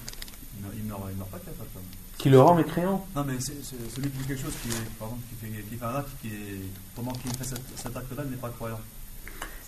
Il 0.55 0.63
meurt, 0.63 0.75
il 0.77 0.85
meurt, 0.85 1.01
il 1.11 1.17
meurt 1.17 1.31
pas 1.31 1.39
capable. 1.39 1.71
Comme. 1.75 1.83
Qui 2.19 2.31
le 2.31 2.41
rend 2.41 2.55
mécréant 2.55 3.07
Non, 3.17 3.25
mais 3.27 3.35
c'est 3.41 3.65
c'est 3.65 3.91
celui 3.93 4.09
qui 4.11 4.19
fait 4.19 4.29
quelque 4.29 4.43
chose, 4.43 4.55
qui, 4.63 4.69
est, 4.69 4.99
par 4.99 5.09
exemple, 5.09 5.25
qui 5.29 5.35
fait, 5.35 5.63
qui 5.69 5.77
fait 5.77 5.85
un 5.85 5.97
acte, 5.97 6.11
qui 6.21 6.29
est, 6.29 6.61
pendant 6.95 7.13
qu'il 7.13 7.35
fait 7.35 7.45
cet, 7.45 7.61
cet 7.75 7.97
acte-là, 7.97 8.23
il 8.25 8.31
n'est 8.31 8.37
pas 8.37 8.51
croyant. 8.51 8.79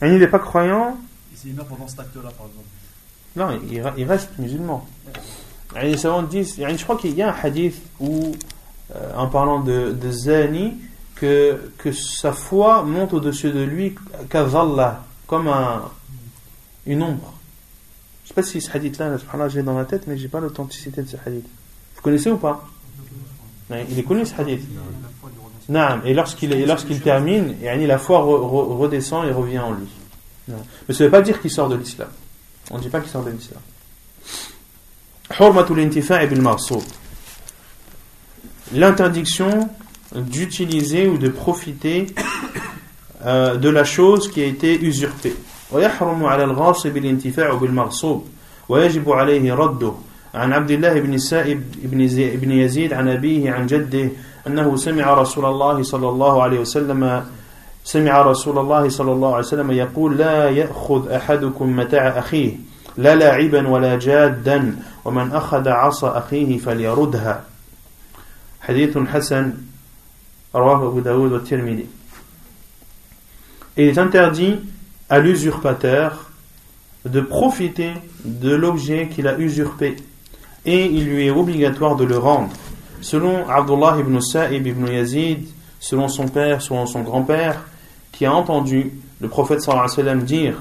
Et 0.02 0.08
il 0.08 0.18
n'est 0.18 0.28
pas 0.28 0.38
croyant, 0.38 0.96
s'il 1.44 1.54
meurt 1.54 1.68
pendant 1.68 1.86
cet 1.86 2.00
acte-là, 2.00 2.30
par 2.36 2.46
exemple, 2.46 2.66
Non, 3.36 3.60
il, 3.70 3.80
re- 3.80 3.92
il 3.96 4.04
reste 4.04 4.30
musulman. 4.38 4.86
Et 5.80 5.90
les 5.90 5.96
savants 5.96 6.22
disent, 6.22 6.56
je 6.56 6.82
crois 6.84 6.96
qu'il 6.96 7.14
y 7.14 7.22
a 7.22 7.30
un 7.32 7.36
hadith 7.42 7.80
où, 8.00 8.32
euh, 8.94 9.12
en 9.16 9.28
parlant 9.28 9.60
de, 9.60 9.92
de 9.92 10.10
Zani, 10.10 10.74
que, 11.14 11.70
que 11.78 11.92
sa 11.92 12.32
foi 12.32 12.82
monte 12.82 13.12
au-dessus 13.12 13.50
de 13.52 13.62
lui 13.62 13.94
comme 15.26 15.48
un, 15.48 15.82
une 16.86 17.02
ombre. 17.02 17.32
Je 18.24 18.28
sais 18.28 18.34
pas 18.34 18.42
si 18.42 18.60
ce 18.60 18.70
hadith-là, 18.74 19.16
je 19.48 19.56
l'ai 19.56 19.62
dans 19.62 19.76
la 19.76 19.84
tête, 19.84 20.06
mais 20.06 20.16
j'ai 20.16 20.28
pas 20.28 20.40
l'authenticité 20.40 21.02
de 21.02 21.08
ce 21.08 21.16
hadith. 21.26 21.46
Vous 21.96 22.02
connaissez 22.02 22.30
ou 22.30 22.36
pas? 22.38 22.66
Il 23.88 23.98
est 23.98 24.02
connu 24.02 24.24
ce 24.26 24.34
hadith. 24.40 24.62
Naam, 25.68 26.02
et 26.04 26.12
lorsqu'il 26.14 26.52
et 26.52 26.66
lorsqu'il 26.66 27.00
termine, 27.00 27.54
la 27.62 27.98
foi 27.98 28.18
re- 28.20 28.22
re- 28.40 28.76
redescend 28.76 29.26
et 29.26 29.32
revient 29.32 29.58
en 29.60 29.72
lui. 29.72 29.86
Naam. 30.47 30.63
Mais 30.87 30.95
ça 30.95 31.03
ne 31.03 31.09
veut 31.09 31.11
pas 31.11 31.21
dire 31.21 31.41
qu'il 31.41 31.51
sort 31.51 31.69
de 31.69 31.75
l'islam. 31.75 32.09
On 32.71 32.77
ne 32.77 32.81
dit 32.81 32.89
pas 32.89 32.99
qu'il 32.99 33.11
sort 33.11 33.23
de 33.23 33.31
l'islam. 33.31 33.61
حرمة 35.31 35.65
الانتفاع 35.71 36.25
بالمغصوب. 36.25 36.83
L'interdiction 38.73 39.69
d'utiliser 40.15 41.07
ou 41.07 41.17
de 41.17 41.29
profiter 41.29 42.07
euh, 43.25 43.57
de 43.57 43.69
la 43.69 43.83
chose 43.83 44.31
qui 44.31 44.41
a 44.41 44.45
été 44.45 44.79
usurpée. 44.81 45.35
ويحرم 45.71 46.25
على 46.25 46.43
الغاصب 46.43 46.97
الانتفاع 46.97 47.53
بالمغصوب 47.53 48.27
ويجب 48.69 49.11
عليه 49.11 49.53
رده 49.53 49.93
عن 50.33 50.53
عبد 50.53 50.71
الله 50.71 50.99
بن 50.99 51.13
السائب 51.13 51.63
بن, 51.83 52.07
زي 52.07 52.37
بن 52.37 52.51
يزيد 52.51 52.93
عن 52.93 53.07
أبيه 53.07 53.51
عن 53.51 53.67
جده 53.67 54.09
أنه 54.47 54.75
سمع 54.75 55.13
رسول 55.13 55.45
الله 55.45 55.83
صلى 55.83 56.09
الله 56.09 56.43
عليه 56.43 56.59
وسلم 56.59 57.25
سمع 57.84 58.22
رسول 58.22 58.58
الله 58.58 58.88
صلى 58.88 59.12
الله 59.12 59.28
عليه 59.28 59.46
وسلم 59.46 59.70
يقول 59.70 60.18
لا 60.18 60.50
يأخذ 60.50 61.10
أحدكم 61.10 61.76
متاع 61.76 62.18
أخيه 62.18 62.56
لا 62.96 63.14
لاعبا 63.14 63.68
ولا 63.68 63.98
جادا 63.98 64.76
ومن 65.04 65.32
أخذ 65.32 65.68
عصا 65.68 66.18
أخيه 66.18 66.58
فليردها 66.58 67.44
حديث 68.60 68.98
حسن 68.98 69.54
رواه 70.54 70.88
أبو 70.88 71.00
داود 71.00 71.32
والترمذي 71.32 71.86
Il 73.76 73.88
est 73.88 73.98
interdit 73.98 74.60
à 75.10 75.18
l'usurpateur 75.18 76.30
de 77.04 77.20
profiter 77.20 77.90
de 78.24 78.54
l'objet 78.54 79.08
qu'il 79.08 79.26
a 79.26 79.36
usurpé 79.36 79.96
et 80.64 80.86
il 80.86 81.06
lui 81.06 81.26
est 81.26 81.30
obligatoire 81.30 81.96
de 81.96 82.04
le 82.04 82.16
rendre. 82.16 82.52
Selon 83.00 83.48
Abdullah 83.48 83.96
ibn 83.98 84.20
Sa'ib 84.20 84.64
ibn 84.66 84.86
Yazid, 84.86 85.48
selon 85.80 86.06
son 86.06 86.28
père, 86.28 86.62
selon 86.62 86.86
son 86.86 87.02
grand-père, 87.02 87.60
qui 88.14 88.26
a 88.26 88.32
entendu 88.32 88.92
le 89.20 89.28
prophète 89.28 89.60
sallallahu 89.60 89.88
alayhi 89.98 90.22
dire 90.22 90.54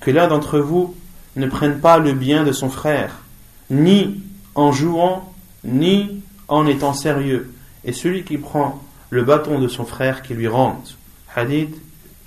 que 0.00 0.10
l'un 0.10 0.28
d'entre 0.28 0.58
vous 0.58 0.94
ne 1.36 1.46
prenne 1.46 1.80
pas 1.80 1.98
le 1.98 2.12
bien 2.12 2.44
de 2.44 2.52
son 2.52 2.68
frère, 2.68 3.22
ni 3.70 4.22
en 4.54 4.70
jouant, 4.70 5.32
ni 5.64 6.22
en 6.48 6.66
étant 6.66 6.92
sérieux, 6.92 7.52
et 7.84 7.92
celui 7.92 8.24
qui 8.24 8.36
prend 8.36 8.82
le 9.08 9.24
bâton 9.24 9.58
de 9.58 9.68
son 9.68 9.84
frère 9.84 10.22
qui 10.22 10.34
lui 10.34 10.46
rende. 10.46 10.88
Hadith 11.34 11.74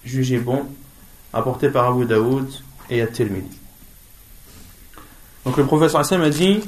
jugé 0.03 0.39
bon, 0.39 0.63
apporté 1.33 1.69
par 1.69 1.89
Abu 1.89 2.05
Daoud 2.05 2.47
et 2.89 3.01
At-Tirmidhi. 3.01 3.59
Donc 5.45 5.57
le 5.57 5.65
professeur 5.65 6.01
Hassan 6.01 6.21
a 6.21 6.29
dit 6.29 6.61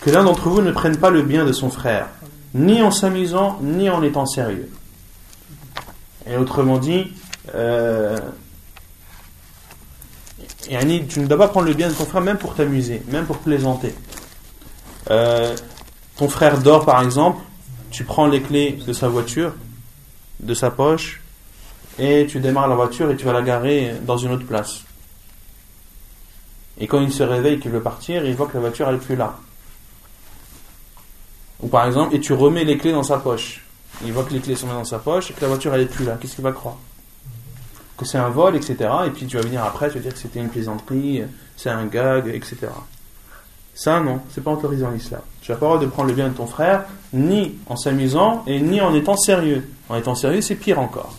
que 0.00 0.10
l'un 0.10 0.24
d'entre 0.24 0.48
vous 0.48 0.62
ne 0.62 0.72
prenne 0.72 0.96
pas 0.96 1.10
le 1.10 1.22
bien 1.22 1.44
de 1.44 1.52
son 1.52 1.70
frère, 1.70 2.08
ni 2.54 2.82
en 2.82 2.90
s'amusant, 2.90 3.58
ni 3.62 3.88
en 3.88 4.02
étant 4.02 4.26
sérieux. 4.26 4.70
Et 6.26 6.36
autrement 6.36 6.78
dit, 6.78 7.12
yani, 10.68 11.06
tu 11.06 11.20
ne 11.20 11.26
dois 11.26 11.38
pas 11.38 11.48
prendre 11.48 11.66
le 11.66 11.74
bien 11.74 11.88
de 11.88 11.94
ton 11.94 12.04
frère 12.04 12.22
même 12.22 12.38
pour 12.38 12.54
t'amuser, 12.54 13.02
même 13.08 13.26
pour 13.26 13.38
plaisanter. 13.38 13.94
Euh, 15.10 15.56
ton 16.16 16.28
frère 16.28 16.58
dort 16.58 16.84
par 16.84 17.02
exemple, 17.02 17.42
tu 17.90 18.04
prends 18.04 18.26
les 18.26 18.42
clés 18.42 18.78
de 18.86 18.92
sa 18.92 19.08
voiture, 19.08 19.54
de 20.40 20.54
sa 20.54 20.70
poche, 20.70 21.20
et 21.98 22.26
tu 22.28 22.40
démarres 22.40 22.68
la 22.68 22.74
voiture 22.74 23.10
et 23.10 23.16
tu 23.16 23.24
vas 23.24 23.32
la 23.32 23.42
garer 23.42 23.94
dans 24.02 24.16
une 24.16 24.32
autre 24.32 24.46
place. 24.46 24.82
Et 26.78 26.86
quand 26.86 27.00
il 27.00 27.12
se 27.12 27.22
réveille, 27.22 27.60
qu'il 27.60 27.70
veut 27.70 27.82
partir, 27.82 28.24
il 28.24 28.34
voit 28.34 28.46
que 28.46 28.54
la 28.54 28.60
voiture 28.60 28.88
elle 28.88 28.96
est 28.96 28.98
plus 28.98 29.16
là. 29.16 29.36
Ou 31.60 31.68
par 31.68 31.86
exemple, 31.86 32.14
et 32.14 32.20
tu 32.20 32.32
remets 32.32 32.64
les 32.64 32.78
clés 32.78 32.92
dans 32.92 33.02
sa 33.02 33.18
poche. 33.18 33.64
Il 34.04 34.12
voit 34.12 34.24
que 34.24 34.32
les 34.32 34.40
clés 34.40 34.56
sont 34.56 34.66
dans 34.66 34.84
sa 34.84 34.98
poche 34.98 35.30
et 35.30 35.34
que 35.34 35.42
la 35.42 35.48
voiture 35.48 35.74
elle 35.74 35.82
est 35.82 35.86
plus 35.86 36.04
là. 36.04 36.16
Qu'est-ce 36.20 36.34
qu'il 36.34 36.44
va 36.44 36.52
croire? 36.52 36.76
c'est 38.04 38.18
un 38.18 38.28
vol, 38.28 38.56
etc. 38.56 38.76
Et 39.06 39.10
puis 39.10 39.26
tu 39.26 39.36
vas 39.36 39.42
venir 39.42 39.64
après, 39.64 39.88
tu 39.88 39.96
vas 39.96 40.00
dire 40.00 40.12
que 40.12 40.18
c'était 40.18 40.40
une 40.40 40.48
plaisanterie, 40.48 41.22
c'est 41.56 41.70
un 41.70 41.86
gag, 41.86 42.28
etc. 42.28 42.68
Ça, 43.74 44.00
non, 44.00 44.20
c'est 44.30 44.42
pas 44.42 44.52
autorisé 44.52 44.84
en 44.84 44.94
islam. 44.94 45.22
Tu 45.40 45.50
n'as 45.50 45.56
pas 45.56 45.66
le 45.66 45.72
droit 45.72 45.84
de 45.84 45.90
prendre 45.90 46.08
le 46.08 46.14
bien 46.14 46.28
de 46.28 46.34
ton 46.34 46.46
frère, 46.46 46.84
ni 47.12 47.54
en 47.66 47.76
s'amusant, 47.76 48.44
et 48.46 48.60
ni 48.60 48.80
en 48.80 48.94
étant 48.94 49.16
sérieux. 49.16 49.68
En 49.88 49.96
étant 49.96 50.14
sérieux, 50.14 50.42
c'est 50.42 50.56
pire 50.56 50.78
encore. 50.78 51.16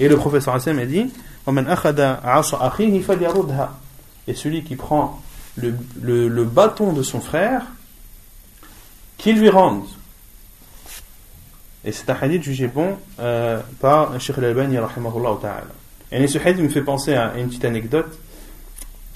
Et 0.00 0.08
le 0.08 0.16
professeur 0.16 0.54
Hassan 0.54 0.78
a 0.78 0.86
dit 0.86 1.12
Et 4.26 4.34
celui 4.34 4.64
qui 4.64 4.76
prend 4.76 5.22
le, 5.56 6.44
bâton 6.44 6.92
de 6.92 7.02
son 7.02 7.20
frère, 7.20 7.62
qu'il 9.16 9.38
lui 9.38 9.50
rende. 9.50 9.84
Et 11.84 11.92
c'est 11.92 12.10
un 12.10 12.16
hadith 12.20 12.42
jugé 12.42 12.66
bon 12.66 12.96
euh, 13.20 13.60
par 13.78 14.18
Sheikh 14.18 14.38
al-Albani, 14.38 14.78
rahimahullah 14.78 15.36
ta'ala. 15.40 15.66
Et 16.12 16.26
ce 16.26 16.38
hadith 16.38 16.62
me 16.62 16.68
fait 16.68 16.82
penser 16.82 17.14
à 17.14 17.34
une 17.36 17.48
petite 17.48 17.64
anecdote. 17.64 18.18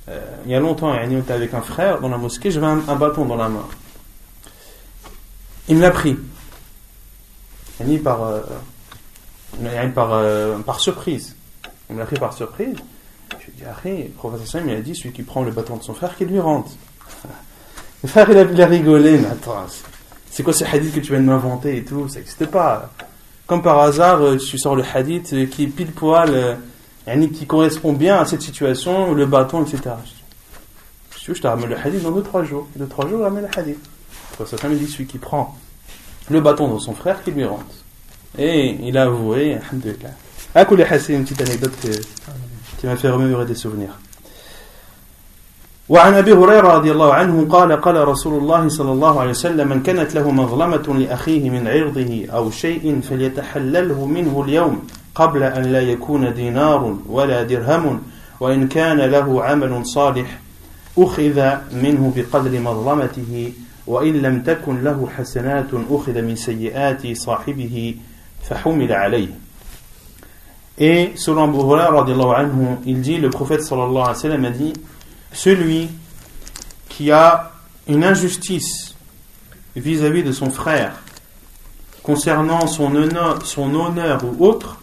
Euh, 0.09 0.20
il 0.47 0.51
y 0.51 0.55
a 0.55 0.61
longtemps, 0.61 0.89
on 0.91 1.18
était 1.18 1.32
avec 1.32 1.53
un 1.55 1.61
frère 1.61 2.01
dans 2.01 2.09
la 2.09 2.16
mosquée, 2.16 2.51
j'avais 2.51 2.66
un, 2.66 2.82
un 2.89 2.97
bâton 2.97 3.24
dans 3.24 3.36
la 3.36 3.49
main. 3.49 3.66
Il 5.68 5.76
me 5.76 5.82
l'a 5.82 5.91
pris. 5.91 6.16
Yani 7.80 7.99
par, 7.99 8.22
euh, 8.24 8.41
par, 9.95 10.12
euh, 10.14 10.59
par 10.61 10.80
surprise. 10.80 11.36
Il 11.89 11.95
me 11.95 12.01
l'a 12.01 12.07
pris 12.07 12.16
par 12.16 12.32
surprise. 12.32 12.76
Je 13.32 13.36
lui 13.47 13.53
ai 13.53 13.61
dit, 13.61 13.64
Arrête, 13.64 14.05
le 14.07 14.12
professeur 14.14 14.62
il 14.66 14.72
a 14.74 14.80
dit, 14.80 14.97
celui 14.97 15.12
qui 15.12 15.22
prend 15.22 15.43
le 15.43 15.51
bâton 15.51 15.76
de 15.76 15.82
son 15.82 15.95
frère, 15.95 16.16
qu'il 16.16 16.28
lui 16.28 16.41
rende. 16.41 16.64
Le 18.03 18.09
frère, 18.09 18.30
il 18.30 18.39
a, 18.39 18.43
il 18.43 18.62
a 18.62 18.66
rigolé, 18.66 19.18
mais 19.18 19.26
attends, 19.26 19.66
c'est- 20.30 20.45
quoi 20.45 20.53
ce 20.53 20.62
hadith 20.64 20.95
que 20.95 21.01
tu 21.01 21.11
viens 21.11 21.20
de 21.20 21.26
m'inventer 21.26 21.78
et 21.78 21.84
tout? 21.84 22.09
Ça 22.09 22.20
n'existe 22.20 22.47
pas. 22.47 22.93
Comme 23.49 23.61
par 23.61 23.80
hasard, 23.80 24.22
euh, 24.22 24.36
tu 24.36 24.57
sors 24.57 24.76
le 24.76 24.84
hadith 24.95 25.32
euh, 25.32 25.47
qui 25.47 25.64
est 25.64 25.66
pile 25.66 25.91
poil, 25.91 26.59
qui 27.34 27.45
correspond 27.45 27.93
bien 27.93 28.17
à 28.17 28.26
cette 28.26 28.41
situation, 28.41 29.13
le 29.13 29.26
bâton, 29.26 29.63
etc. 29.63 29.78
Je 30.05 30.09
dis, 30.09 30.24
Si 31.17 31.19
tu 31.26 31.32
veux, 31.32 31.36
je 31.36 31.41
te 31.41 31.47
ramène 31.47 31.69
le 31.69 31.78
hadith 31.78 32.01
dans 32.03 32.11
2-3 32.11 32.43
jours. 32.45 32.67
Et 32.76 32.80
2-3 32.82 33.09
jours, 33.09 33.19
je 33.19 33.24
ramène 33.24 33.43
le 33.51 33.59
hadith. 33.59 33.78
Le 34.32 34.36
professeur 34.36 34.59
Sam, 34.59 34.71
il 34.74 34.80
dit, 34.80 34.88
celui 34.88 35.05
qui 35.05 35.17
prend 35.17 35.55
le 36.30 36.39
bâton 36.41 36.74
de 36.74 36.80
son 36.80 36.93
frère, 36.93 37.21
qu'il 37.24 37.34
lui 37.34 37.45
rende. 37.45 37.59
Et 38.38 38.78
il 38.82 38.97
a 38.97 39.03
avoué, 39.03 39.55
alhamdoulilah. 39.55 40.09
À 40.55 40.65
Koulé 40.65 40.86
c'est 40.99 41.13
une 41.13 41.24
petite 41.24 41.41
anecdote 41.41 41.74
que- 41.82 42.01
qui 42.80 42.86
m'a 42.88 42.95
fait 42.95 43.09
remémorer 43.09 43.45
des 43.45 43.55
souvenirs. 43.55 43.97
وعن 45.89 46.13
ابي 46.13 46.34
هريره 46.34 46.67
رضي 46.67 46.91
الله 46.91 47.13
عنه 47.13 47.47
قال 47.51 47.82
قال 47.82 48.07
رسول 48.07 48.38
الله 48.41 48.67
صلى 48.69 48.91
الله 48.91 49.19
عليه 49.19 49.30
وسلم 49.30 49.67
من 49.67 49.84
كانت 49.84 50.15
له 50.15 50.32
مظلمه 50.32 50.95
لاخيه 50.99 51.49
من 51.49 51.67
عرضه 51.67 52.26
او 52.34 52.51
شيء 52.51 53.01
فليتحلله 53.01 54.05
منه 54.05 54.43
اليوم 54.47 54.88
قبل 55.18 55.42
ان 55.42 55.62
لا 55.62 55.80
يكون 55.80 56.34
دينار 56.34 56.96
ولا 57.06 57.42
درهم 57.42 58.02
وان 58.40 58.68
كان 58.68 58.98
له 58.98 59.44
عمل 59.44 59.86
صالح 59.86 60.38
اخذ 60.98 61.56
منه 61.72 62.12
بقدر 62.16 62.60
مظلمته 62.60 63.52
وان 63.86 64.12
لم 64.22 64.42
تكن 64.42 64.84
له 64.84 65.08
حسنات 65.16 65.66
اخذ 65.90 66.22
من 66.22 66.36
سيئات 66.36 67.16
صاحبه 67.16 67.94
فحمل 68.48 68.92
عليه 68.92 69.28
Et 70.80 71.14
selon 71.16 71.42
Abu 71.42 71.58
Hurairah, 71.58 72.06
il 72.86 73.00
dit, 73.00 73.18
le 73.18 73.30
prophète 73.30 73.62
sallallahu 73.62 73.96
alayhi 73.96 74.08
wa 74.08 74.14
sallam 74.14 74.44
a 74.44 74.50
dit, 74.50 74.72
celui 75.32 75.88
qui 76.88 77.10
a 77.10 77.50
une 77.88 78.04
injustice 78.04 78.94
vis-à-vis 79.74 80.22
de 80.22 80.30
son 80.30 80.50
frère 80.50 80.92
concernant 82.04 82.68
son 82.68 82.94
honneur, 82.94 83.44
son 83.44 83.74
honneur 83.74 84.20
ou 84.24 84.46
autre, 84.46 84.78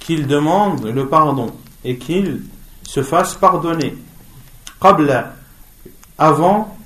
qu'il 0.00 0.26
demande 0.26 0.84
le 0.84 1.06
pardon 1.06 1.52
et 1.84 1.96
qu'il 1.96 2.42
se 2.82 3.02
fasse 3.02 3.34
pardonner. 3.34 3.96
Avant 6.16 6.76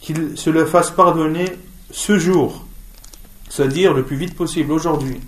qu'il 0.00 0.36
se 0.36 0.50
le 0.50 0.66
fasse 0.66 0.90
pardonner 0.90 1.44
ce 1.90 2.18
jour, 2.18 2.64
c'est-à-dire 3.48 3.94
le 3.94 4.02
plus 4.04 4.16
vite 4.16 4.34
possible 4.34 4.72
aujourd'hui. 4.72 5.20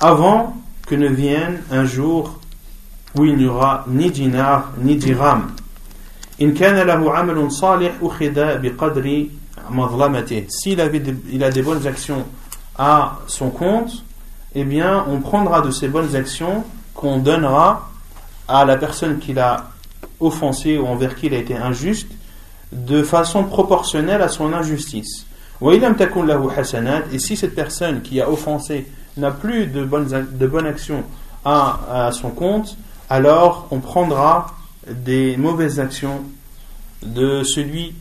Avant 0.00 0.56
que 0.86 0.94
ne 0.94 1.08
vienne 1.08 1.62
un 1.70 1.84
jour 1.84 2.40
où 3.16 3.24
il 3.24 3.36
n'y 3.36 3.46
aura 3.46 3.84
ni 3.88 4.10
dinar 4.10 4.72
ni 4.78 4.96
dirham. 4.96 5.52
S'il 10.48 10.78
il 11.32 11.44
a 11.44 11.50
des 11.50 11.62
bonnes 11.62 11.86
actions 11.86 12.24
à 12.76 13.18
son 13.26 13.50
compte, 13.50 14.04
eh 14.54 14.64
bien, 14.64 15.04
on 15.08 15.20
prendra 15.20 15.60
de 15.60 15.70
ces 15.70 15.88
bonnes 15.88 16.16
actions 16.16 16.64
qu'on 16.94 17.18
donnera 17.18 17.90
à 18.48 18.64
la 18.64 18.76
personne 18.76 19.18
qui 19.18 19.32
l'a 19.32 19.70
offensé 20.18 20.76
ou 20.76 20.86
envers 20.86 21.14
qui 21.14 21.26
il 21.26 21.34
a 21.34 21.38
été 21.38 21.56
injuste 21.56 22.08
de 22.72 23.02
façon 23.02 23.44
proportionnelle 23.44 24.22
à 24.22 24.28
son 24.28 24.52
injustice. 24.52 25.26
Et 25.62 27.18
si 27.18 27.36
cette 27.36 27.54
personne 27.54 28.02
qui 28.02 28.20
a 28.20 28.30
offensé 28.30 28.86
n'a 29.16 29.30
plus 29.30 29.66
de 29.66 29.84
bonnes, 29.84 30.08
de 30.08 30.46
bonnes 30.46 30.66
actions 30.66 31.04
à, 31.44 32.06
à 32.06 32.12
son 32.12 32.30
compte, 32.30 32.76
alors 33.08 33.68
on 33.70 33.80
prendra 33.80 34.54
des 34.88 35.36
mauvaises 35.36 35.78
actions 35.80 36.22
de 37.02 37.42
celui 37.42 37.94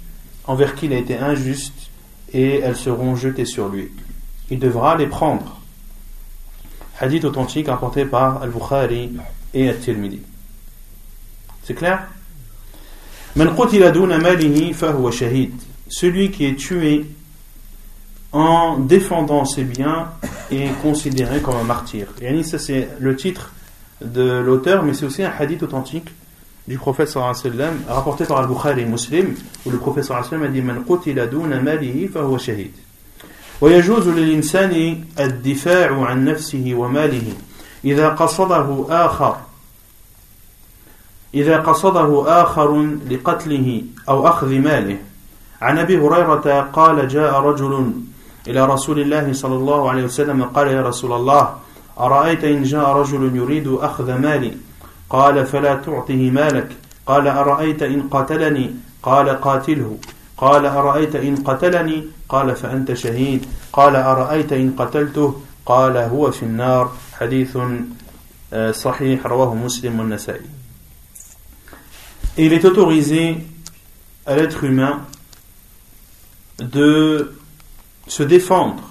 envers 0.49 0.73
qui 0.73 0.87
il 0.87 0.93
a 0.93 0.97
été 0.97 1.15
injuste 1.15 1.91
et 2.33 2.59
elles 2.59 2.75
seront 2.75 3.15
jetées 3.15 3.45
sur 3.45 3.69
lui. 3.69 3.91
Il 4.49 4.57
devra 4.57 4.97
les 4.97 5.05
prendre. 5.05 5.61
Hadith 6.99 7.23
authentique 7.23 7.67
rapporté 7.67 8.03
par 8.03 8.41
Al-Bukhari 8.41 9.11
et 9.53 9.69
Al-Tirmidhi. 9.69 10.21
C'est 11.63 11.75
clair? 11.75 12.07
Celui 15.87 16.31
qui 16.31 16.45
est 16.45 16.55
tué 16.55 17.05
en 18.31 18.79
défendant 18.79 19.45
ses 19.45 19.63
biens 19.63 20.09
est 20.51 20.71
considéré 20.81 21.41
comme 21.41 21.57
un 21.57 21.63
martyr. 21.63 22.07
Et 22.21 22.41
ça 22.41 22.57
c'est 22.57 22.89
le 22.99 23.15
titre 23.15 23.53
de 24.01 24.39
l'auteur, 24.39 24.81
mais 24.81 24.95
c'est 24.95 25.05
aussi 25.05 25.21
un 25.21 25.31
hadith 25.37 25.61
authentique 25.61 26.09
du 26.69 26.77
prophète 26.77 27.09
sallallahu 27.09 27.35
alayhi 27.35 27.57
wa 27.57 27.65
sallam, 27.65 27.79
rapporté 27.89 28.25
par 28.25 28.37
Al-Bukhari 28.37 28.85
Muslim, 28.85 29.33
où 29.65 29.71
le 29.71 29.79
prophète 29.79 30.03
sallallahu 30.03 30.27
alayhi 30.35 30.43
wa 30.43 30.47
sallam 30.47 30.71
a 30.71 30.75
dit 30.75 30.79
Man 30.79 30.85
qutila 30.85 31.25
duna 31.25 31.59
malihi 31.59 32.07
fahuwa 32.07 32.37
shahid. 32.37 32.71
ويجوز 33.61 34.07
للإنسان 34.07 35.03
الدفاع 35.19 36.05
عن 36.05 36.25
نفسه 36.25 36.73
وماله 36.77 37.33
إذا 37.85 38.09
قصده 38.09 38.85
آخر 38.89 39.37
إذا 41.33 41.57
قصده 41.57 42.41
آخر 42.41 42.87
لقتله 43.09 43.81
أو 44.09 44.27
أخذ 44.27 44.47
ماله 44.59 44.97
عن 45.61 45.77
أبي 45.77 45.97
هريرة 45.97 46.69
قال 46.73 47.07
جاء 47.07 47.39
رجل 47.39 47.93
إلى 48.47 48.65
رسول 48.65 48.99
الله 48.99 49.33
صلى 49.33 49.55
الله 49.55 49.89
عليه 49.89 50.03
وسلم 50.03 50.43
قال 50.43 50.67
يا 50.67 50.81
رسول 50.81 51.13
الله 51.13 51.55
أرأيت 51.99 52.43
إن 52.43 52.63
جاء 52.63 52.89
رجل 52.89 53.35
يريد 53.35 53.67
أخذ 53.67 54.17
مالي 54.17 54.68
قال 55.09 55.45
فلا 55.45 55.75
تعطه 55.75 56.31
مالك. 56.31 56.67
قال 57.05 57.27
أرأيت 57.27 57.83
إن 57.83 58.09
قتلني 58.09 58.75
قال 59.03 59.29
قاتله. 59.29 59.97
قال 60.37 60.65
أرأيت 60.65 61.15
إن 61.15 61.35
قتلني؟ 61.35 62.03
قال 62.29 62.55
فأنت 62.55 62.93
شهيد. 62.93 63.45
قال 63.73 63.95
أرأيت 63.95 64.53
إن 64.53 64.75
قتلته؟ 64.77 65.41
قال 65.65 65.97
هو 65.97 66.31
في 66.31 66.43
النار. 66.43 66.91
حديث 67.13 67.57
صحيح 68.71 69.25
رواه 69.25 69.55
مسلم 69.55 69.99
والنسائي. 69.99 70.45
Il 72.37 72.53
est 72.53 72.63
autorisé 72.65 73.37
à 74.25 74.35
l'être 74.35 74.63
humain 74.63 75.01
de 76.59 77.35
se 78.07 78.23
défendre 78.23 78.83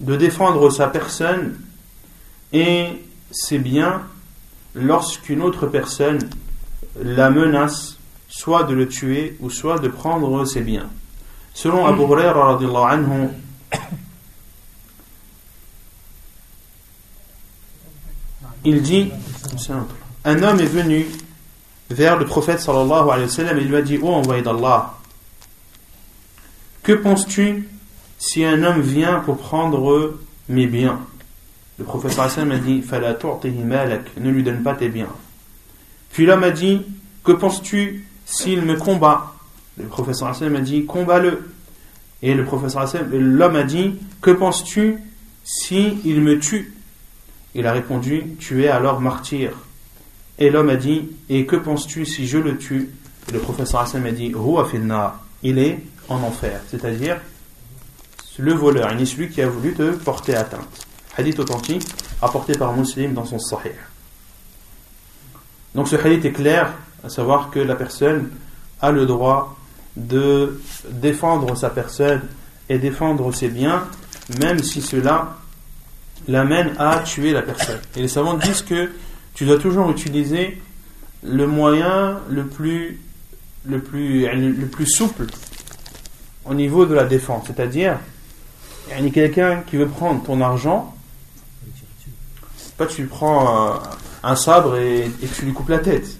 de 0.00 0.16
défendre 0.16 0.70
sa 0.70 0.88
personne 0.88 1.58
et 2.52 3.02
ses 3.30 3.58
biens 3.58 4.02
lorsqu'une 4.74 5.42
autre 5.42 5.66
personne 5.66 6.18
la 7.02 7.30
menace 7.30 7.98
soit 8.28 8.64
de 8.64 8.74
le 8.74 8.88
tuer 8.88 9.36
ou 9.40 9.50
soit 9.50 9.78
de 9.78 9.88
prendre 9.88 10.44
ses 10.44 10.60
biens. 10.60 10.90
Selon 11.52 11.86
Abu 11.86 12.02
Huraira 12.02 12.58
il 18.64 18.82
dit 18.82 19.10
un 20.24 20.42
homme 20.42 20.58
est 20.58 20.64
venu 20.64 21.06
vers 21.90 22.16
le 22.18 22.24
prophète 22.24 22.60
sallallahu 22.60 23.10
alayhi 23.10 23.30
wa 23.38 23.52
et 23.52 23.64
lui 23.64 23.76
a 23.76 23.82
dit 23.82 23.98
Oh 24.02 24.14
envoyé 24.14 24.42
d'Allah, 24.42 24.94
que 26.82 26.92
penses-tu 26.92 27.68
si 28.18 28.44
un 28.44 28.62
homme 28.62 28.80
vient 28.80 29.20
pour 29.20 29.36
prendre 29.36 30.18
mes 30.48 30.66
biens, 30.66 31.00
le 31.78 31.84
professeur 31.84 32.24
Hassan 32.24 32.48
m'a 32.48 32.58
dit 32.58 32.84
ne 32.86 34.30
lui 34.30 34.42
donne 34.42 34.62
pas 34.62 34.74
tes 34.74 34.88
biens. 34.88 35.08
Puis 36.12 36.26
l'homme 36.26 36.44
a 36.44 36.50
dit 36.50 36.82
Que 37.24 37.32
penses-tu 37.32 38.06
s'il 38.24 38.62
me 38.62 38.76
combat? 38.76 39.34
Le 39.76 39.86
professeur 39.86 40.28
Hassan 40.28 40.50
m'a 40.50 40.60
dit 40.60 40.84
Combat-le. 40.84 41.50
Et 42.22 42.34
le 42.34 42.44
professeur 42.44 42.88
l'homme 43.12 43.56
a 43.56 43.64
dit 43.64 43.96
Que 44.20 44.30
penses-tu 44.30 44.98
s'il 45.42 46.20
me 46.20 46.38
tue? 46.38 46.74
Il 47.56 47.66
a 47.66 47.72
répondu 47.72 48.36
Tu 48.38 48.64
es 48.64 48.68
alors 48.68 49.00
martyr. 49.00 49.50
Et 50.38 50.50
l'homme 50.50 50.70
a 50.70 50.76
dit 50.76 51.10
Et 51.28 51.44
que 51.44 51.56
penses-tu 51.56 52.06
si 52.06 52.26
je 52.26 52.38
le 52.38 52.56
tue? 52.56 52.90
Le 53.32 53.40
professeur 53.40 53.80
Hassan 53.80 54.02
m'a 54.02 54.12
dit 54.12 54.32
Il 55.42 55.58
est 55.58 55.80
en 56.08 56.22
enfer. 56.22 56.60
C'est-à-dire 56.70 57.18
le 58.38 58.52
voleur, 58.52 58.92
il 58.92 59.00
est 59.00 59.06
celui 59.06 59.28
qui 59.28 59.42
a 59.42 59.48
voulu 59.48 59.74
te 59.74 59.92
porter 59.92 60.34
atteinte. 60.34 60.86
Hadith 61.16 61.38
authentique, 61.38 61.86
apporté 62.20 62.54
par 62.54 62.76
Muslim 62.76 63.14
dans 63.14 63.24
son 63.24 63.38
Sahih. 63.38 63.72
Donc 65.74 65.88
ce 65.88 65.96
hadith 65.96 66.24
est 66.24 66.32
clair, 66.32 66.72
à 67.04 67.08
savoir 67.08 67.50
que 67.50 67.58
la 67.58 67.74
personne 67.74 68.30
a 68.80 68.92
le 68.92 69.06
droit 69.06 69.56
de 69.96 70.60
défendre 70.90 71.56
sa 71.56 71.70
personne 71.70 72.22
et 72.68 72.78
défendre 72.78 73.32
ses 73.32 73.48
biens, 73.48 73.84
même 74.40 74.58
si 74.62 74.82
cela 74.82 75.36
l'amène 76.28 76.74
à 76.78 77.00
tuer 77.00 77.32
la 77.32 77.42
personne. 77.42 77.80
Et 77.96 78.02
les 78.02 78.08
savants 78.08 78.34
disent 78.34 78.62
que 78.62 78.90
tu 79.34 79.44
dois 79.44 79.58
toujours 79.58 79.90
utiliser 79.90 80.60
le 81.22 81.46
moyen 81.46 82.20
le 82.28 82.46
plus, 82.46 83.00
le 83.64 83.80
plus, 83.80 84.26
le 84.26 84.66
plus 84.66 84.86
souple 84.86 85.26
au 86.44 86.54
niveau 86.54 86.86
de 86.86 86.94
la 86.94 87.04
défense, 87.04 87.44
c'est-à-dire 87.46 87.98
il 88.90 89.04
y 89.04 89.08
a 89.08 89.10
quelqu'un 89.10 89.62
qui 89.66 89.76
veut 89.76 89.88
prendre 89.88 90.22
ton 90.22 90.40
argent, 90.40 90.93
pas 92.76 92.86
tu 92.86 93.06
prends 93.06 93.80
un, 94.22 94.36
sabre 94.36 94.76
et, 94.76 95.10
tu 95.34 95.44
lui 95.44 95.52
coupes 95.52 95.68
la 95.68 95.78
tête. 95.78 96.18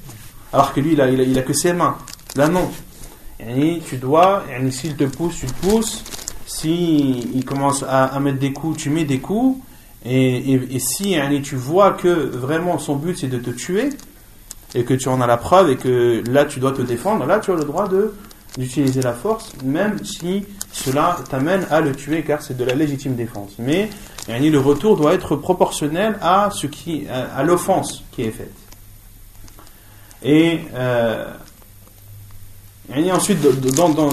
Alors 0.52 0.72
que 0.72 0.80
lui, 0.80 0.92
il 0.92 1.00
a, 1.00 1.10
il 1.10 1.38
a, 1.38 1.42
que 1.42 1.52
ses 1.52 1.72
mains. 1.72 1.96
Là, 2.36 2.48
non. 2.48 2.70
tu 3.86 3.96
dois, 3.96 4.44
s'il 4.70 4.96
te 4.96 5.04
pousse, 5.04 5.36
tu 5.38 5.46
le 5.46 5.52
pousses. 5.52 6.04
Si 6.46 7.30
il 7.34 7.44
commence 7.44 7.84
à, 7.88 8.18
mettre 8.20 8.38
des 8.38 8.52
coups, 8.52 8.78
tu 8.78 8.90
mets 8.90 9.04
des 9.04 9.18
coups. 9.18 9.58
Et, 10.04 10.52
et, 10.52 10.78
si 10.78 11.16
tu 11.42 11.56
vois 11.56 11.92
que 11.92 12.08
vraiment 12.08 12.78
son 12.78 12.96
but 12.96 13.18
c'est 13.18 13.28
de 13.28 13.38
te 13.38 13.50
tuer, 13.50 13.88
et 14.74 14.84
que 14.84 14.92
tu 14.94 15.08
en 15.08 15.20
as 15.20 15.26
la 15.26 15.38
preuve, 15.38 15.70
et 15.70 15.76
que 15.76 16.22
là 16.30 16.44
tu 16.44 16.60
dois 16.60 16.72
te 16.72 16.82
défendre, 16.82 17.24
là 17.26 17.40
tu 17.40 17.50
as 17.50 17.54
le 17.54 17.64
droit 17.64 17.88
de 17.88 18.12
d'utiliser 18.56 19.02
la 19.02 19.12
force, 19.12 19.52
même 19.64 20.04
si 20.04 20.44
cela 20.72 21.16
t'amène 21.28 21.66
à 21.70 21.80
le 21.80 21.94
tuer, 21.94 22.22
car 22.22 22.42
c'est 22.42 22.56
de 22.56 22.64
la 22.64 22.74
légitime 22.74 23.14
défense. 23.14 23.52
Mais 23.58 23.90
le 24.28 24.58
retour 24.58 24.96
doit 24.96 25.14
être 25.14 25.36
proportionnel 25.36 26.16
à 26.20 26.50
ce 26.52 26.66
qui, 26.66 27.06
à, 27.08 27.42
l'offense 27.42 28.04
qui 28.12 28.22
est 28.22 28.30
faite. 28.30 28.54
Et 30.22 30.60
euh, 30.74 31.30
ensuite, 33.12 33.40
dans, 33.74 33.88
dans, 33.90 34.12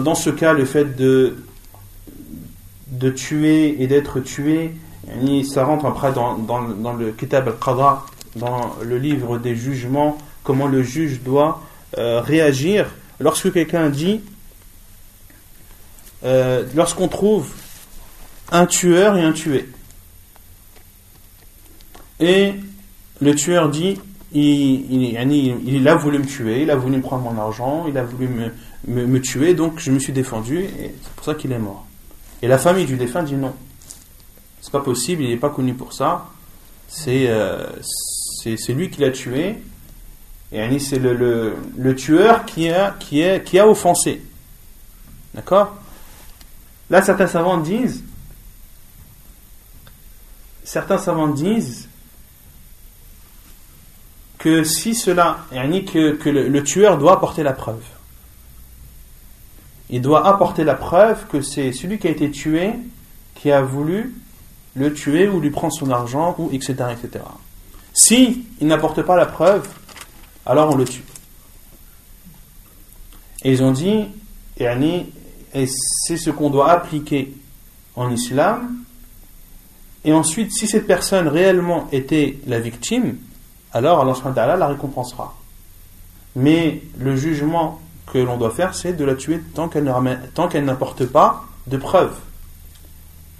dans, 0.00 0.14
ce 0.14 0.30
cas, 0.30 0.52
le 0.52 0.64
fait 0.64 0.96
de, 0.96 1.36
de 2.88 3.10
tuer 3.10 3.82
et 3.82 3.86
d'être 3.86 4.20
tué, 4.20 4.74
ça 5.44 5.64
rentre 5.64 5.84
après 5.86 6.12
dans, 6.12 6.38
dans, 6.38 6.62
dans 6.62 6.94
le 6.94 7.12
Kitab 7.12 7.48
al-Qadha, 7.48 8.02
dans 8.36 8.74
le 8.82 8.98
livre 8.98 9.38
des 9.38 9.54
jugements, 9.54 10.18
comment 10.42 10.66
le 10.66 10.82
juge 10.82 11.20
doit 11.22 11.60
euh, 11.98 12.20
réagir 12.20 12.86
lorsque 13.20 13.52
quelqu'un 13.52 13.90
dit 13.90 14.20
euh, 16.24 16.64
lorsqu'on 16.74 17.08
trouve 17.08 17.52
un 18.50 18.66
tueur 18.66 19.16
et 19.16 19.22
un 19.22 19.32
tué. 19.32 19.68
Et 22.20 22.54
le 23.20 23.34
tueur 23.34 23.68
dit 23.68 24.00
il, 24.32 25.88
a 25.88 25.94
voulu 25.94 26.18
me 26.18 26.26
tuer, 26.26 26.62
il 26.62 26.70
a 26.70 26.76
voulu 26.76 26.96
me 26.96 27.02
prendre 27.02 27.30
mon 27.30 27.40
argent, 27.40 27.86
il 27.88 27.96
a 27.98 28.04
voulu 28.04 28.28
me, 28.86 29.20
tuer, 29.20 29.54
donc 29.54 29.78
je 29.78 29.90
me 29.90 29.98
suis 29.98 30.12
défendu 30.12 30.60
et 30.60 30.94
c'est 31.02 31.12
pour 31.14 31.24
ça 31.24 31.34
qu'il 31.34 31.52
est 31.52 31.58
mort. 31.58 31.86
Et 32.42 32.48
la 32.48 32.58
famille 32.58 32.84
du 32.84 32.96
défunt 32.96 33.22
dit 33.22 33.34
non, 33.34 33.54
c'est 34.60 34.72
pas 34.72 34.80
possible, 34.80 35.22
il 35.22 35.30
n'est 35.30 35.36
pas 35.36 35.50
connu 35.50 35.74
pour 35.74 35.92
ça, 35.92 36.28
c'est 36.88 37.26
euh, 37.28 37.66
c'est 37.82 38.72
lui 38.72 38.90
qui 38.90 39.00
l'a 39.00 39.10
tué, 39.10 39.56
et 40.54 40.78
c'est 40.78 40.98
le, 40.98 41.56
le, 41.76 41.94
tueur 41.96 42.44
qui 42.44 42.70
a, 42.70 42.94
qui, 43.00 43.24
qui 43.44 43.58
a 43.58 43.66
offensé. 43.66 44.22
D'accord? 45.34 45.76
Là, 46.90 47.02
certains 47.02 47.26
savants 47.26 47.58
disent, 47.58 48.04
certains 50.62 50.98
savants 50.98 51.28
disent 51.28 51.88
que 54.38 54.62
si 54.62 54.94
cela, 54.94 55.38
que, 55.50 56.12
que 56.12 56.28
le, 56.28 56.48
le, 56.48 56.62
tueur 56.62 56.98
doit 56.98 57.14
apporter 57.14 57.42
la 57.42 57.52
preuve. 57.52 57.82
Il 59.90 60.02
doit 60.02 60.26
apporter 60.26 60.62
la 60.62 60.74
preuve 60.74 61.26
que 61.26 61.40
c'est 61.40 61.72
celui 61.72 61.98
qui 61.98 62.06
a 62.06 62.10
été 62.10 62.30
tué 62.30 62.74
qui 63.34 63.50
a 63.50 63.60
voulu 63.60 64.14
le 64.74 64.92
tuer 64.92 65.28
ou 65.28 65.40
lui 65.40 65.50
prendre 65.50 65.72
son 65.72 65.90
argent, 65.90 66.34
ou 66.38 66.50
etc. 66.52 66.74
etc. 66.92 67.24
Si 67.92 68.46
il 68.60 68.66
n'apporte 68.66 69.02
pas 69.02 69.16
la 69.16 69.26
preuve, 69.26 69.68
alors 70.46 70.70
on 70.70 70.76
le 70.76 70.84
tue. 70.84 71.04
Et 73.42 73.52
ils 73.52 73.62
ont 73.62 73.72
dit, 73.72 74.06
et 74.58 75.66
c'est 75.66 76.16
ce 76.16 76.30
qu'on 76.30 76.50
doit 76.50 76.70
appliquer 76.70 77.34
en 77.96 78.10
islam. 78.10 78.76
Et 80.04 80.12
ensuite, 80.12 80.52
si 80.52 80.66
cette 80.66 80.86
personne 80.86 81.28
réellement 81.28 81.88
était 81.92 82.38
la 82.46 82.60
victime, 82.60 83.16
alors 83.72 84.00
Allah 84.00 84.56
la 84.56 84.66
récompensera. 84.68 85.34
Mais 86.36 86.82
le 86.98 87.16
jugement 87.16 87.80
que 88.12 88.18
l'on 88.18 88.36
doit 88.36 88.50
faire, 88.50 88.74
c'est 88.74 88.92
de 88.92 89.04
la 89.04 89.14
tuer 89.14 89.40
tant 89.54 89.68
qu'elle 89.68 90.64
n'apporte 90.64 91.06
pas 91.06 91.44
de 91.66 91.76
preuves. 91.76 92.16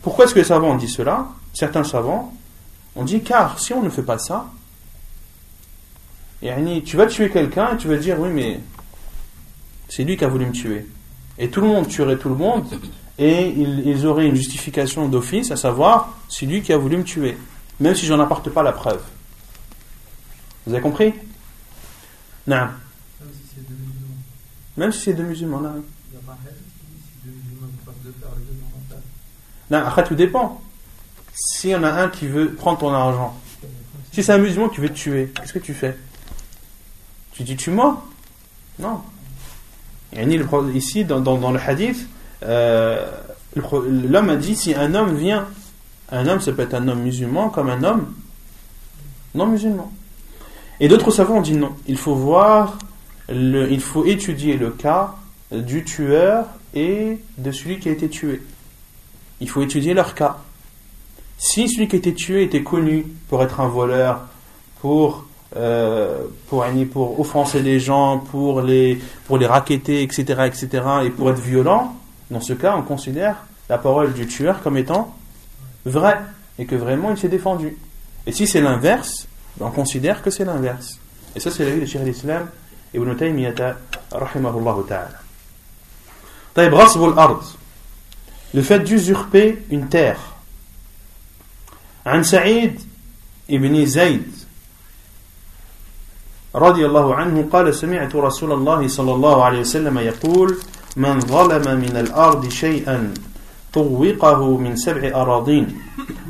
Pourquoi 0.02 0.24
est-ce 0.24 0.34
que 0.34 0.40
les 0.40 0.44
savants 0.44 0.70
ont 0.72 0.76
dit 0.76 0.88
cela? 0.88 1.28
Certains 1.52 1.84
savants 1.84 2.34
ont 2.96 3.04
dit 3.04 3.22
car 3.22 3.58
si 3.58 3.72
on 3.72 3.82
ne 3.82 3.90
fait 3.90 4.02
pas 4.02 4.18
ça, 4.18 4.46
tu 6.84 6.96
vas 6.96 7.06
tuer 7.06 7.30
quelqu'un 7.30 7.74
et 7.74 7.76
tu 7.76 7.88
vas 7.88 7.96
dire 7.96 8.18
oui 8.20 8.30
mais 8.30 8.60
c'est 9.88 10.04
lui 10.04 10.16
qui 10.16 10.24
a 10.24 10.28
voulu 10.28 10.46
me 10.46 10.52
tuer. 10.52 10.86
Et 11.38 11.48
tout 11.48 11.60
le 11.60 11.66
monde 11.66 11.88
tuerait 11.88 12.16
tout 12.16 12.28
le 12.28 12.34
monde 12.36 12.66
et 13.18 13.48
ils, 13.48 14.06
auraient 14.06 14.26
une 14.26 14.34
justification 14.34 15.08
d'office, 15.08 15.50
à 15.50 15.56
savoir 15.56 16.16
c'est 16.28 16.46
lui 16.46 16.62
qui 16.62 16.72
a 16.72 16.78
voulu 16.78 16.96
me 16.96 17.04
tuer, 17.04 17.36
même 17.80 17.94
si 17.94 18.06
j'en 18.06 18.18
apporte 18.20 18.50
pas 18.50 18.62
la 18.62 18.72
preuve. 18.72 19.02
Vous 20.66 20.72
avez 20.72 20.82
compris? 20.82 21.12
Non. 22.46 22.56
Même 22.56 23.32
si 23.32 23.42
c'est 23.54 23.62
deux 23.68 23.74
musulmans. 23.74 24.16
Même 24.76 24.92
si 24.92 25.00
c'est 25.00 25.12
deux 25.14 25.22
musulmans, 25.22 25.60
non. 25.60 25.84
Non, 29.70 29.78
après 29.78 30.04
tout 30.04 30.14
dépend. 30.14 30.60
S'il 31.34 31.70
y 31.70 31.76
en 31.76 31.84
a 31.84 31.90
un 31.90 32.08
qui 32.08 32.26
veut 32.26 32.52
prendre 32.52 32.78
ton 32.78 32.92
argent, 32.92 33.36
si 34.12 34.22
c'est 34.22 34.32
un 34.32 34.38
musulman 34.38 34.68
qui 34.68 34.80
veut 34.80 34.88
te 34.88 34.94
tuer, 34.94 35.32
qu'est-ce 35.34 35.52
que 35.52 35.58
tu 35.58 35.74
fais? 35.74 35.96
Tu 37.34 37.42
dis 37.42 37.56
tue-moi 37.56 38.04
Non. 38.78 39.00
Ici, 40.74 41.04
dans, 41.04 41.20
dans, 41.20 41.50
le 41.50 41.58
hadith, 41.58 42.08
euh, 42.44 43.04
l'homme 43.56 44.30
a 44.30 44.36
dit 44.36 44.54
si 44.54 44.74
un 44.74 44.94
homme 44.94 45.16
vient, 45.16 45.46
un 46.10 46.26
homme, 46.28 46.40
ça 46.40 46.52
peut 46.52 46.62
être 46.62 46.74
un 46.74 46.86
homme 46.86 47.02
musulman 47.02 47.48
comme 47.48 47.68
un 47.68 47.82
homme 47.82 48.14
non 49.34 49.46
musulman. 49.46 49.92
Et 50.80 50.88
d'autres 50.88 51.10
savants 51.10 51.38
ont 51.38 51.42
dit 51.42 51.54
non. 51.54 51.72
Il 51.86 51.96
faut 51.96 52.14
voir, 52.14 52.78
le, 53.28 53.70
il 53.70 53.80
faut 53.80 54.04
étudier 54.04 54.56
le 54.56 54.70
cas 54.70 55.14
du 55.52 55.84
tueur 55.84 56.46
et 56.74 57.18
de 57.38 57.52
celui 57.52 57.78
qui 57.78 57.88
a 57.88 57.92
été 57.92 58.08
tué. 58.08 58.42
Il 59.40 59.48
faut 59.48 59.62
étudier 59.62 59.94
leur 59.94 60.14
cas. 60.14 60.38
Si 61.38 61.68
celui 61.68 61.88
qui 61.88 61.96
a 61.96 61.98
été 61.98 62.14
tué 62.14 62.44
était 62.44 62.62
connu 62.62 63.06
pour 63.28 63.42
être 63.42 63.60
un 63.60 63.68
voleur, 63.68 64.22
pour, 64.80 65.26
pour, 65.53 66.65
pour 66.91 67.19
offenser 67.19 67.61
les 67.61 67.79
gens, 67.79 68.19
pour 68.19 68.61
les, 68.61 68.99
pour 69.25 69.37
les 69.37 69.47
raqueter, 69.47 70.03
etc., 70.03 70.43
etc., 70.45 70.83
et 71.05 71.09
pour 71.09 71.29
être 71.29 71.39
violent, 71.39 71.95
dans 72.29 72.41
ce 72.41 72.53
cas, 72.53 72.75
on 72.77 72.83
considère 72.83 73.37
la 73.69 73.77
parole 73.77 74.13
du 74.13 74.27
tueur 74.27 74.61
comme 74.61 74.77
étant 74.77 75.15
vraie, 75.85 76.19
et 76.57 76.65
que 76.65 76.75
vraiment 76.75 77.11
il 77.11 77.17
s'est 77.17 77.29
défendu. 77.29 77.77
Et 78.27 78.31
si 78.31 78.47
c'est 78.47 78.61
l'inverse, 78.61 79.27
ben, 79.57 79.67
on 79.67 79.71
considère 79.71 80.21
que 80.21 80.29
c'est 80.29 80.45
l'inverse. 80.45 80.99
Et 81.35 81.39
ça, 81.39 81.51
c'est 81.51 81.65
la 81.65 81.71
vie 81.71 81.81
de 81.81 81.85
Cheikh 81.85 82.03
l'Islam, 82.03 82.47
Ibn 82.93 83.15
Taymiyyah, 83.15 83.75
rahimahullah 84.11 84.75
ta'ala. 84.87 85.19
Le 88.53 88.61
fait 88.61 88.79
d'usurper 88.79 89.63
une 89.69 89.87
terre 89.87 90.19
عن 92.05 92.23
سعيد 92.23 92.81
بن 93.49 93.85
زيد 93.85 94.32
رضي 96.54 96.86
الله 96.86 97.14
عنه 97.14 97.48
قال 97.52 97.74
سمعت 97.74 98.16
رسول 98.16 98.52
الله 98.52 98.88
صلى 98.88 99.12
الله 99.12 99.44
عليه 99.44 99.60
وسلم 99.60 99.98
يقول 99.98 100.56
من 100.96 101.20
ظلم 101.20 101.80
من 101.80 101.96
الأرض 101.96 102.48
شيئا 102.48 103.14
طوقه 103.72 104.56
من 104.56 104.76
سبع 104.76 105.22
أراضين 105.22 105.78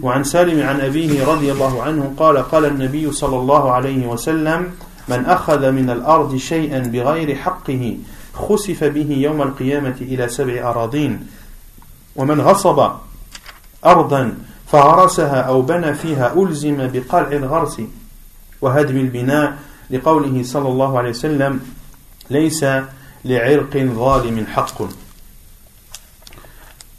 وعن 0.03 0.25
سالم 0.25 0.63
عن 0.63 0.81
أبيه 0.81 1.25
رضي 1.25 1.53
الله 1.53 1.83
عنه 1.83 2.15
قال 2.17 2.39
قال 2.39 2.65
النبي 2.65 3.13
صلى 3.13 3.37
الله 3.37 3.73
عليه 3.73 4.07
وسلم 4.07 4.71
من 5.09 5.25
أخذ 5.25 5.71
من 5.71 5.91
الأرض 5.91 6.37
شيئا 6.37 6.79
بغير 6.79 7.35
حقه 7.35 7.97
خسف 8.35 8.85
به 8.85 9.11
يوم 9.11 9.43
القيامة 9.43 9.95
إلى 10.01 10.29
سبع 10.29 10.71
أراضين. 10.71 11.27
ومن 12.17 12.41
غصب 12.41 12.91
أرضا 13.87 14.35
فغرسها 14.67 15.41
أو 15.41 15.63
بنى 15.63 15.95
فيها 15.95 16.35
ألزم 16.37 16.77
بقلع 16.93 17.29
الغرس 17.33 17.81
وهدم 18.63 18.97
البناء 18.97 19.59
لقوله 19.90 20.44
صلى 20.44 20.70
الله 20.70 20.98
عليه 20.98 21.10
وسلم 21.10 21.60
ليس 22.30 22.66
لعرق 23.26 23.78
ظالم 23.78 24.46
حق 24.46 24.82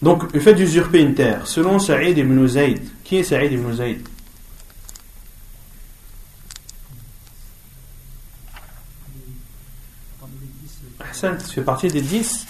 Donc, 0.02 0.32
le 0.32 0.40
fait 0.40 0.54
d'usurper 0.54 1.00
une 1.00 1.14
terre, 1.14 1.46
selon 1.46 1.78
Saïd 1.78 2.16
ibn 2.16 2.46
Zayd, 2.46 2.80
qui 3.04 3.18
est 3.18 3.22
Saïd 3.22 3.52
ibn 3.52 3.70
Zayd 3.70 4.00
Hassan 10.98 11.38
fait 11.38 11.60
partie 11.60 11.88
des 11.88 12.00
dix 12.00 12.46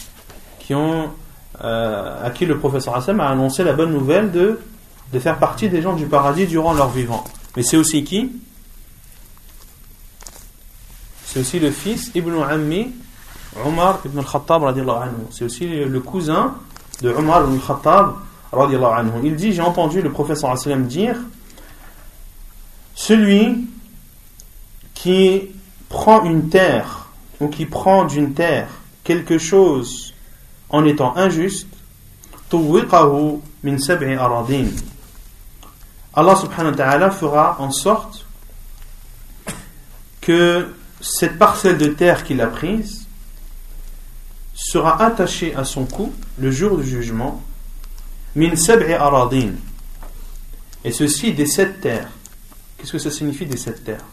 qui 0.60 0.76
ont, 0.76 1.10
euh, 1.64 2.24
à 2.24 2.30
qui 2.30 2.46
le 2.46 2.56
professeur 2.56 2.94
Hassan 2.94 3.18
a 3.20 3.28
annoncé 3.30 3.64
la 3.64 3.72
bonne 3.72 3.92
nouvelle 3.92 4.30
de 4.30 4.60
de 5.12 5.18
faire 5.18 5.38
partie 5.38 5.68
des 5.68 5.82
gens 5.82 5.94
du 5.94 6.06
paradis 6.06 6.46
durant 6.46 6.72
leur 6.72 6.90
vivant. 6.90 7.24
Mais 7.56 7.62
c'est 7.62 7.76
aussi 7.76 8.04
qui 8.04 8.30
C'est 11.35 11.41
aussi 11.41 11.59
le 11.59 11.69
fils 11.69 12.11
Ibn 12.15 12.43
Ammi, 12.43 12.93
Omar 13.65 13.99
ibn 14.05 14.19
al-Khattab 14.19 14.73
C'est 15.31 15.43
aussi 15.43 15.67
le 15.67 15.99
cousin 15.99 16.55
de 17.01 17.09
Omar 17.09 17.43
ibn 17.43 17.55
al-Khattab 17.55 18.13
Il 19.21 19.35
dit, 19.35 19.51
j'ai 19.51 19.61
entendu 19.61 20.01
le 20.01 20.09
professeur 20.13 20.57
sallam 20.57 20.85
dire, 20.85 21.17
celui 22.93 23.67
qui 24.93 25.49
prend 25.89 26.23
une 26.23 26.47
terre, 26.47 27.07
ou 27.41 27.49
qui 27.49 27.65
prend 27.65 28.05
d'une 28.05 28.33
terre 28.33 28.69
quelque 29.03 29.37
chose 29.37 30.13
en 30.69 30.85
étant 30.85 31.17
injuste, 31.17 31.67
min 32.53 33.75
Allah 36.13 36.35
subhanahu 36.37 36.71
wa 36.71 36.77
ta'ala 36.77 37.11
fera 37.11 37.57
en 37.59 37.71
sorte 37.71 38.25
que 40.21 40.73
cette 41.05 41.37
parcelle 41.37 41.77
de 41.77 41.87
terre 41.87 42.23
qu'il 42.23 42.41
a 42.41 42.47
prise 42.47 43.05
sera 44.55 45.03
attachée 45.03 45.53
à 45.53 45.63
son 45.63 45.85
cou 45.85 46.11
le 46.39 46.49
jour 46.49 46.77
du 46.77 46.87
jugement 46.87 47.43
min 48.35 48.53
aradin. 48.99 49.51
Et 50.83 50.91
ceci 50.91 51.33
des 51.33 51.45
sept 51.45 51.81
terres. 51.81 52.09
Qu'est-ce 52.77 52.93
que 52.93 52.99
ça 52.99 53.11
signifie 53.11 53.45
des 53.45 53.57
sept 53.57 53.83
terres? 53.83 54.05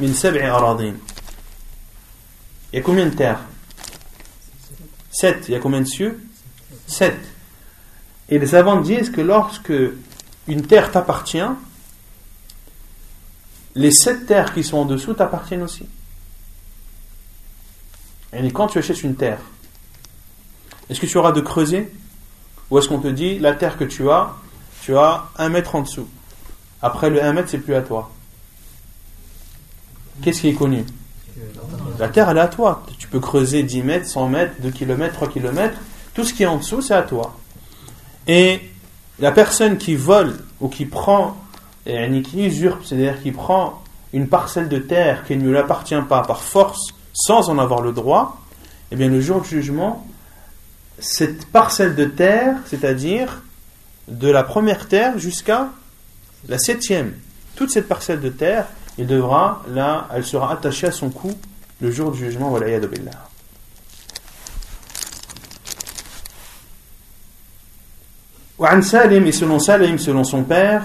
Min 0.00 0.12
aradin. 0.40 0.94
Il 2.72 2.76
y 2.76 2.78
a 2.78 2.82
combien 2.82 3.06
de 3.06 3.14
terres? 3.14 3.40
Sept. 5.10 5.44
Il 5.48 5.52
y 5.52 5.54
a 5.54 5.60
combien 5.60 5.82
de 5.82 5.86
cieux? 5.86 6.26
Sept. 6.86 7.20
Et 8.30 8.38
les 8.38 8.46
savants 8.46 8.80
disent 8.80 9.10
que 9.10 9.20
lorsque 9.20 9.74
une 10.48 10.66
terre 10.66 10.90
t'appartient, 10.90 11.50
les 13.74 13.90
sept 13.90 14.26
terres 14.26 14.52
qui 14.54 14.64
sont 14.64 14.78
en 14.78 14.84
dessous 14.84 15.14
t'appartiennent 15.14 15.62
aussi. 15.62 15.86
Et 18.32 18.50
quand 18.50 18.66
tu 18.66 18.78
achètes 18.78 19.02
une 19.02 19.14
terre, 19.14 19.40
Est-ce 20.90 21.00
que 21.00 21.06
tu 21.06 21.16
auras 21.16 21.32
de 21.32 21.40
creuser? 21.40 21.90
Ou 22.70 22.78
est-ce 22.78 22.88
qu'on 22.88 22.98
te 22.98 23.08
dit, 23.08 23.38
la 23.38 23.54
terre 23.54 23.78
que 23.78 23.84
tu 23.84 24.10
as, 24.10 24.34
tu 24.82 24.96
as 24.96 25.30
un 25.38 25.48
mètre 25.48 25.74
en 25.74 25.82
dessous 25.82 26.08
Après 26.82 27.08
le 27.08 27.22
1 27.22 27.32
mètre, 27.32 27.48
c'est 27.48 27.58
plus 27.58 27.74
à 27.74 27.82
toi. 27.82 28.10
Qu'est-ce 30.20 30.42
qui 30.42 30.48
est 30.48 30.54
connu? 30.54 30.84
La 31.98 32.08
terre, 32.08 32.28
elle 32.28 32.36
est 32.36 32.40
à 32.40 32.48
toi. 32.48 32.84
Tu 32.98 33.08
peux 33.08 33.20
creuser 33.20 33.62
10 33.62 33.82
mètres, 33.82 34.06
100 34.06 34.28
mètres, 34.28 34.54
2 34.60 34.70
km, 34.70 35.14
3 35.14 35.28
km. 35.28 35.78
Tout 36.14 36.24
ce 36.24 36.34
qui 36.34 36.42
est 36.42 36.46
en 36.46 36.58
dessous, 36.58 36.82
c'est 36.82 36.94
à 36.94 37.02
toi. 37.02 37.38
Et 38.26 38.60
la 39.18 39.32
personne 39.32 39.78
qui 39.78 39.94
vole 39.94 40.38
ou 40.60 40.68
qui 40.68 40.84
prend, 40.84 41.41
et 41.85 42.21
qui 42.21 42.45
usurpe, 42.45 42.83
c'est-à-dire 42.85 43.21
qui 43.21 43.31
prend 43.31 43.81
une 44.13 44.27
parcelle 44.27 44.69
de 44.69 44.77
terre 44.77 45.23
qui 45.25 45.37
ne 45.37 45.49
lui 45.49 45.57
appartient 45.57 45.95
pas 46.07 46.21
par 46.21 46.41
force, 46.41 46.93
sans 47.13 47.49
en 47.49 47.57
avoir 47.57 47.81
le 47.81 47.91
droit, 47.91 48.41
eh 48.91 48.95
bien 48.95 49.09
le 49.09 49.21
jour 49.21 49.41
du 49.41 49.49
jugement, 49.49 50.05
cette 50.99 51.45
parcelle 51.47 51.95
de 51.95 52.05
terre, 52.05 52.55
c'est-à-dire 52.65 53.41
de 54.07 54.29
la 54.29 54.43
première 54.43 54.87
terre 54.87 55.17
jusqu'à 55.17 55.69
la 56.47 56.57
septième, 56.57 57.13
toute 57.55 57.71
cette 57.71 57.87
parcelle 57.87 58.21
de 58.21 58.29
terre, 58.29 58.67
il 58.97 59.07
devra, 59.07 59.63
là, 59.69 60.07
elle 60.13 60.25
sera 60.25 60.51
attachée 60.51 60.87
à 60.87 60.91
son 60.91 61.09
cou 61.09 61.31
le 61.81 61.91
jour 61.91 62.11
du 62.11 62.19
jugement, 62.19 62.49
voilà, 62.49 62.79
billah. 62.79 63.11
وعن 68.59 68.81
Salim, 68.81 69.27
et 69.27 69.31
selon 69.31 69.59
Salim, 69.59 69.99
selon 69.99 70.23
son 70.23 70.43
père, 70.43 70.83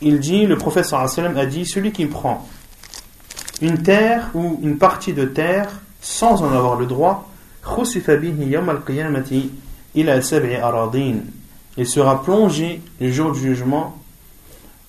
il 0.00 0.20
dit, 0.20 0.46
le 0.46 0.56
prophète 0.56 0.92
a 0.92 1.46
dit, 1.46 1.66
celui 1.66 1.92
qui 1.92 2.06
prend 2.06 2.48
une 3.60 3.82
terre 3.82 4.30
ou 4.34 4.60
une 4.62 4.78
partie 4.78 5.12
de 5.12 5.24
terre 5.24 5.68
sans 6.00 6.42
en 6.42 6.52
avoir 6.52 6.76
le 6.76 6.86
droit, 6.86 7.30
il 11.76 11.86
sera 11.86 12.22
plongé 12.22 12.80
le 13.00 13.12
jour 13.12 13.32
du 13.32 13.40
jugement 13.40 13.98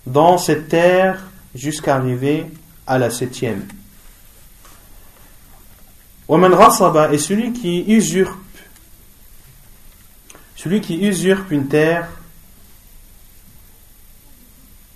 dans 0.06 0.38
cette 0.38 0.70
terre 0.70 1.28
jusqu'à 1.56 1.96
arriver 1.96 2.46
à 2.86 3.00
la 3.00 3.10
septième. 3.10 3.66
Et 6.30 7.18
celui 7.18 7.54
qui 7.54 7.82
usurpe 7.88 8.38
celui 10.56 10.82
qui 10.82 10.98
usurpe 10.98 11.52
une 11.52 11.68
terre 11.70 12.10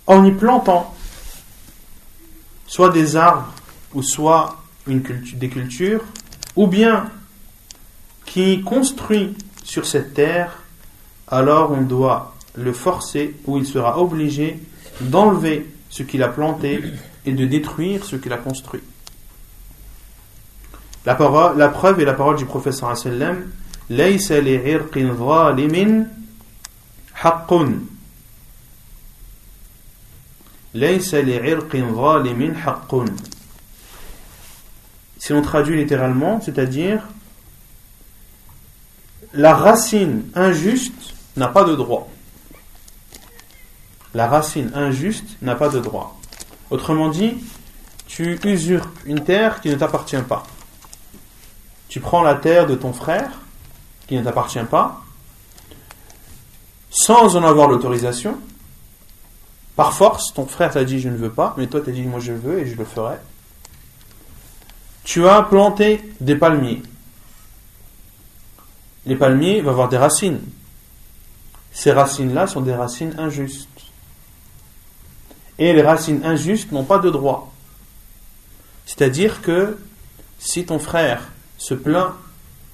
en 0.06 0.24
y 0.24 0.32
plantant 0.32 0.94
soit 2.66 2.90
des 2.90 3.16
arbres 3.16 3.52
ou 3.94 4.02
soit 4.02 4.62
une 4.86 5.02
culture, 5.02 5.38
des 5.38 5.48
cultures, 5.48 6.04
ou 6.56 6.66
bien 6.66 7.10
qui 8.26 8.62
construit 8.62 9.36
sur 9.62 9.86
cette 9.86 10.14
terre, 10.14 10.58
alors 11.28 11.70
on 11.70 11.82
doit 11.82 12.34
le 12.54 12.72
forcer 12.72 13.36
ou 13.46 13.58
il 13.58 13.66
sera 13.66 14.00
obligé 14.00 14.60
d'enlever 15.00 15.66
ce 15.88 16.02
qu'il 16.02 16.22
a 16.22 16.28
planté 16.28 16.82
et 17.24 17.32
de 17.32 17.46
détruire 17.46 18.04
ce 18.04 18.16
qu'il 18.16 18.32
a 18.32 18.38
construit. 18.38 18.82
La, 21.06 21.14
preuve 21.14 22.00
est 22.00 22.04
la 22.04 22.14
parole 22.14 22.36
du 22.36 22.46
professeur 22.46 22.96
sallam, 22.96 23.50
«Laysa» 23.90 24.40
Si 35.18 35.32
on 35.32 35.42
traduit 35.42 35.76
littéralement, 35.76 36.40
c'est-à-dire 36.40 37.00
la 39.32 39.54
racine 39.54 40.24
injuste 40.34 41.14
n'a 41.36 41.46
pas 41.46 41.62
de 41.64 41.76
droit. 41.76 42.08
La 44.14 44.26
racine 44.26 44.72
injuste 44.74 45.36
n'a 45.42 45.54
pas 45.54 45.68
de 45.68 45.78
droit. 45.78 46.18
Autrement 46.70 47.08
dit, 47.08 47.36
tu 48.08 48.38
usurpes 48.44 48.98
une 49.04 49.22
terre 49.22 49.60
qui 49.60 49.70
ne 49.70 49.76
t'appartient 49.76 50.22
pas. 50.28 50.44
Tu 51.88 52.00
prends 52.00 52.22
la 52.22 52.34
terre 52.34 52.66
de 52.66 52.74
ton 52.74 52.92
frère 52.92 53.30
qui 54.08 54.16
ne 54.16 54.24
t'appartient 54.24 54.64
pas, 54.68 55.02
sans 56.90 57.36
en 57.36 57.44
avoir 57.44 57.68
l'autorisation, 57.68 58.38
par 59.76 59.92
force, 59.92 60.32
ton 60.32 60.46
frère 60.46 60.72
t'a 60.72 60.84
dit 60.84 61.00
je 61.00 61.08
ne 61.08 61.16
veux 61.16 61.32
pas, 61.32 61.54
mais 61.58 61.66
toi 61.66 61.80
t'as 61.84 61.90
dit 61.92 62.02
moi 62.02 62.20
je 62.20 62.32
veux 62.32 62.60
et 62.60 62.66
je 62.66 62.76
le 62.76 62.84
ferai. 62.84 63.16
Tu 65.02 65.26
as 65.26 65.42
planté 65.42 66.00
des 66.20 66.36
palmiers. 66.36 66.82
Les 69.06 69.16
palmiers 69.16 69.60
vont 69.60 69.70
avoir 69.70 69.88
des 69.88 69.98
racines. 69.98 70.40
Ces 71.72 71.92
racines-là 71.92 72.46
sont 72.46 72.62
des 72.62 72.74
racines 72.74 73.14
injustes. 73.18 73.68
Et 75.58 75.72
les 75.72 75.82
racines 75.82 76.24
injustes 76.24 76.72
n'ont 76.72 76.84
pas 76.84 76.98
de 76.98 77.10
droit. 77.10 77.52
C'est-à-dire 78.86 79.42
que 79.42 79.78
si 80.38 80.64
ton 80.64 80.78
frère 80.78 81.32
se 81.58 81.74
plaint 81.74 82.14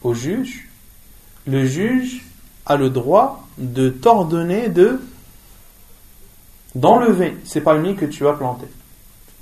au 0.02 0.14
juge, 0.14 0.68
le 1.46 1.64
juge 1.64 2.24
a 2.66 2.76
le 2.76 2.90
droit 2.90 3.46
de 3.58 3.88
t'ordonner 3.88 4.68
de 4.68 5.00
d'enlever 6.74 7.36
ces 7.44 7.60
palmiers 7.60 7.94
que 7.94 8.06
tu 8.06 8.26
as 8.26 8.32
plantés 8.32 8.68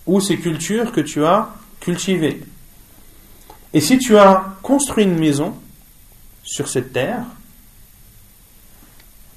ou 0.06 0.20
ces 0.20 0.38
cultures 0.38 0.92
que 0.92 1.00
tu 1.00 1.24
as 1.24 1.50
cultivées. 1.80 2.42
Et 3.74 3.80
si 3.80 3.98
tu 3.98 4.16
as 4.16 4.44
construit 4.62 5.04
une 5.04 5.18
maison 5.18 5.54
sur 6.42 6.68
cette 6.68 6.92
terre, 6.92 7.22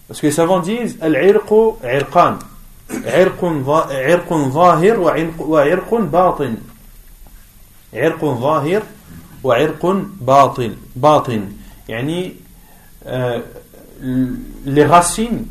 parce 0.08 0.20
que 0.20 0.28
les 0.28 0.34
savants 0.34 0.60
disent 0.60 0.98
al-irqu 1.02 1.76
irqan. 1.84 2.38
Les 14.66 14.86
racines, 14.86 15.46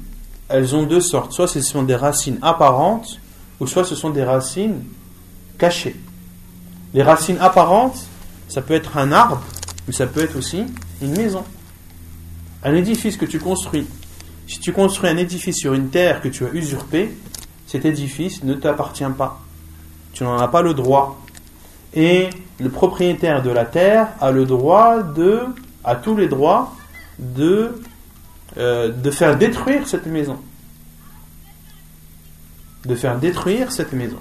elles 0.51 0.75
ont 0.75 0.83
deux 0.83 1.01
sortes. 1.01 1.33
Soit 1.33 1.49
ce 1.49 1.61
sont 1.61 1.83
des 1.83 1.97
racines 1.97 2.39
apparentes, 2.43 3.19
ou 3.61 3.67
soit 3.67 3.85
ce 3.85 3.95
sont 3.95 4.11
des 4.11 4.25
racines 4.25 4.83
cachées. 5.59 5.97
Les 6.93 7.03
racines 7.03 7.39
apparentes, 7.39 7.99
ça 8.49 8.63
peut 8.63 8.75
être 8.75 8.97
un 8.97 9.13
arbre, 9.13 9.43
mais 9.87 9.93
ça 9.93 10.07
peut 10.07 10.21
être 10.21 10.37
aussi 10.37 10.65
une 11.01 11.17
maison. 11.17 11.45
Un 12.65 12.75
édifice 12.75 13.17
que 13.17 13.25
tu 13.25 13.39
construis. 13.39 13.87
Si 14.49 14.59
tu 14.59 14.73
construis 14.73 15.09
un 15.09 15.17
édifice 15.17 15.57
sur 15.57 15.75
une 15.75 15.91
terre 15.91 16.21
que 16.21 16.29
tu 16.29 16.45
as 16.45 16.51
usurpée, 16.51 17.17
cet 17.67 17.85
édifice 17.85 18.43
ne 18.43 18.55
t'appartient 18.55 19.05
pas. 19.17 19.41
Tu 20.13 20.25
n'en 20.25 20.37
as 20.39 20.49
pas 20.49 20.63
le 20.63 20.75
droit. 20.75 21.21
Et 21.95 22.29
le 22.59 22.69
propriétaire 22.69 23.43
de 23.43 23.51
la 23.51 23.65
terre 23.65 24.09
a 24.21 24.33
le 24.33 24.45
droit 24.45 25.03
de, 25.03 25.43
a 25.85 25.95
tous 25.95 26.17
les 26.17 26.27
droits 26.27 26.75
de, 27.21 27.81
euh, 28.57 28.91
de 28.91 29.11
faire 29.11 29.37
détruire 29.37 29.87
cette 29.87 30.07
maison. 30.07 30.41
De 32.85 32.95
faire 32.95 33.19
détruire 33.19 33.71
cette 33.71 33.93
maison. 33.93 34.21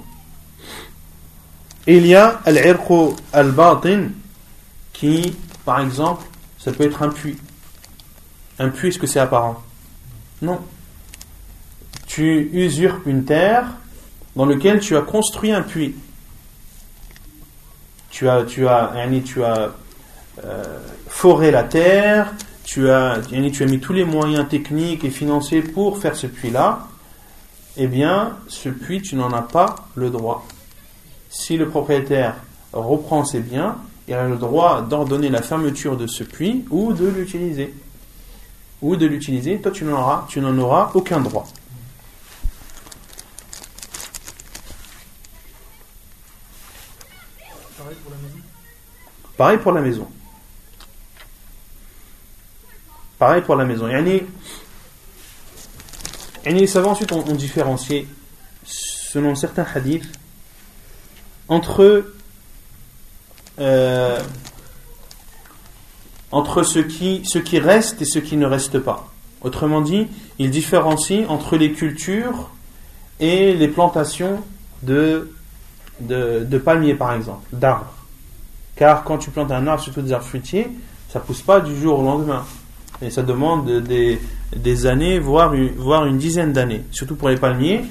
Il 1.88 2.05
y 2.05 2.15
a 2.15 2.41
al-irqu 2.45 3.15
al-batin 3.34 4.09
qui, 4.93 5.36
par 5.65 5.80
exemple, 5.80 6.25
ça 6.57 6.71
peut 6.71 6.84
être 6.84 7.01
un 7.01 7.09
puits. 7.09 7.38
Un 8.59 8.69
puits, 8.69 8.89
est-ce 8.89 8.99
que 8.99 9.07
c'est 9.07 9.19
apparent? 9.19 9.63
Non. 10.41 10.59
Tu 12.05 12.49
usurpes 12.53 13.05
une 13.05 13.23
terre 13.23 13.65
dans 14.36 14.45
laquelle 14.45 14.80
tu 14.80 14.95
as 14.97 15.01
construit 15.01 15.51
un 15.51 15.61
puits. 15.61 15.95
Tu 18.09 18.27
as, 18.27 18.43
tu 18.43 18.67
as, 18.67 18.93
tu 19.25 19.43
as 19.43 19.71
euh, 20.43 20.80
foré 21.07 21.51
la 21.51 21.63
terre, 21.63 22.34
tu 22.70 22.88
as, 22.91 23.17
mis 23.32 23.80
tous 23.80 23.93
les 23.93 24.03
moyens 24.03 24.47
techniques 24.47 25.03
et 25.03 25.09
financiers 25.09 25.63
pour 25.63 25.97
faire 25.97 26.15
ce 26.15 26.28
puits-là, 26.28 26.88
eh 27.78 27.88
bien, 27.88 28.38
ce 28.47 28.70
puits, 28.70 29.01
tu 29.01 29.15
n'en 29.15 29.34
as 29.34 29.41
pas 29.41 29.88
le 29.95 30.11
droit. 30.11 30.45
Si 31.32 31.57
le 31.57 31.67
propriétaire 31.67 32.36
reprend 32.72 33.26
ses 33.26 33.39
biens, 33.39 33.78
il 34.07 34.13
a 34.13 34.28
le 34.28 34.36
droit 34.36 34.84
d'ordonner 34.84 35.30
la 35.30 35.41
fermeture 35.41 35.97
de 35.97 36.05
ce 36.05 36.24
puits 36.24 36.63
ou 36.70 36.93
de 36.93 37.07
l'utiliser. 37.07 37.74
Ou 38.84 38.95
de 38.95 39.07
l'utiliser, 39.07 39.59
toi 39.59 39.72
tu 39.72 39.84
n'en 39.84 39.99
auras, 39.99 40.28
tu 40.30 40.39
n'en 40.39 40.55
auras 40.59 40.91
aucun 40.93 41.22
droit. 41.22 41.47
Pareil 47.80 47.97
pour 48.03 48.11
la 48.11 48.17
maison. 48.22 48.38
Pareil 49.38 49.57
pour 49.57 49.72
la 49.72 49.82
maison. 49.82 50.07
Pareil 53.20 53.41
pour 53.41 53.57
la 53.57 53.65
maison. 53.65 53.89
Yani, 53.89 54.24
les 56.45 56.67
savants 56.67 56.91
ensuite 56.91 57.11
ont, 57.11 57.22
différencié, 57.36 58.07
selon 58.63 59.36
certains 59.36 59.65
hadiths, 59.76 60.09
entre 61.49 62.13
euh, 63.59 64.20
ce 66.32 66.80
qui, 67.39 67.59
reste 67.59 68.01
et 68.01 68.05
ce 68.05 68.20
qui 68.20 68.38
ne 68.38 68.45
reste 68.45 68.80
pas. 68.80 69.11
Autrement 69.41 69.82
dit, 69.82 70.07
il 70.38 70.49
différencie 70.49 71.26
entre 71.28 71.57
les 71.57 71.74
cultures 71.74 72.49
et 73.20 73.53
les 73.53 73.67
plantations 73.67 74.41
de, 74.82 75.30
palmiers, 76.63 76.95
par 76.95 77.13
exemple, 77.13 77.45
d'arbres. 77.51 77.93
Car 78.78 79.03
quand 79.03 79.17
tu 79.17 79.30
plantes 79.30 79.51
un 79.51 79.67
arbre, 79.67 79.84
surtout 79.84 80.01
des 80.01 80.13
arbres 80.13 80.26
fruitiers, 80.26 80.70
ça 81.11 81.20
pousse 81.20 81.41
pas 81.41 81.59
du 81.59 81.76
jour 81.78 81.99
au 81.99 82.03
lendemain. 82.03 82.45
Et 83.02 83.10
ça 83.10 83.24
demande 83.24 83.82
des, 83.82 84.86
années, 84.86 85.20
voire 85.20 85.54
une, 85.54 85.70
voire 85.70 86.06
une 86.06 86.18
dizaine 86.18 86.54
d'années. 86.54 86.84
Surtout 86.91 87.16
pour 87.16 87.30
les 87.30 87.38
palmiers. 87.38 87.84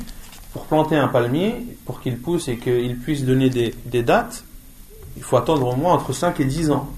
Pour 0.52 0.66
planter 0.66 0.96
un 0.96 1.08
palmier, 1.08 1.76
pour 1.84 2.00
qu'il 2.00 2.18
pousse 2.18 2.48
et 2.48 2.56
qu'il 2.56 2.98
puisse 2.98 3.24
donner 3.24 3.50
des, 3.50 3.74
des 3.84 4.02
dates, 4.02 4.44
il 5.16 5.22
faut 5.22 5.36
attendre 5.36 5.66
au 5.66 5.76
moins 5.76 5.92
entre 5.92 6.12
5 6.12 6.40
et 6.40 6.44
10 6.44 6.70
ans. 6.70 6.88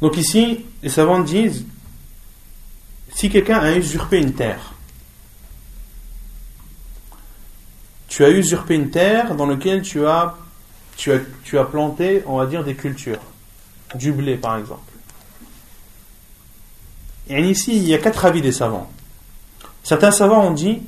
Donc 0.00 0.16
ici, 0.16 0.64
les 0.82 0.90
savants 0.90 1.20
disent, 1.20 1.64
si 3.14 3.30
quelqu'un 3.30 3.58
a 3.58 3.74
usurpé 3.74 4.18
une 4.18 4.34
terre, 4.34 4.74
tu 8.08 8.24
as 8.24 8.30
usurpé 8.30 8.74
une 8.74 8.90
terre 8.90 9.34
dans 9.34 9.46
laquelle 9.46 9.82
tu 9.82 10.06
as, 10.06 10.36
tu 10.96 11.12
as, 11.12 11.20
tu 11.42 11.58
as 11.58 11.64
planté, 11.64 12.22
on 12.26 12.36
va 12.36 12.46
dire, 12.46 12.64
des 12.64 12.74
cultures, 12.74 13.22
du 13.94 14.12
blé 14.12 14.36
par 14.36 14.58
exemple. 14.58 14.93
Et 17.28 17.42
ici, 17.48 17.76
il 17.76 17.84
y 17.84 17.94
a 17.94 17.98
quatre 17.98 18.24
avis 18.24 18.42
des 18.42 18.52
savants. 18.52 18.90
Certains 19.82 20.10
savants 20.10 20.46
ont 20.46 20.52
dit, 20.52 20.82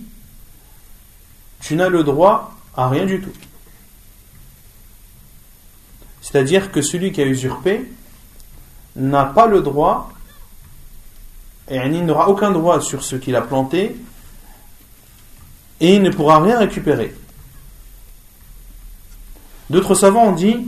tu 1.61 1.77
n'as 1.77 1.89
le 1.89 2.05
droit 2.05 2.55
à 2.77 2.89
rien 2.89 3.07
du 3.07 3.21
tout. 3.21 3.33
C'est-à-dire 6.21 6.73
que 6.73 6.83
celui 6.83 7.13
qui 7.13 7.23
a 7.23 7.27
usurpé 7.27 7.91
n'a 8.97 9.25
pas 9.25 9.47
le 9.47 9.61
droit, 9.61 10.13
et 11.69 11.77
il 11.77 12.05
n'aura 12.05 12.29
aucun 12.29 12.51
droit 12.51 12.81
sur 12.81 13.03
ce 13.03 13.17
qu'il 13.17 13.37
a 13.37 13.43
planté, 13.43 13.97
et 15.81 15.95
il 15.95 16.03
ne 16.03 16.11
pourra 16.11 16.41
rien 16.41 16.59
récupérer. 16.59 17.15
D'autres 19.71 19.95
savants 19.95 20.29
ont 20.29 20.33
dit 20.33 20.67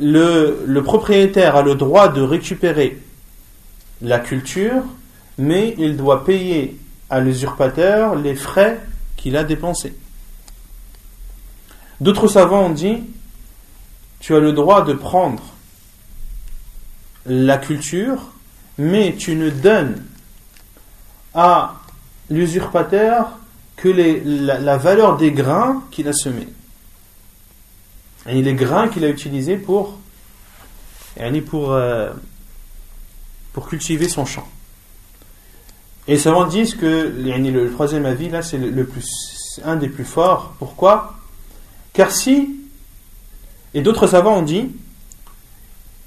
le, 0.00 0.80
propriétaire 0.80 1.56
a 1.56 1.62
le 1.62 1.74
droit 1.74 2.08
de 2.08 2.22
récupérer 2.22 2.98
la 4.02 4.18
culture, 4.18 4.82
mais 5.38 5.74
il 5.78 5.96
doit 5.96 6.24
payer 6.24 6.78
à 7.10 7.20
l'usurpateur 7.20 8.14
les 8.16 8.34
frais 8.34 8.80
qu'il 9.16 9.36
a 9.36 9.44
dépensés. 9.44 9.94
D'autres 12.00 12.28
savants 12.28 12.66
ont 12.66 12.70
dit 12.70 12.98
tu 14.20 14.34
as 14.34 14.40
le 14.40 14.52
droit 14.52 14.84
de 14.84 14.92
prendre 14.92 15.42
la 17.26 17.58
culture, 17.58 18.32
mais 18.78 19.14
tu 19.18 19.34
ne 19.34 19.50
donnes 19.50 20.02
à 21.34 21.74
l'usurpateur 22.28 23.38
que 23.76 23.88
la, 23.88 24.76
valeur 24.76 25.16
des 25.16 25.32
grains 25.32 25.82
qu'il 25.90 26.08
a 26.08 26.12
semés. 26.12 26.48
Et 28.26 28.42
les 28.42 28.54
grains 28.54 28.88
qu'il 28.88 29.04
a 29.04 29.08
utilisés 29.08 29.56
pour, 29.56 29.98
pour, 31.48 31.72
euh, 31.72 32.12
pour 33.52 33.68
cultiver 33.68 34.08
son 34.08 34.26
champ. 34.26 34.46
Et 36.06 36.12
les 36.12 36.18
savants 36.18 36.46
disent 36.46 36.74
que 36.74 37.12
le 37.16 37.70
troisième 37.70 38.06
avis, 38.06 38.28
là, 38.28 38.42
c'est 38.42 38.58
le, 38.58 38.84
plus, 38.84 39.60
un 39.64 39.76
des 39.76 39.88
plus 39.88 40.04
forts. 40.04 40.54
Pourquoi? 40.58 41.14
Car 41.92 42.10
si, 42.10 42.56
et 43.74 43.82
d'autres 43.82 44.06
savants 44.06 44.38
ont 44.38 44.42
dit, 44.42 44.70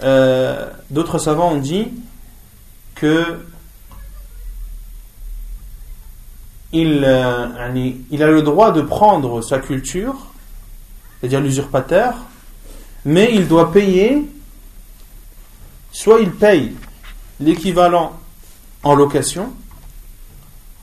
euh, 0.01 0.69
d'autres 0.89 1.19
savants 1.19 1.53
ont 1.53 1.59
dit 1.59 1.87
que 2.95 3.45
il, 6.73 7.03
euh, 7.05 7.93
il 8.09 8.23
a 8.23 8.27
le 8.27 8.41
droit 8.41 8.71
de 8.71 8.81
prendre 8.81 9.41
sa 9.41 9.59
culture, 9.59 10.32
c'est-à-dire 11.23 11.39
l'usurpateur, 11.39 12.15
mais 13.05 13.33
il 13.33 13.47
doit 13.47 13.71
payer, 13.71 14.29
soit 15.89 16.19
il 16.19 16.31
paye 16.31 16.75
l'équivalent 17.39 18.19
en 18.83 18.93
location, 18.93 19.53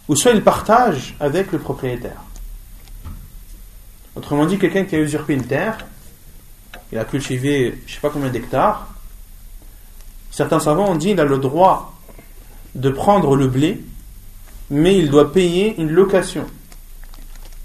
ou 0.09 0.17
soit 0.17 0.33
il 0.33 0.43
partage 0.43 1.15
avec 1.21 1.53
le 1.53 1.59
propriétaire. 1.59 2.23
Autrement 4.17 4.47
dit, 4.47 4.59
quelqu'un 4.59 4.85
qui 4.85 4.97
a 4.97 5.01
usurpé 5.01 5.35
une 5.35 5.45
terre, 5.45 5.77
il 6.91 6.97
a 6.97 7.05
cultivé 7.05 7.79
je 7.85 7.91
ne 7.91 7.95
sais 7.97 8.01
pas 8.01 8.09
combien 8.09 8.31
d'hectares, 8.31 8.89
certains 10.31 10.59
savants 10.59 10.89
ont 10.89 10.97
dit 10.97 11.09
qu'il 11.09 11.21
a 11.21 11.27
le 11.27 11.37
droit 11.37 12.01
de 12.75 12.89
prendre 12.89 13.37
le 13.37 13.47
blé 13.47 13.85
mais 14.71 14.97
il 14.97 15.11
doit 15.11 15.33
payer 15.33 15.79
une 15.79 15.91
location 15.91 16.47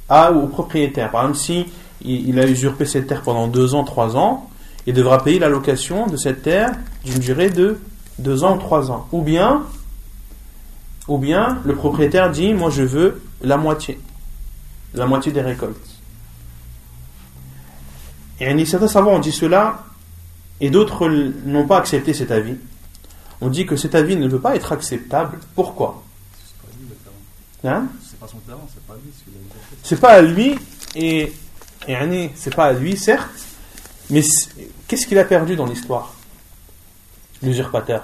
au 0.09 0.47
propriétaire. 0.47 1.09
Par 1.09 1.21
exemple, 1.21 1.39
si 1.39 1.67
il, 2.05 2.39
a 2.39 2.47
usurpé 2.47 2.85
cette 2.85 3.07
terre 3.07 3.21
pendant 3.21 3.47
deux 3.47 3.75
ans, 3.75 3.83
trois 3.83 4.15
ans, 4.15 4.49
il 4.85 4.93
devra 4.93 5.23
payer 5.23 5.39
la 5.39 5.49
location 5.49 6.07
de 6.07 6.17
cette 6.17 6.43
terre 6.43 6.71
d'une 7.03 7.19
durée 7.19 7.49
de 7.49 7.79
deux 8.19 8.43
ans 8.43 8.55
ou 8.55 8.59
trois 8.59 8.91
ans. 8.91 9.07
Ou 9.11 9.21
bien, 9.21 9.63
ou 11.07 11.17
bien 11.17 11.59
le 11.65 11.75
propriétaire 11.75 12.31
dit, 12.31 12.53
moi 12.53 12.69
je 12.69 12.83
veux 12.83 13.21
la 13.41 13.57
moitié, 13.57 13.99
la 14.93 15.05
moitié 15.05 15.31
des 15.31 15.41
récoltes. 15.41 15.75
Et 18.39 18.65
certains 18.65 18.87
savants 18.87 19.13
ont 19.13 19.19
dit 19.19 19.31
cela, 19.31 19.83
et 20.61 20.69
d'autres 20.69 21.07
n'ont 21.07 21.65
pas 21.65 21.77
accepté 21.77 22.13
cet 22.13 22.31
avis. 22.31 22.55
On 23.41 23.49
dit 23.49 23.65
que 23.65 23.75
cet 23.75 23.95
avis 23.95 24.15
ne 24.15 24.27
veut 24.27 24.39
pas 24.39 24.55
être 24.55 24.71
acceptable. 24.71 25.39
Pourquoi? 25.55 26.03
Hein? 27.63 27.87
C'est 28.07 28.19
pas 28.19 28.27
son 28.27 28.37
terrain, 28.39 28.59
c'est 28.71 28.85
pas 28.85 28.93
lui. 28.93 29.11
C'est 29.83 29.99
pas 29.99 30.11
à 30.11 30.21
lui, 30.21 30.55
et, 30.95 31.33
et 31.87 32.31
c'est 32.35 32.55
pas 32.55 32.65
à 32.65 32.73
lui, 32.73 32.97
certes, 32.97 33.29
mais 34.09 34.21
qu'est-ce 34.87 35.07
qu'il 35.07 35.17
a 35.17 35.25
perdu 35.25 35.55
dans 35.55 35.65
l'histoire? 35.65 36.13
L'usurpateur. 37.41 38.03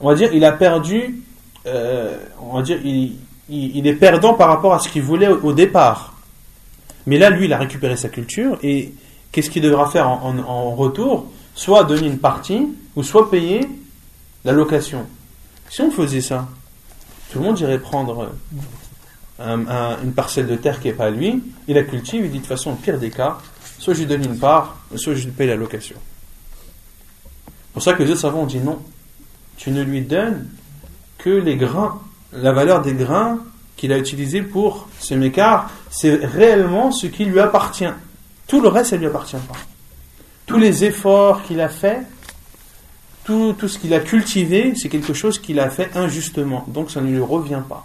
On 0.00 0.08
va 0.08 0.14
dire, 0.14 0.32
il 0.32 0.44
a 0.44 0.52
perdu, 0.52 1.22
euh, 1.66 2.18
on 2.40 2.56
va 2.56 2.62
dire, 2.62 2.80
il, 2.84 3.86
est 3.86 3.94
perdant 3.94 4.34
par 4.34 4.48
rapport 4.48 4.74
à 4.74 4.78
ce 4.78 4.88
qu'il 4.88 5.02
voulait 5.02 5.28
au, 5.28 5.52
départ. 5.52 6.14
Mais 7.06 7.18
là, 7.18 7.30
lui, 7.30 7.46
il 7.46 7.52
a 7.52 7.58
récupéré 7.58 7.96
sa 7.96 8.08
culture, 8.08 8.58
et 8.62 8.92
qu'est-ce 9.30 9.50
qu'il 9.50 9.62
devra 9.62 9.90
faire 9.90 10.08
en, 10.08 10.38
en 10.38 10.74
retour? 10.74 11.30
Soit 11.54 11.84
donner 11.84 12.08
une 12.08 12.18
partie, 12.18 12.68
ou 12.96 13.02
soit 13.02 13.30
payer 13.30 13.68
la 14.44 14.52
location. 14.52 15.06
Si 15.70 15.80
on 15.82 15.90
faisait 15.90 16.20
ça, 16.20 16.48
tout 17.30 17.38
le 17.38 17.44
monde 17.44 17.58
irait 17.60 17.78
prendre 17.78 18.24
euh, 18.24 18.28
une 19.38 20.12
parcelle 20.14 20.46
de 20.46 20.56
terre 20.56 20.80
qui 20.80 20.88
n'est 20.88 20.94
pas 20.94 21.06
à 21.06 21.10
lui, 21.10 21.42
il 21.66 21.74
la 21.74 21.82
cultive, 21.82 22.24
il 22.24 22.30
dit 22.30 22.38
de 22.38 22.42
toute 22.42 22.48
façon, 22.48 22.72
au 22.72 22.76
pire 22.76 22.98
des 22.98 23.10
cas, 23.10 23.38
soit 23.78 23.94
je 23.94 24.00
lui 24.00 24.06
donne 24.06 24.24
une 24.24 24.38
part, 24.38 24.76
soit 24.96 25.14
je 25.14 25.24
lui 25.24 25.32
paye 25.32 25.48
la 25.48 25.56
location. 25.56 25.96
C'est 27.46 27.72
pour 27.72 27.82
ça 27.82 27.94
que 27.94 28.02
les 28.02 28.10
autres 28.10 28.20
savants 28.20 28.42
ont 28.42 28.46
dit 28.46 28.60
non, 28.60 28.78
tu 29.56 29.70
ne 29.70 29.82
lui 29.82 30.02
donnes 30.02 30.48
que 31.18 31.30
les 31.30 31.56
grains, 31.56 32.00
la 32.32 32.52
valeur 32.52 32.82
des 32.82 32.94
grains 32.94 33.40
qu'il 33.76 33.92
a 33.92 33.98
utilisés 33.98 34.42
pour 34.42 34.88
semer, 35.00 35.32
car 35.32 35.70
c'est 35.90 36.14
réellement 36.14 36.92
ce 36.92 37.06
qui 37.08 37.24
lui 37.24 37.40
appartient. 37.40 37.92
Tout 38.46 38.60
le 38.60 38.68
reste, 38.68 38.90
ça 38.90 38.96
ne 38.96 39.00
lui 39.00 39.08
appartient 39.08 39.36
pas. 39.36 39.58
Tous 40.46 40.58
les 40.58 40.84
efforts 40.84 41.42
qu'il 41.42 41.60
a 41.60 41.68
faits, 41.68 42.02
tout, 43.24 43.54
tout 43.58 43.68
ce 43.68 43.78
qu'il 43.78 43.94
a 43.94 44.00
cultivé, 44.00 44.74
c'est 44.76 44.88
quelque 44.88 45.14
chose 45.14 45.38
qu'il 45.38 45.58
a 45.58 45.70
fait 45.70 45.96
injustement. 45.96 46.64
Donc 46.68 46.90
ça 46.90 47.00
ne 47.00 47.08
lui 47.08 47.20
revient 47.20 47.62
pas. 47.68 47.82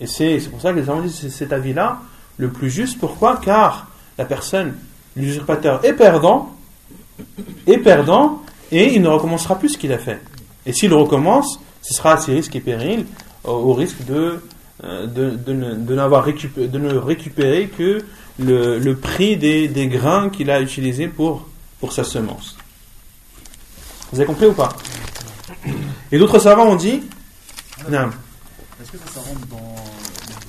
Et 0.00 0.06
c'est 0.06 0.38
pour 0.50 0.60
ça 0.60 0.72
que 0.72 0.78
les 0.78 0.84
gens 0.84 1.00
disent 1.00 1.16
c'est 1.20 1.30
cet 1.30 1.52
avis-là 1.52 2.00
le 2.38 2.50
plus 2.50 2.70
juste. 2.70 2.98
Pourquoi? 2.98 3.40
Car 3.42 3.88
la 4.18 4.24
personne, 4.24 4.74
l'usurpateur, 5.16 5.84
est 5.84 5.94
perdant, 5.94 6.54
est 7.66 7.78
perdant, 7.78 8.42
et 8.72 8.94
il 8.94 9.02
ne 9.02 9.08
recommencera 9.08 9.58
plus 9.58 9.70
ce 9.70 9.78
qu'il 9.78 9.92
a 9.92 9.98
fait. 9.98 10.20
Et 10.64 10.72
s'il 10.72 10.92
recommence, 10.92 11.60
ce 11.82 11.94
sera 11.94 12.14
à 12.14 12.16
ses 12.16 12.32
risques 12.32 12.56
et 12.56 12.60
périls, 12.60 13.06
au, 13.44 13.72
risque 13.72 14.04
de, 14.04 14.42
euh, 14.82 15.06
de, 15.06 15.30
de, 15.30 15.52
ne, 15.52 16.02
récupéré, 16.16 16.68
de 16.68 16.78
ne 16.78 16.96
récupérer 16.96 17.68
que 17.68 18.04
le, 18.38 18.78
le 18.78 18.96
prix 18.96 19.36
des, 19.36 19.68
des 19.68 19.86
grains 19.86 20.28
qu'il 20.30 20.50
a 20.50 20.60
utilisés 20.60 21.06
pour, 21.06 21.46
pour 21.78 21.92
sa 21.92 22.02
semence. 22.02 22.56
Vous 24.12 24.18
avez 24.18 24.26
compris 24.26 24.46
ou 24.46 24.52
pas? 24.52 24.70
Et 26.10 26.18
d'autres 26.18 26.38
savants 26.38 26.66
ont 26.66 26.76
dit 26.76 27.02
Est-ce 27.78 28.92
que 28.92 28.98
ça, 28.98 29.04
ça, 29.14 29.20
rentre 29.20 29.46
dans 29.46 29.76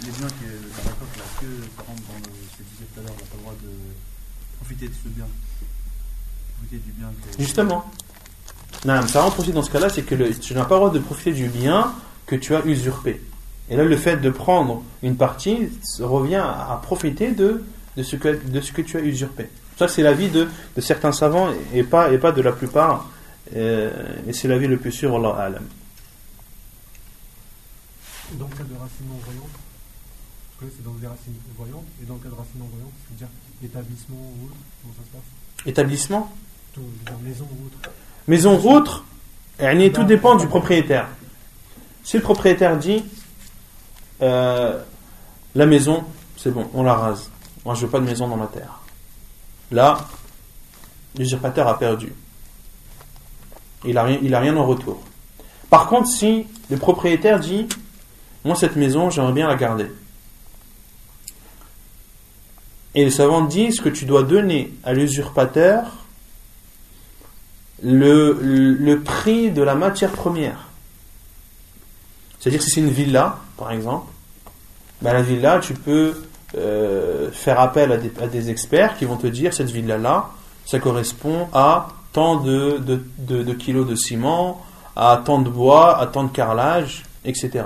les 0.04 0.12
biens 0.12 0.28
que 0.28 0.50
la 0.76 0.90
récolte 0.90 1.18
là 1.18 1.24
Est-ce 1.24 1.42
que 1.42 1.52
ça 1.76 1.84
rentre 1.88 2.02
dans 2.08 2.18
le, 2.18 2.34
ce 2.52 2.58
que 2.58 2.64
je 2.64 2.76
disais 2.76 2.88
tout 2.94 3.00
à 3.00 3.04
l'heure, 3.04 3.14
on 3.14 3.22
n'a 3.22 3.30
pas 3.30 3.38
le 3.38 3.42
droit 3.42 3.56
de 3.62 3.70
profiter 4.78 4.88
de 4.88 4.94
ce 4.94 5.10
bien 5.10 5.26
Profiter 6.58 6.78
du 6.78 6.92
bien 6.92 7.08
que. 7.08 7.42
Justement. 7.42 7.92
Non, 8.86 9.08
ça 9.08 9.22
rentre 9.22 9.40
aussi 9.40 9.52
dans 9.52 9.64
ce 9.64 9.72
cas-là, 9.72 9.90
c'est 9.90 10.04
que 10.04 10.16
le, 10.16 10.38
tu 10.38 10.54
n'as 10.54 10.66
pas 10.66 10.76
le 10.76 10.80
droit 10.82 10.92
de 10.92 11.00
profiter 11.00 11.34
du 11.34 11.48
bien 11.48 11.94
que 12.26 12.36
tu 12.36 12.56
as 12.56 12.64
usurpé. 12.66 13.22
Et 13.70 13.76
là, 13.76 13.84
le 13.84 13.98
fait 13.98 14.18
de 14.18 14.30
prendre 14.30 14.84
une 15.04 15.18
partie 15.18 15.70
revient 16.00 16.36
à, 16.36 16.74
à 16.74 16.78
profiter 16.82 17.32
de, 17.32 17.64
de, 17.98 18.04
ce 18.04 18.16
que, 18.16 18.40
de 18.46 18.62
ce 18.62 18.72
que 18.72 18.82
tu 18.82 18.98
as 18.98 19.02
usurpé. 19.02 19.50
Ça, 19.78 19.88
c'est 19.88 20.04
l'avis 20.04 20.30
de, 20.30 20.48
de 20.76 20.82
certains 20.82 21.12
savants 21.12 21.50
et 21.74 21.84
pas, 21.84 22.12
et 22.12 22.18
pas 22.18 22.32
de 22.32 22.42
la 22.42 22.52
plupart. 22.52 23.10
Euh, 23.56 23.92
et 24.28 24.34
c'est 24.34 24.48
l'avis 24.48 24.68
le 24.68 24.78
plus 24.78 24.92
sûr, 24.92 25.16
Allah 25.16 25.36
Alam. 25.42 25.66
Dans 28.34 28.48
le 28.48 28.56
cas 28.56 28.64
de 28.64 28.74
racines 28.74 29.08
non 29.08 29.20
voyantes, 29.24 29.50
parce 29.52 30.60
que 30.60 30.66
là, 30.66 30.72
c'est 30.76 30.84
dans 30.84 30.94
des 30.94 31.08
racines 31.08 31.34
voyantes, 31.58 31.86
et 32.02 32.06
dans 32.06 32.16
le 32.16 32.20
cas 32.20 32.30
de 32.30 32.36
racines 32.36 32.60
non 32.60 32.68
voyantes, 32.72 32.92
c'est-à-dire 33.08 33.30
établissement 33.64 34.18
ou 34.18 34.46
autre, 34.46 34.56
comment 34.82 34.94
ça 34.98 35.04
se 35.06 35.18
passe 35.18 35.68
Établissement 35.68 36.32
Tout, 36.74 36.82
maison 37.24 37.48
ou 37.52 37.66
autre. 37.66 37.92
Maison 38.28 38.60
ou 38.60 38.72
autre, 38.72 39.06
yani, 39.60 39.92
tout 39.92 40.04
dépend 40.04 40.36
du 40.36 40.48
propriétaire. 40.48 41.08
Si 42.04 42.18
le 42.18 42.24
propriétaire 42.24 42.78
dit 42.78 43.04
euh, 44.22 44.82
la 45.56 45.66
maison, 45.66 46.04
c'est 46.36 46.52
bon, 46.52 46.70
on 46.74 46.84
la 46.84 46.94
rase. 46.94 47.30
Moi, 47.66 47.76
je 47.76 47.86
veux 47.86 47.92
pas 47.92 48.00
de 48.00 48.06
maison 48.06 48.28
dans 48.28 48.38
ma 48.38 48.48
terre. 48.48 48.80
Là, 49.72 49.98
l'usurpateur 51.18 51.68
a 51.68 51.78
perdu. 51.78 52.14
Il 53.86 53.98
a, 53.98 54.04
rien, 54.04 54.20
il 54.22 54.34
a 54.34 54.40
rien 54.40 54.56
en 54.58 54.66
retour. 54.66 55.02
Par 55.70 55.88
contre, 55.88 56.08
si 56.08 56.48
le 56.70 56.78
propriétaire 56.78 57.40
dit 57.40 57.68
Moi, 58.46 58.56
cette 58.56 58.76
maison, 58.76 59.10
j'aimerais 59.10 59.34
bien 59.34 59.48
la 59.48 59.56
garder. 59.56 59.92
Et 63.00 63.04
les 63.06 63.12
savants 63.12 63.42
disent 63.46 63.80
que 63.80 63.90
tu 63.90 64.06
dois 64.06 64.24
donner 64.24 64.74
à 64.84 64.92
l'usurpateur 64.92 65.84
le, 67.84 68.40
le 68.42 69.00
prix 69.02 69.52
de 69.52 69.62
la 69.62 69.76
matière 69.76 70.12
première. 70.12 70.68
C'est-à-dire 72.40 72.64
si 72.64 72.72
c'est 72.72 72.80
une 72.80 72.90
villa, 72.90 73.38
par 73.56 73.72
exemple, 73.72 74.08
ben 75.04 75.14
la 75.14 75.22
villa, 75.22 75.60
tu 75.60 75.76
peux 75.76 76.24
euh, 76.58 77.32
faire 77.32 77.60
appel 77.60 77.92
à 77.92 77.98
des, 77.98 78.12
à 78.20 78.26
des 78.26 78.50
experts 78.50 78.98
qui 78.98 79.06
vont 79.06 79.18
te 79.18 79.28
dire 79.28 79.54
cette 79.54 79.70
villa-là, 79.70 80.30
ça 80.66 80.80
correspond 80.80 81.48
à 81.54 81.90
tant 82.14 82.38
de, 82.38 82.80
de, 82.80 83.04
de- 83.20 83.44
de 83.44 83.54
kilos 83.54 83.86
de 83.88 83.94
ciment, 83.94 84.66
à 84.96 85.22
tant 85.24 85.40
de 85.40 85.50
bois, 85.52 86.00
à 86.00 86.08
tant 86.08 86.24
de 86.24 86.32
carrelage, 86.32 87.04
etc. 87.26 87.66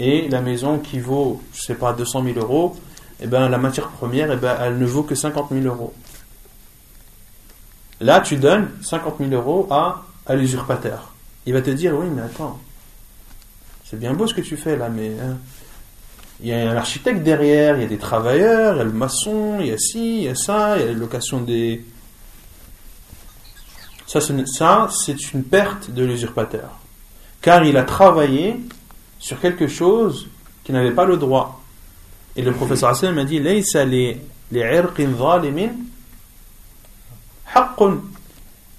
Et 0.00 0.28
la 0.28 0.40
maison 0.40 0.78
qui 0.78 0.98
vaut, 0.98 1.40
je 1.54 1.62
sais 1.62 1.74
pas, 1.76 1.92
200 1.92 2.24
000 2.24 2.38
euros, 2.40 2.76
eh 3.22 3.26
ben, 3.26 3.48
la 3.48 3.58
matière 3.58 3.88
première, 3.88 4.32
eh 4.32 4.36
ben, 4.36 4.56
elle 4.60 4.78
ne 4.78 4.86
vaut 4.86 5.04
que 5.04 5.14
50 5.14 5.50
000 5.52 5.64
euros. 5.64 5.94
Là, 8.00 8.20
tu 8.20 8.36
donnes 8.36 8.68
50 8.82 9.18
000 9.18 9.30
euros 9.30 9.68
à, 9.70 10.02
l'usurpateur. 10.30 11.12
Il 11.46 11.52
va 11.52 11.62
te 11.62 11.70
dire, 11.70 11.96
oui, 11.96 12.06
mais 12.12 12.22
attends, 12.22 12.58
c'est 13.84 13.98
bien 13.98 14.12
beau 14.12 14.26
ce 14.26 14.34
que 14.34 14.40
tu 14.40 14.56
fais 14.56 14.76
là, 14.76 14.88
mais 14.88 15.12
hein, 15.20 15.38
il 16.40 16.48
y 16.48 16.52
a 16.52 16.70
un 16.70 16.76
architecte 16.76 17.22
derrière, 17.22 17.76
il 17.76 17.82
y 17.82 17.84
a 17.84 17.88
des 17.88 17.98
travailleurs, 17.98 18.74
il 18.74 18.78
y 18.78 18.80
a 18.80 18.84
le 18.84 18.92
maçon, 18.92 19.58
il 19.60 19.66
y 19.66 19.72
a 19.72 19.78
ci, 19.78 20.18
il 20.18 20.24
y 20.24 20.28
a 20.28 20.34
ça, 20.34 20.76
il 20.76 20.80
y 20.80 20.84
a 20.84 20.86
la 20.92 20.98
location 20.98 21.40
des... 21.40 21.84
Ça, 24.08 24.20
c'est 24.90 25.32
une 25.32 25.44
perte 25.44 25.90
de 25.90 26.04
l'usurpateur. 26.04 26.78
Car 27.40 27.64
il 27.64 27.76
a 27.76 27.84
travaillé 27.84 28.60
sur 29.18 29.40
quelque 29.40 29.68
chose 29.68 30.28
qui 30.64 30.72
n'avait 30.72 30.90
pas 30.90 31.04
le 31.04 31.16
droit. 31.16 31.61
Et 32.36 32.42
le 32.42 32.52
professeur 32.52 32.90
Hassan 32.90 33.14
m'a 33.14 33.24
dit 33.24 33.40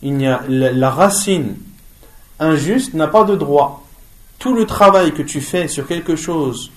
la, 0.01 0.89
racine 0.89 1.55
injuste 2.39 2.93
n'a 2.93 3.07
pas 3.07 3.23
de 3.23 3.35
droit. 3.35 3.85
Tout 4.39 4.55
le 4.55 4.65
travail 4.65 5.13
que 5.13 5.21
tu 5.21 5.39
fais 5.39 5.67
sur 5.67 5.88
quelque 5.88 6.15
chose 6.15 6.71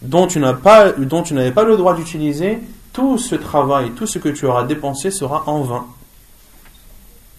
dont 0.00 0.26
tu 0.26 0.38
n'as 0.38 0.54
pas 0.54 0.92
n'avais 0.92 1.52
pas 1.52 1.64
le 1.64 1.76
droit 1.76 1.94
d'utiliser, 1.94 2.60
tout 2.92 3.18
ce 3.18 3.34
travail, 3.34 3.90
tout 3.90 4.06
ce 4.06 4.18
que 4.18 4.28
tu 4.28 4.46
auras 4.46 4.64
dépensé 4.64 5.10
sera 5.10 5.44
en 5.46 5.60
vain. 5.60 5.86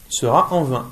Sera 0.10 0.48
en 0.52 0.64
vain. 0.64 0.88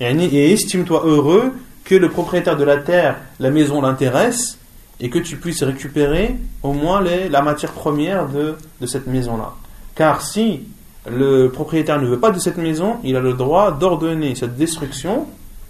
Et 0.00 0.52
estime-toi 0.52 1.02
heureux 1.06 1.54
que 1.84 1.94
le 1.94 2.10
propriétaire 2.10 2.56
de 2.56 2.64
la 2.64 2.76
terre, 2.78 3.16
la 3.38 3.50
maison 3.50 3.80
l'intéresse 3.80 4.58
et 5.00 5.10
que 5.10 5.18
tu 5.18 5.36
puisses 5.36 5.62
récupérer 5.62 6.36
au 6.62 6.72
moins 6.72 7.00
les- 7.00 7.28
la 7.28 7.42
matière 7.42 7.72
première 7.72 8.28
de, 8.28 8.56
de 8.80 8.86
cette 8.86 9.06
maison-là. 9.06 9.52
Car 9.94 10.22
si 10.22 10.64
le 11.10 11.48
propriétaire 11.48 12.00
ne 12.00 12.06
veut 12.06 12.18
pas 12.20 12.30
de 12.30 12.38
cette 12.38 12.56
maison, 12.56 12.96
il 13.04 13.14
a 13.16 13.20
le 13.20 13.34
droit 13.34 13.72
d'ordonner 13.72 14.34
cette 14.34 14.56
destruction 14.56 15.26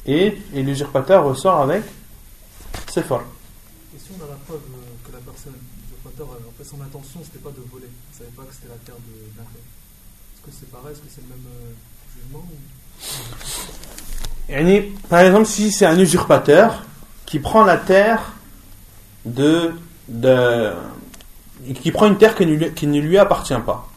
et, 0.07 0.39
et 0.55 0.63
l'usurpateur 0.63 1.25
ressort 1.25 1.61
avec 1.63 1.83
ses 2.91 3.03
forts. 3.03 3.25
Et 3.95 3.99
si 3.99 4.11
on 4.13 4.17
a 4.25 4.29
la 4.29 4.37
preuve 4.47 4.59
euh, 4.59 5.07
que 5.07 5.13
la 5.13 5.19
personne, 5.19 5.55
l'usurpateur, 5.83 6.29
euh, 6.35 6.49
en 6.49 6.53
fait, 6.57 6.65
son 6.69 6.81
intention, 6.83 7.21
c'était 7.25 7.39
pas 7.39 7.51
de 7.51 7.63
voler, 7.73 7.89
il 8.13 8.17
savait 8.17 8.31
pas 8.37 8.43
que 8.43 8.55
c'était 8.55 8.69
la 8.69 8.77
terre 8.85 8.95
de 8.97 9.03
d'un. 9.37 9.43
Est-ce 9.43 10.43
que 10.45 10.51
c'est 10.61 10.71
pareil? 10.71 10.93
Est-ce 10.93 11.01
que 11.01 11.09
c'est 11.09 11.23
le 11.23 11.29
même 11.29 11.47
euh, 11.49 11.73
jugement 12.15 12.45
ou... 12.47 12.51
Par 15.09 15.21
exemple, 15.21 15.47
si 15.47 15.73
c'est 15.73 15.87
un 15.87 15.99
usurpateur 15.99 16.83
qui 17.27 17.39
prend 17.39 17.65
la 17.65 17.77
terre 17.79 18.33
de, 19.25 19.73
de 20.09 20.73
qui 21.81 21.93
prend 21.93 22.07
une 22.07 22.19
terre 22.19 22.35
qui 22.35 22.47
ne, 22.47 22.55
lui, 22.55 22.73
qui 22.75 22.87
ne 22.87 23.01
lui 23.01 23.19
appartient 23.19 23.55
pas, 23.65 23.89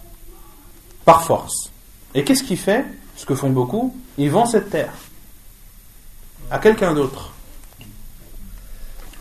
par 1.05 1.23
force. 1.23 1.71
Et 2.13 2.23
qu'est-ce 2.23 2.43
qu'il 2.43 2.57
fait? 2.57 2.85
Ce 3.15 3.25
que 3.25 3.35
font 3.35 3.49
beaucoup, 3.49 3.95
il 4.17 4.29
vend 4.29 4.45
cette 4.45 4.69
terre 4.69 4.93
à 6.51 6.59
quelqu'un 6.59 6.93
d'autre. 6.93 7.31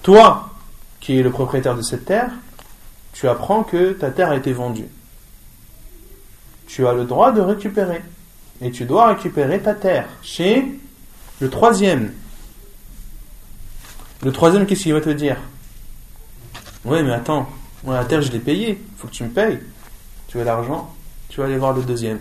Toi, 0.03 0.51
qui 1.01 1.19
es 1.19 1.23
le 1.23 1.31
propriétaire 1.31 1.75
de 1.75 1.83
cette 1.83 2.05
terre, 2.05 2.31
tu 3.13 3.29
apprends 3.29 3.65
que 3.65 3.93
ta 3.93 4.11
terre 4.11 4.31
a 4.31 4.37
été 4.37 4.53
vendue. 4.53 4.89
Tu 6.67 6.87
as 6.87 6.93
le 6.93 7.05
droit 7.05 7.33
de 7.33 7.41
récupérer. 7.41 8.03
Et 8.61 8.71
tu 8.71 8.85
dois 8.85 9.09
récupérer 9.09 9.61
ta 9.61 9.75
terre 9.75 10.09
chez 10.23 10.79
le 11.41 11.51
troisième. 11.51 12.13
Le 14.23 14.33
troisième, 14.33 14.67
qu'est-ce 14.67 14.85
qu'il 14.85 14.95
va 14.95 15.01
te 15.01 15.11
dire? 15.11 15.37
Ouais, 16.87 17.03
mais 17.03 17.13
attends, 17.13 17.49
moi 17.83 17.97
la 17.97 18.05
terre 18.05 18.23
je 18.23 18.31
l'ai 18.31 18.39
payée, 18.39 18.81
faut 18.97 19.09
que 19.09 19.13
tu 19.13 19.25
me 19.25 19.31
payes. 19.31 19.59
Tu 20.29 20.39
veux 20.39 20.45
l'argent 20.45 20.95
Tu 21.29 21.41
vas 21.41 21.47
aller 21.47 21.59
voir 21.59 21.73
le 21.73 21.83
deuxième. 21.83 22.21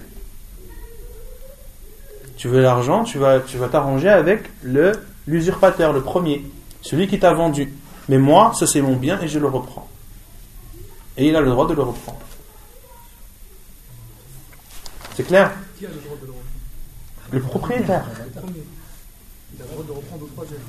Tu 2.36 2.48
veux 2.48 2.62
l'argent 2.62 3.04
Tu 3.04 3.20
vas 3.20 3.40
tu 3.42 3.58
vas 3.58 3.68
t'arranger 3.68 4.10
avec 4.10 4.50
le 4.64 4.94
l'usurpateur, 5.28 5.94
le 5.94 6.02
premier, 6.02 6.44
celui 6.82 7.08
qui 7.08 7.20
t'a 7.20 7.34
vendu. 7.34 7.72
Mais 8.10 8.18
moi, 8.18 8.54
ça 8.56 8.66
c'est 8.66 8.82
mon 8.82 8.96
bien 8.96 9.22
et 9.22 9.28
je 9.28 9.38
le 9.38 9.48
reprends. 9.48 9.88
Et 11.18 11.28
il 11.28 11.36
a 11.36 11.42
le 11.42 11.52
droit 11.52 11.68
de 11.68 11.74
le 11.76 11.84
reprendre. 11.84 12.20
C'est 15.16 15.24
clair? 15.24 15.52
Qui 15.78 15.86
a 15.86 15.90
le 15.90 15.96
droit 15.96 16.18
de 16.20 16.26
le 16.26 16.32
reprendre? 16.32 16.46
Le 17.32 17.40
propriétaire. 17.40 18.06
Le 18.18 18.42
premier. 18.42 18.64
Il 19.56 19.62
a 19.62 19.66
le 19.66 19.72
droit 19.72 19.84
de 19.84 19.88
le 19.90 19.94
reprendre 19.94 20.24
au 20.24 20.28
troisième. 20.28 20.60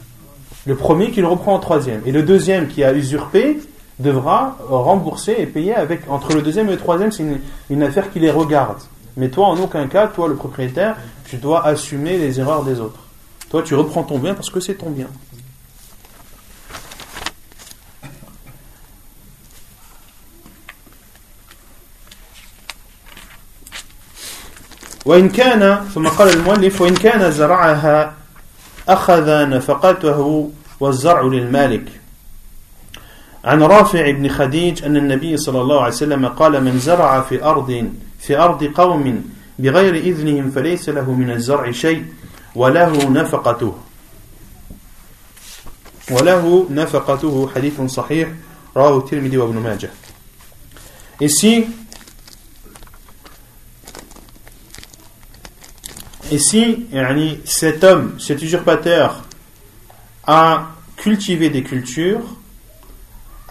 Le 0.67 0.77
premier 0.77 1.11
qui 1.11 1.21
le 1.23 1.29
reprend 1.29 1.55
en 1.55 1.61
troisième. 1.61 2.03
Et 2.05 2.13
le 2.13 2.23
deuxième 2.23 2.69
qui 2.69 2.85
a 2.85 2.93
usurpé 2.93 3.59
devra 4.00 4.58
rembourser 4.68 5.36
et 5.38 5.46
payer 5.46 5.76
avec. 5.76 6.10
Entre 6.10 6.34
le 6.34 6.42
deuxième 6.42 6.68
et 6.70 6.72
le 6.72 6.78
troisième, 6.78 7.12
c'est 7.12 7.24
une, 7.24 7.40
une 7.70 7.84
affaire 7.84 8.12
qui 8.12 8.20
les 8.20 8.32
regarde. 8.32 8.80
Mais 9.18 9.30
toi, 9.30 9.48
en 9.48 9.58
aucun 9.58 9.88
cas, 9.88 10.08
toi, 10.08 10.28
le 10.28 10.36
propriétaire, 10.36 10.96
tu 11.26 11.38
dois 11.38 11.66
assumer 11.66 12.18
les 12.18 12.40
erreurs 12.40 12.64
des 12.64 12.80
autres. 12.80 13.00
Toi, 13.50 13.62
tu 13.64 13.76
reprends 13.76 14.04
ton 14.04 14.20
bien 14.20 14.34
parce 14.34 14.50
que 14.50 14.60
c'est 14.60 14.76
ton 14.76 14.90
bien. 14.90 15.08
وإن 25.06 25.30
كان 25.30 25.86
ثم 25.94 26.08
قال 26.08 26.30
المؤلف 26.30 26.82
وإن 26.82 26.94
كان 26.94 27.32
زرعها 27.32 28.14
أخذ 28.90 29.50
نفقته 29.50 30.50
والزرع 30.80 31.22
للمالك 31.22 32.02
عن 33.47 33.63
رافع 33.63 34.11
بن 34.11 34.29
خديج 34.29 34.85
أن 34.85 34.97
النبي 34.97 35.37
صلى 35.37 35.61
الله 35.61 35.81
عليه 35.81 35.95
وسلم 35.95 36.27
قال 36.27 36.65
من 36.65 36.79
زرع 36.79 37.21
في 37.21 37.45
أرض 37.45 37.91
في 38.19 38.39
أرض 38.39 38.65
قوم 38.65 39.25
بغير 39.59 39.95
إذنهم 39.95 40.51
فليس 40.51 40.89
له 40.89 41.13
من 41.13 41.31
الزرع 41.31 41.71
شيء 41.71 42.05
وله 42.55 43.11
نفقته. 43.11 43.75
وله 46.11 46.67
نفقته. 46.71 47.51
حديث 47.55 47.81
صحيح. 47.81 48.29
رواه 48.77 48.99
الترمذي 48.99 49.39
وابن 49.39 49.59
ماجه. 49.59 49.91
Ici, 51.21 51.67
ici 56.31 56.87
yani, 56.93 57.41
cet 57.45 57.83
homme, 57.85 58.19
cet 58.19 58.43
usurpateur, 58.43 59.23
a 60.27 60.67
cultivé 60.97 61.49
des 61.49 61.63
cultures, 61.63 62.36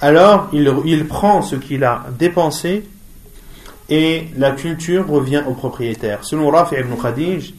alors 0.01 0.49
il, 0.53 0.71
il 0.85 1.07
prend 1.07 1.41
ce 1.41 1.55
qu'il 1.55 1.83
a 1.83 2.05
dépensé 2.17 2.85
et 3.89 4.27
la 4.37 4.51
culture 4.51 5.07
revient 5.07 5.43
au 5.47 5.53
propriétaire. 5.53 6.23
Selon 6.23 6.49
Rafi 6.49 6.75
ibn 6.75 6.95
Khadij, 7.01 7.53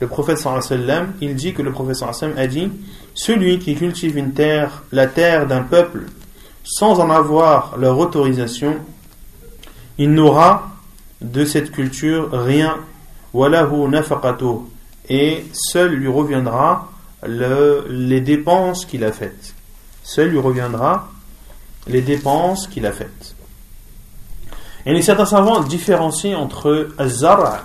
le 0.00 0.06
prophète 0.08 0.38
sallam, 0.38 1.12
il 1.20 1.34
dit 1.34 1.52
que 1.54 1.62
le 1.62 1.70
prophète 1.70 1.96
sallam 1.96 2.36
a 2.36 2.46
dit 2.46 2.70
Celui 3.14 3.58
qui 3.58 3.74
cultive 3.74 4.16
une 4.16 4.32
terre, 4.32 4.82
la 4.90 5.06
terre 5.06 5.46
d'un 5.46 5.62
peuple, 5.62 6.06
sans 6.64 6.98
en 6.98 7.10
avoir 7.10 7.76
leur 7.78 7.98
autorisation, 7.98 8.76
il 9.98 10.12
n'aura 10.12 10.70
de 11.20 11.44
cette 11.44 11.70
culture 11.70 12.30
rien. 12.32 12.76
Et 15.08 15.44
seul 15.52 15.90
lui 15.94 16.08
reviendra 16.08 16.90
le- 17.26 17.86
les 17.88 18.20
dépenses 18.20 18.86
qu'il 18.86 19.04
a 19.04 19.12
faites. 19.12 19.54
Seul 20.02 20.30
lui 20.30 20.38
reviendra 20.38 21.10
les 21.86 22.02
dépenses 22.02 22.66
qu'il 22.66 22.86
a 22.86 22.92
faites. 22.92 23.34
Et 24.86 25.02
certains 25.02 25.26
savants 25.26 25.60
différencient 25.60 26.38
entre 26.38 26.88
al-zar' 26.98 27.64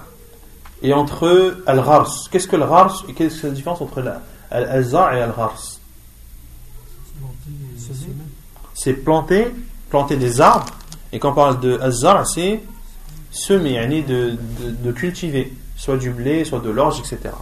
et 0.81 0.93
entre 0.93 1.57
al-ghars. 1.65 2.29
Qu'est-ce 2.31 2.47
que 2.47 2.55
le 2.55 2.65
ghars 2.65 3.03
et 3.09 3.13
qu'est-ce 3.13 3.41
que 3.41 3.47
la 3.47 3.53
différence 3.53 3.81
entre 3.81 4.03
al-zar' 4.51 5.13
et 5.13 5.21
al-ghars? 5.21 5.79
C'est 8.73 8.93
planter, 8.93 9.47
planter 9.89 10.15
des 10.15 10.39
arbres. 10.39 10.67
Et 11.11 11.19
quand 11.19 11.31
on 11.31 11.35
parle 11.35 11.59
de 11.59 11.79
azar, 11.79 12.25
c'est 12.25 12.61
semer, 13.31 14.03
de, 14.07 14.37
de, 14.59 14.71
de 14.71 14.91
cultiver, 14.91 15.53
soit 15.75 15.97
du 15.97 16.11
blé, 16.11 16.45
soit 16.45 16.59
de 16.59 16.69
l'orge, 16.69 16.99
etc. 16.99 17.33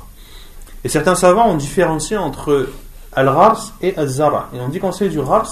Et 0.84 0.90
certains 0.90 1.16
savants 1.16 1.50
ont 1.50 1.58
différencié 1.58 2.18
entre 2.18 2.70
al-ghars 3.14 3.74
et 3.82 3.96
al-zara. 3.98 4.50
Et 4.54 4.60
on 4.60 4.70
dit 4.70 4.80
qu'on 4.80 4.92
sait 4.92 5.10
du 5.10 5.22
ghars, 5.22 5.52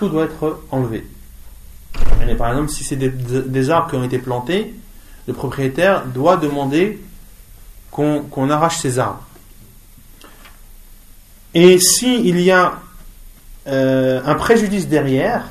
tout 0.00 0.08
doit 0.08 0.24
être 0.24 0.62
enlevé. 0.70 1.06
Par 2.38 2.50
exemple, 2.52 2.70
si 2.70 2.84
c'est 2.84 2.96
des, 2.96 3.70
arbres 3.70 3.90
qui 3.90 3.96
ont 3.96 4.02
été 4.02 4.18
plantés, 4.18 4.74
le 5.28 5.34
propriétaire 5.34 6.06
doit 6.06 6.38
demander 6.38 7.04
qu'on 7.90 8.48
arrache 8.48 8.78
ces 8.78 8.98
arbres. 8.98 9.26
Et 11.52 11.78
s'il 11.78 12.40
y 12.40 12.50
a 12.50 12.80
euh, 13.66 14.22
un 14.24 14.34
préjudice 14.36 14.88
derrière, 14.88 15.48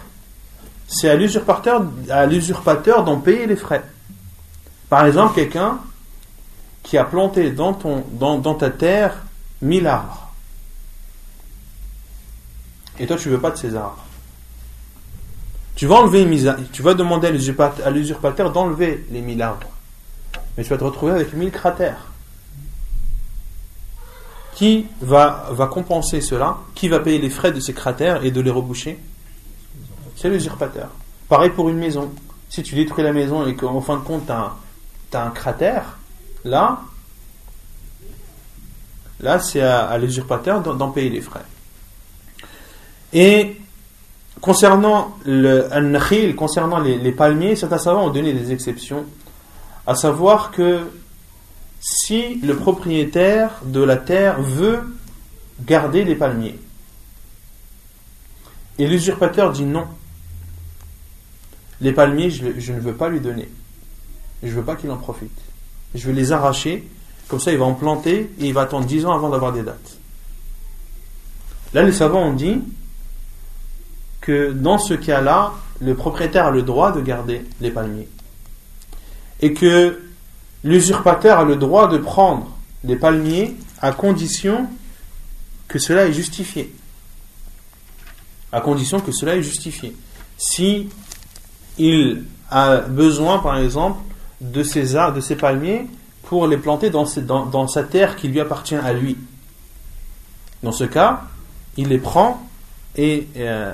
c'est 0.88 1.10
à 1.10 1.16
l'usurpateur, 1.16 1.84
d'en 3.04 3.20
payer 3.20 3.46
les 3.46 3.56
frais. 3.56 3.84
Par 4.90 5.06
exemple, 5.06 5.36
quelqu'un 5.36 5.78
qui 6.82 6.98
a 6.98 7.04
planté 7.04 7.52
dans, 7.52 7.74
ton, 7.74 8.04
dans, 8.14 8.40
dans 8.40 8.56
ta 8.56 8.72
terre 8.72 9.16
1000 9.62 9.86
arbres. 9.86 10.32
Et 12.98 13.06
toi, 13.06 13.16
tu 13.16 13.30
veux 13.30 13.40
pas 13.40 13.52
de 13.52 13.58
ces 13.58 13.76
arbres. 13.76 14.04
Tu 15.80 15.88
vas 15.88 15.96
enlever 15.96 16.28
tu 16.74 16.82
vas 16.82 16.94
demander 16.94 17.28
à 17.28 17.32
l'usurpateur- 17.32 18.52
d'enlever 18.52 19.06
les 19.12 19.22
1000 19.22 19.42
arbres. 19.42 19.70
Mais 20.58 20.64
tu 20.66 20.72
vas 20.72 20.78
te 20.78 20.84
retrouver 20.84 21.14
avec 21.14 21.32
1000 21.32 21.52
cratères. 21.52 22.08
Qui 24.56 24.88
va, 25.00 25.48
va 25.52 25.68
compenser 25.68 26.20
cela? 26.20 26.58
Qui 26.76 26.90
va 26.90 27.00
payer 27.00 27.18
les 27.18 27.30
frais 27.30 27.54
de 27.54 27.62
ces 27.62 27.72
cratères 27.72 28.26
et 28.26 28.32
de 28.32 28.42
les 28.42 28.52
reboucher? 28.52 29.00
C'est 30.18 30.28
l'usurpateur. 30.28 30.90
Pareil 31.30 31.52
pour 31.52 31.70
une 31.70 31.78
maison. 31.78 32.12
Si 32.50 32.62
tu 32.62 32.76
détruis 32.76 33.06
la 33.06 33.14
maison 33.14 33.48
et 33.48 33.56
qu'en 33.56 33.80
fin 33.80 33.96
de 33.96 34.04
compte, 34.04 34.26
tu 34.26 34.34
as, 35.16 35.24
un 35.24 35.30
cratère, 35.30 35.98
là, 36.44 36.82
là 39.22 39.40
c'est 39.40 39.62
à, 39.62 39.86
à 39.86 39.98
l'usurpateur 39.98 40.62
d'en 40.62 40.92
payer 40.92 41.10
les 41.10 41.22
frais. 41.22 41.46
Et 43.14 43.62
concernant 44.42 45.18
le 45.26 46.34
concernant 46.34 46.80
les, 46.80 47.12
palmiers, 47.12 47.56
certains 47.56 47.78
savants 47.78 48.08
ont 48.08 48.10
donné 48.10 48.34
des 48.34 48.52
exceptions, 48.52 49.06
à 49.86 49.96
savoir 49.96 50.52
que 50.52 50.82
si 51.80 52.36
le 52.42 52.56
propriétaire 52.56 53.62
de 53.66 53.82
la 53.82 53.98
terre 53.98 54.42
veut 54.42 54.80
garder 55.66 56.04
les 56.04 56.16
palmiers. 56.16 56.60
Et 58.78 58.88
l'usurpateur 58.88 59.52
dit 59.52 59.66
non. 59.66 59.88
Les 61.82 61.92
palmiers, 61.92 62.30
je, 62.30 62.46
je 62.58 62.74
ne 62.74 62.80
veux 62.80 62.94
pas 62.94 63.10
lui 63.10 63.20
donner. 63.20 63.50
Je 64.44 64.48
ne 64.48 64.54
veux 64.54 64.64
pas 64.64 64.76
qu'il 64.76 64.92
en 64.92 64.98
profite. 64.98 65.38
Je 65.96 66.06
vais 66.08 66.14
les 66.14 66.32
arracher, 66.32 66.88
comme 67.28 67.40
ça 67.40 67.52
il 67.52 67.58
va 67.58 67.66
en 67.66 67.74
planter 67.74 68.32
et 68.40 68.48
il 68.48 68.54
va 68.54 68.62
attendre 68.62 68.86
10 68.86 69.06
ans 69.06 69.14
avant 69.14 69.30
d'avoir 69.30 69.54
des 69.54 69.64
dates. 69.64 69.98
Là, 71.74 71.84
les 71.84 71.92
savants 71.92 72.24
ont 72.24 72.34
dit 72.34 72.62
que 74.22 74.52
dans 74.52 74.78
ce 74.78 74.94
cas-là, 74.94 75.54
le 75.82 75.96
propriétaire 75.96 76.48
a 76.48 76.52
le 76.52 76.62
droit 76.62 76.92
de 76.92 77.02
garder 77.02 77.46
les 77.62 77.72
palmiers. 77.72 78.10
Et 79.42 79.54
que 79.54 80.02
l'usurpateur 80.64 81.40
a 81.40 81.44
le 81.46 81.56
droit 81.56 81.88
de 81.88 81.98
prendre 81.98 82.50
les 82.84 82.96
palmiers 82.96 83.56
à 83.82 83.92
condition 83.92 84.68
que 85.68 85.80
cela 85.80 86.06
est 86.08 86.14
justifié. 86.14 86.74
À 88.52 88.62
condition 88.62 89.00
que 89.00 89.12
cela 89.12 89.36
est 89.36 89.44
justifié. 89.44 89.96
Si 90.38 90.90
il 91.78 92.24
a 92.50 92.78
besoin, 92.78 93.40
par 93.40 93.58
exemple, 93.58 94.00
de 94.42 94.64
ces 94.64 94.96
arbres, 94.96 95.16
de 95.18 95.22
ces 95.22 95.36
palmiers 95.36 95.86
pour 96.24 96.48
les 96.48 96.58
planter 96.58 96.92
ses- 97.06 97.22
dans 97.22 97.68
sa 97.68 97.84
terre 97.84 98.16
qui 98.16 98.28
lui 98.28 98.40
appartient 98.40 98.76
à 98.76 98.92
lui. 98.94 99.18
Dans 100.64 100.72
ce 100.72 100.84
cas, 100.84 101.24
il 101.78 101.88
les 101.88 101.98
prend 102.00 102.46
et 103.00 103.28
euh, 103.38 103.72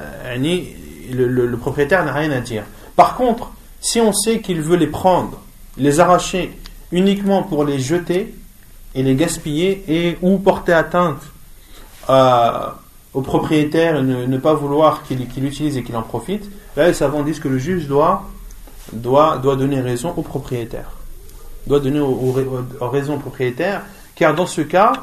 le, 1.11 1.57
propriétaire 1.57 2.05
n'a 2.05 2.13
rien 2.13 2.29
à 2.29 2.41
dire. 2.41 2.63
Par 2.95 3.15
contre, 3.15 3.51
si 3.81 3.99
on 3.99 4.13
sait 4.13 4.39
qu'il 4.39 4.61
veut 4.61 4.77
les 4.77 4.87
prendre, 4.87 5.41
les 5.77 5.99
arracher 5.99 6.51
uniquement 6.91 7.41
pour 7.41 7.63
les 7.65 7.79
jeter 7.79 8.35
et 8.93 9.01
les 9.01 9.15
gaspiller 9.15 9.83
et 9.87 10.17
ou 10.21 10.37
porter 10.37 10.73
atteinte 10.73 11.21
à- 12.07 12.75
au 13.15 13.21
propriétaire 13.21 13.95
et 13.97 14.03
ne, 14.03 14.37
pas 14.37 14.53
vouloir 14.53 15.01
qu'il 15.03 15.27
qu'il 15.27 15.43
l'utilise 15.43 15.75
et 15.75 15.83
qu'il 15.83 15.95
en 15.95 16.03
profite, 16.03 16.47
là 16.75 16.87
les 16.87 16.93
savants 16.93 17.23
disent 17.23 17.39
que 17.39 17.47
le 17.47 17.57
juge 17.57 17.87
doit, 17.87 18.29
doit, 18.93 19.37
doit 19.37 19.55
donner 19.55 19.81
raison 19.81 20.13
au 20.15 20.21
propriétaire. 20.21 20.91
Doit 21.65 21.79
donner 21.79 22.01
raison 22.79 23.15
au 23.15 23.19
propriétaire, 23.19 23.81
car 24.13 24.35
dans 24.35 24.45
ce 24.45 24.61
cas, 24.61 24.93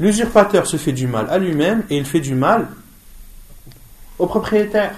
l'usurpateur 0.00 0.66
se 0.66 0.78
fait 0.78 0.92
du 0.92 1.06
mal 1.06 1.26
à 1.28 1.36
lui-même 1.38 1.82
et 1.90 1.98
il 1.98 2.06
fait 2.06 2.20
du 2.20 2.34
mal 2.34 2.68
au 4.19 4.25
propriétaire. 4.27 4.93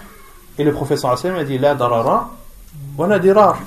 Et 0.58 0.64
le 0.64 0.72
professeur 0.74 1.12
Hassan 1.12 1.36
a 1.36 1.44
dit 1.44 1.58
La 1.58 1.74
darara, 1.76 2.32
wala 2.98 3.20
dirar. 3.20 3.60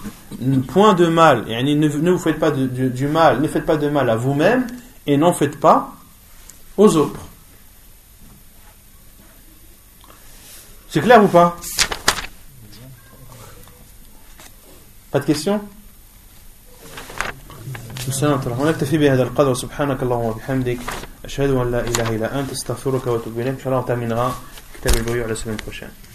Point 0.68 0.94
de 0.94 1.06
mal. 1.06 1.44
Yani, 1.48 1.74
ne, 1.76 1.88
ne 1.88 2.10
vous 2.10 2.18
faites 2.18 2.38
pas 2.38 2.50
de- 2.50 2.66
du, 2.66 2.90
du 2.90 3.06
mal, 3.08 3.40
ne 3.40 3.48
faites 3.48 3.66
pas 3.66 3.76
de 3.76 3.88
mal 3.88 4.08
à 4.10 4.16
vous-même 4.16 4.66
et 5.06 5.16
n'en 5.16 5.32
faites 5.32 5.58
pas 5.58 5.92
aux 6.76 6.96
autres. 6.96 7.20
C'est 10.88 11.00
clair 11.00 11.22
ou 11.22 11.28
pas 11.28 11.56
Pas 15.10 15.20
de 15.20 15.24
questions 15.26 15.60
السلام 18.08 18.38
عليكم 18.38 18.60
ونكتفي 18.60 18.98
بهذا 18.98 19.22
القدر 19.22 19.54
سبحانك 19.54 20.02
اللهم 20.02 20.24
وبحمدك 20.24 20.78
أشهد 21.24 21.50
أن 21.50 21.70
لا 21.70 21.80
إله 21.80 22.08
إلا 22.16 22.38
أنت 22.40 22.52
استغفرك 22.52 23.06
وأتوب 23.06 23.34
إليك 23.40 23.54
إن 23.54 23.58
شاء 23.58 23.68
الله 23.72 23.82
on 23.82 23.86
terminera 23.86 24.30
تحتمل 24.81 24.99
البيوع 24.99 25.25
على 25.25 25.35
7%. 25.35 26.10